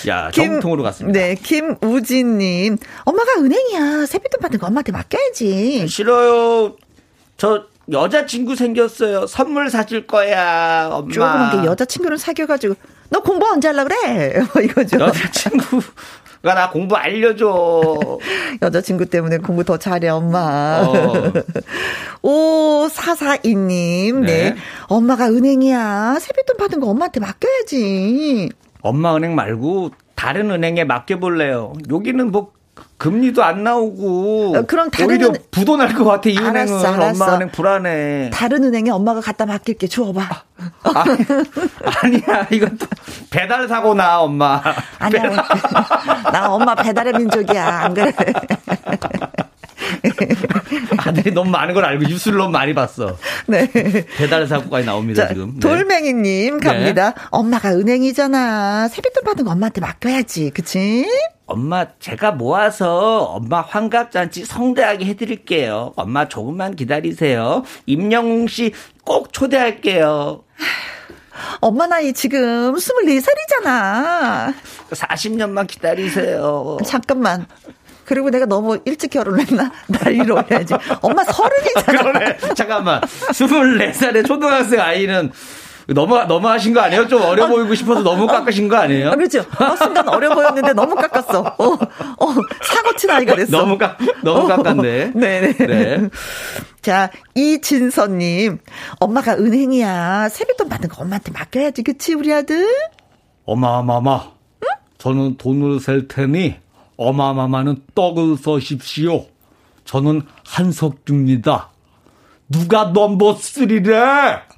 [0.07, 1.17] 야, 정통으로 갔습니다.
[1.17, 2.77] 네, 김우진님.
[3.05, 4.05] 엄마가 은행이야.
[4.07, 5.87] 세뱃돈 받은 거 엄마한테 맡겨야지.
[5.87, 6.75] 싫어요.
[7.37, 9.25] 저 여자친구 생겼어요.
[9.27, 11.11] 선물 사줄 거야, 엄마.
[11.13, 12.75] 조그만 게 여자친구를 사귀어가지고,
[13.09, 14.41] 너 공부 언제 하려 그래?
[14.63, 14.99] 이거죠.
[14.99, 15.81] 여자친구.
[16.41, 18.19] 가 나 공부 알려줘.
[18.61, 20.83] 여자친구 때문에 공부 더 잘해, 엄마.
[20.87, 21.33] 어.
[22.25, 24.51] 오사사이님, 네.
[24.51, 24.55] 네.
[24.87, 26.17] 엄마가 은행이야.
[26.19, 28.49] 세뱃돈 받은 거 엄마한테 맡겨야지.
[28.81, 31.73] 엄마 은행 말고 다른 은행에 맡겨볼래요.
[31.91, 32.51] 여기는 뭐
[32.99, 35.35] 금리도 안 나오고 어, 그럼 다른 오히려 은...
[35.51, 37.23] 부도 날 것 같아 이 은행은 알았어.
[37.23, 40.21] 엄마 은행 불안해 다른 은행에 엄마가 갖다 맡길게 주워봐
[40.83, 41.03] 아,
[42.03, 42.85] 아니, 아니야 이건 또
[43.29, 44.61] 배달 사고 나 엄마.
[44.99, 45.21] 아니야.
[46.33, 47.65] 나 엄마 배달의 민족이야.
[47.65, 48.11] 안 그래?
[50.97, 53.17] 아들이 너무 많은 걸 알고 뉴스를 너무 많이 봤어.
[53.47, 53.69] 네.
[54.17, 55.53] 배달 사고까지 나옵니다, 자, 지금.
[55.55, 55.59] 네.
[55.59, 57.11] 돌멩이님 갑니다.
[57.11, 57.21] 네.
[57.31, 58.87] 엄마가 은행이잖아.
[58.87, 60.51] 세뱃돈 받은 거 엄마한테 맡겨야지.
[60.51, 61.05] 그치?
[61.45, 65.93] 엄마, 제가 모아서 엄마 환갑잔치 성대하게 해드릴게요.
[65.95, 67.63] 엄마 조금만 기다리세요.
[67.87, 68.71] 임영웅 씨
[69.09, 70.43] 꼭 초대할게요.
[71.61, 74.53] 엄마 나이 지금 24살이잖아.
[74.91, 76.77] 40년만 기다리세요.
[76.85, 77.47] 잠깐만.
[78.09, 79.71] 그리고 내가 너무 일찍 결혼했나?
[79.85, 80.73] 나이를 올려야지.
[80.99, 82.01] 엄마 서른이잖아.
[82.01, 82.37] 그러네.
[82.55, 83.01] 잠깐만.
[83.01, 85.31] 24살의 초등학생 아이는
[85.93, 87.07] 너무 너무 하신 거 아니에요?
[87.07, 89.11] 좀 어려 보이고 싶어서 너무 깎으신 거 아니에요?
[89.11, 89.41] 아, 그렇죠.
[89.41, 91.41] 어, 순간 어려 보였는데 너무 깎았어.
[91.55, 92.33] 어, 어
[92.63, 93.55] 사고 친 아이가 됐어.
[93.55, 95.11] 너무 깎 너무 깎았네.
[95.13, 95.53] 네네.
[95.53, 96.09] 네.
[96.81, 98.57] 자 이진선님,
[98.99, 100.29] 엄마가 은행이야.
[100.29, 102.67] 세뱃돈 받은 거 엄마한테 맡겨야지, 그치 우리 아들?
[103.45, 104.31] 어마마마.
[104.63, 104.67] 응?
[104.97, 106.55] 저는 돈을 셀 테니
[106.99, 109.25] 어마마마는 떡을 써십시오.
[109.85, 111.69] 저는 한석규입니다.
[112.49, 113.95] 누가 number three래?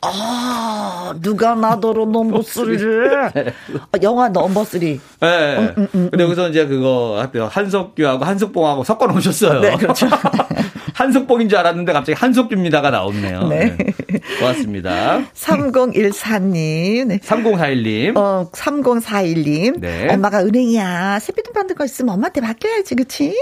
[0.02, 3.32] 아, 누가 나더러 number three래?
[3.92, 5.00] 아, 영화 number three.
[5.20, 5.58] 네.
[5.58, 9.60] 음, 음, 음, 근데 여기서 이제 그거 한석규하고 한석봉하고 섞어 놓으셨어요.
[9.60, 10.08] 네, 그렇죠.
[11.02, 13.48] 한석봉인 줄 알았는데 갑자기 한석규입니다가 나오네요.
[13.48, 13.76] 네.
[13.76, 13.94] 네.
[14.40, 15.24] 고맙습니다.
[15.34, 17.08] 3014님.
[17.08, 17.18] 네.
[17.18, 18.18] 3041님.
[18.18, 19.80] 어, 3041님.
[19.80, 20.14] 네.
[20.14, 21.18] 엄마가 은행이야.
[21.20, 23.36] 세뱃돈 받는 거 있으면 엄마한테 맡겨야지, 그치?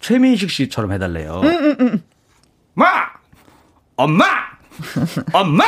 [0.00, 1.40] 최민식 씨처럼 해달래요.
[1.44, 2.02] 음, 음, 음.
[2.74, 2.86] 마!
[3.96, 4.24] 엄마!
[5.34, 5.64] 엄마!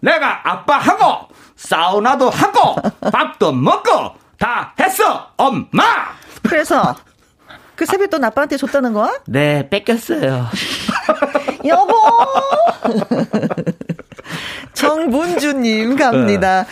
[0.00, 2.76] 내가 아빠하고, 사우나도 하고,
[3.10, 3.90] 밥도 먹고,
[4.38, 5.32] 다 했어!
[5.36, 5.82] 엄마!
[6.42, 6.96] 그래서,
[7.76, 9.20] 그 세뱃 돈 아빠한테 줬다는 거야?
[9.26, 10.46] 네, 뺏겼어요.
[11.66, 11.92] 여보!
[14.74, 16.62] 정문주님 갑니다.
[16.64, 16.68] 네.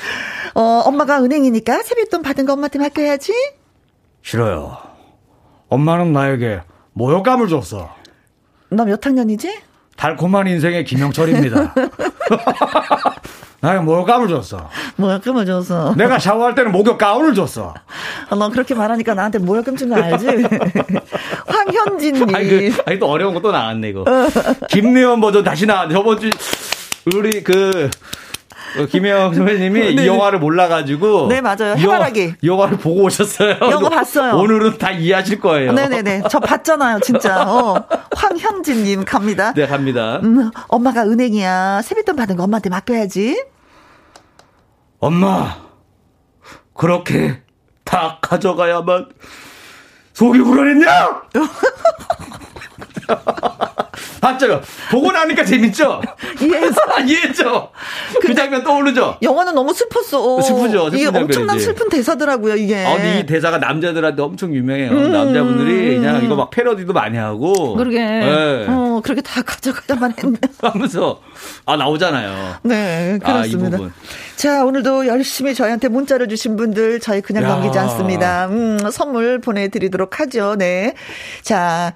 [0.54, 3.32] 어, 엄마가 은행이니까 세뱃돈 받은 거 엄마한테 맡겨야지?
[4.22, 4.78] 싫어요.
[5.68, 6.60] 엄마는 나에게
[6.92, 7.94] 모욕감을 줬어.
[8.70, 9.60] 너 몇 학년이지?
[9.96, 11.74] 달콤한 인생의 김영철입니다.
[13.64, 14.68] 나에게 목욕감을 줬어.
[14.96, 15.94] 목욕감을 줬어.
[15.96, 17.72] 내가 샤워할 때는 목욕 가운을 줬어.
[18.28, 20.26] 아, 너 그렇게 말하니까 나한테 목욕감 준 거 알지?
[21.46, 22.34] 황현진님.
[22.34, 24.04] 아니, 그, 아니, 또 어려운 거 또 나왔네, 이거.
[24.68, 25.92] 김래원 버전 다시 나왔네.
[25.94, 26.30] 저번 주,
[27.14, 27.90] 우리 그,
[28.78, 30.02] 어, 김혜영 선배님이 네.
[30.02, 31.28] 이 영화를 몰라가지고.
[31.28, 31.74] 네, 맞아요.
[31.76, 32.34] 해바라기.
[32.42, 33.56] 이 영화를 보고 오셨어요.
[33.70, 34.36] 영화 봤어요.
[34.36, 35.72] 오늘은 다 이해하실 거예요.
[35.72, 36.22] 네네네.
[36.30, 37.44] 저 봤잖아요, 진짜.
[37.46, 37.82] 어.
[38.16, 39.52] 황현진님 갑니다.
[39.54, 40.20] 네, 갑니다.
[40.22, 41.82] 음, 엄마가 은행이야.
[41.82, 43.44] 세뱃돈 받은 거 엄마한테 맡겨야지.
[45.04, 45.58] 엄마,
[46.72, 47.42] 그렇게
[47.84, 49.10] 다 가져가야만
[50.14, 51.22] 속이 우러냈냐?
[54.22, 54.62] 봤죠?
[54.90, 56.00] 보고 나니까 재밌죠?
[56.40, 56.80] 이해했어.
[57.06, 57.70] 이해했죠?
[58.22, 59.18] 그 장면 떠오르죠?
[59.20, 60.40] 영화는 너무 슬펐어.
[60.40, 60.88] 슬프죠?
[60.94, 62.86] 이게 엄청난 슬픈 대사더라고요, 이게.
[62.86, 64.90] 아, 근데 이 대사가 남자들한테 엄청 유명해요.
[64.90, 65.12] 음.
[65.12, 67.76] 남자분들이 그냥 이거 막 패러디도 많이 하고.
[67.76, 67.98] 그러게.
[67.98, 68.64] 네.
[68.66, 70.38] 어, 그렇게 다 가져가야만 했네.
[70.62, 71.20] 하면서,
[71.66, 72.60] 아, 나오잖아요.
[72.62, 73.76] 네, 그렇습니다.
[73.76, 73.90] 아,
[74.36, 77.48] 자, 오늘도 열심히 저희한테 문자를 주신 분들 저희 그냥 야.
[77.48, 78.46] 넘기지 않습니다.
[78.46, 80.56] 음, 선물 보내드리도록 하죠.
[80.58, 80.94] 네.
[81.42, 81.94] 자,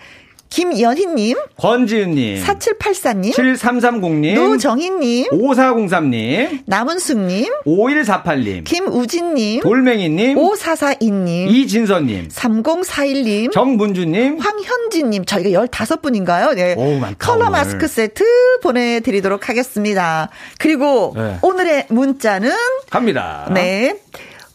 [0.51, 15.25] 김연희님, 권지은님, 4784님, 7330님, 노정희님, 5403님, 남은숙님, 5148님, 김우진님, 돌멩이님, 5442님, 이진선님, 3041님, 정문주님, 황현진님,
[15.27, 16.55] 저희가 15분인가요?
[16.55, 16.75] 네.
[16.79, 17.51] 오, 많다, 컬러 오늘.
[17.51, 18.25] 마스크 세트
[18.63, 20.31] 보내드리도록 하겠습니다.
[20.59, 21.39] 그리고 네.
[21.43, 22.51] 오늘의 문자는
[22.91, 23.51] 갑니다.
[23.53, 23.99] 네.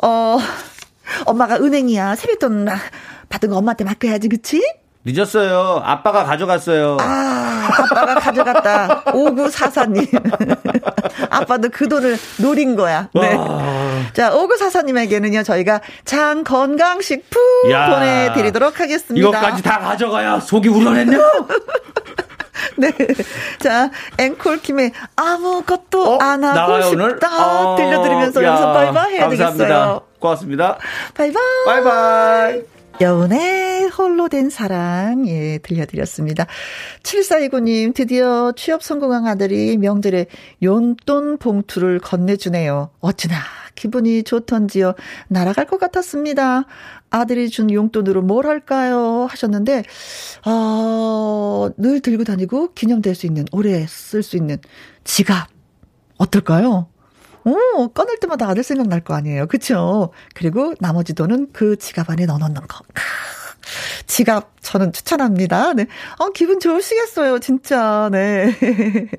[0.01, 0.37] 어,
[1.25, 2.15] 엄마가 은행이야.
[2.15, 2.67] 세뱃돈
[3.29, 4.61] 받은 거 엄마한테 맡겨야지, 그치?
[5.05, 5.81] 늦었어요.
[5.83, 6.97] 아빠가 가져갔어요.
[7.01, 9.03] 아, 아빠가 가져갔다.
[9.11, 10.07] 5944님.
[11.29, 13.09] 아빠도 그 돈을 노린 거야.
[13.13, 13.37] 네.
[14.13, 19.27] 자, 5944님에게는요, 저희가 장 건강식품 보내드리도록 하겠습니다.
[19.27, 21.17] 이것까지 다 가져가야 속이 우러냈냐?
[22.77, 22.91] 네.
[23.59, 26.17] 자, 앵콜킴의 아무것도 어?
[26.21, 27.27] 안 하고 싶다.
[27.45, 29.65] 어, 들려드리면서 여기서 바이바이 해야 감사합니다.
[29.65, 30.01] 되겠어요.
[30.19, 30.77] 고맙습니다.
[31.13, 31.43] 바이바이.
[31.65, 32.72] 바이바이.
[33.03, 36.47] 여운의 홀로 된 사랑, 예, 들려드렸습니다.
[37.03, 40.27] 7429님, 드디어 취업 성공한 아들이 명절에
[40.61, 42.91] 용돈 봉투를 건네주네요.
[43.01, 43.35] 어찌나
[43.75, 44.93] 기분이 좋던지요.
[45.27, 46.63] 날아갈 것 같았습니다.
[47.09, 49.27] 아들이 준 용돈으로 뭘 할까요?
[49.29, 49.83] 하셨는데,
[50.45, 54.59] 어, 늘 들고 다니고 기념될 수 있는, 오래 쓸 수 있는
[55.03, 55.49] 지갑.
[56.17, 56.87] 어떨까요?
[57.45, 59.47] 오, 꺼낼 때마다 아들 생각날 거 아니에요.
[59.47, 60.11] 그쵸?
[60.33, 62.83] 그리고 나머지 돈은 그 지갑 안에 넣어놓는 거.
[64.07, 65.73] 지갑 저는 추천합니다.
[65.73, 65.87] 네.
[66.19, 68.09] 어, 기분 좋으시겠어요, 진짜.
[68.11, 68.55] 네.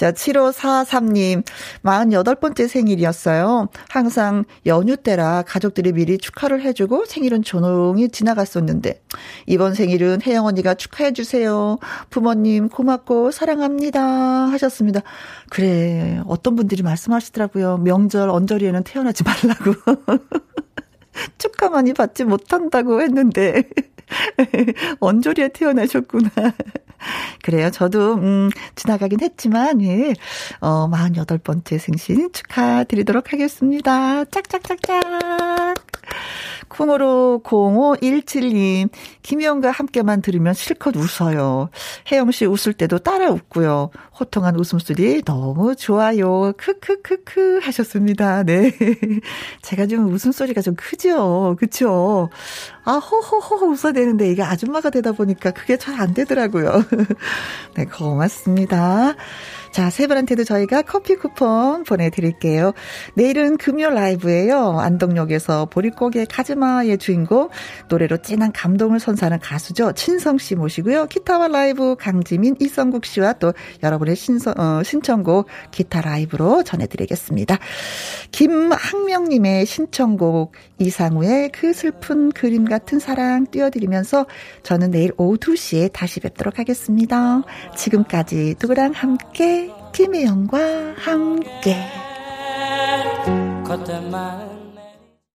[0.00, 1.44] 자, 7543님,
[1.82, 3.68] 48번째 생일이었어요.
[3.90, 9.02] 항상 연휴 때라 가족들이 미리 축하를 해주고 생일은 조용히 지나갔었는데,
[9.46, 11.78] 이번 생일은 혜영 언니가 축하해주세요.
[12.08, 14.00] 부모님 고맙고 사랑합니다.
[14.00, 15.00] 하셨습니다.
[15.50, 17.76] 그래, 어떤 분들이 말씀하시더라고요.
[17.78, 19.74] 명절, 언저리에는 태어나지 말라고.
[21.38, 23.64] 축하 많이 받지 못한다고 했는데,
[25.00, 26.30] 언저리에 태어나셨구나.
[27.42, 27.70] 그래요.
[27.70, 30.14] 저도, 음, 지나가긴 했지만, 예,
[30.60, 34.24] 어, 48번째 생신 축하드리도록 하겠습니다.
[34.26, 35.89] 짝짝짝짝.
[36.68, 38.88] 콩으로 0517님,
[39.22, 41.70] 김희영과 함께만 들으면 실컷 웃어요.
[42.10, 43.90] 혜영 씨 웃을 때도 따라 웃고요.
[44.18, 46.52] 호통한 웃음소리 너무 좋아요.
[46.56, 48.42] 크크크크 하셨습니다.
[48.44, 48.72] 네.
[49.62, 51.56] 제가 좀 웃음소리가 좀 크죠?
[51.58, 52.30] 그쵸?
[52.84, 56.82] 아, 호호호 웃어야 되는데 이게 아줌마가 되다 보니까 그게 잘 안 되더라고요.
[57.76, 59.14] 네, 고맙습니다.
[59.72, 62.72] 자, 세 분한테도 저희가 커피 쿠폰 보내드릴게요.
[63.14, 64.80] 내일은 금요 라이브예요.
[64.80, 67.50] 안동역에서 보릿고개 가즈마의 주인공
[67.88, 69.92] 노래로 진한 감동을 선사하는 가수죠.
[69.92, 71.06] 친성 씨 모시고요.
[71.06, 73.52] 기타와 라이브 강지민, 이성국 씨와 또
[73.82, 77.58] 여러분의 신서, 어, 신청곡 기타 라이브로 전해드리겠습니다.
[78.32, 84.26] 김학명님의 신청곡 이상우의 그 슬픈 그림 같은 사랑 띄워드리면서
[84.64, 87.42] 저는 내일 오후 2시에 다시 뵙도록 하겠습니다.
[87.76, 89.59] 지금까지 누구랑 함께
[89.92, 90.58] 김혜영과
[90.96, 91.76] 함께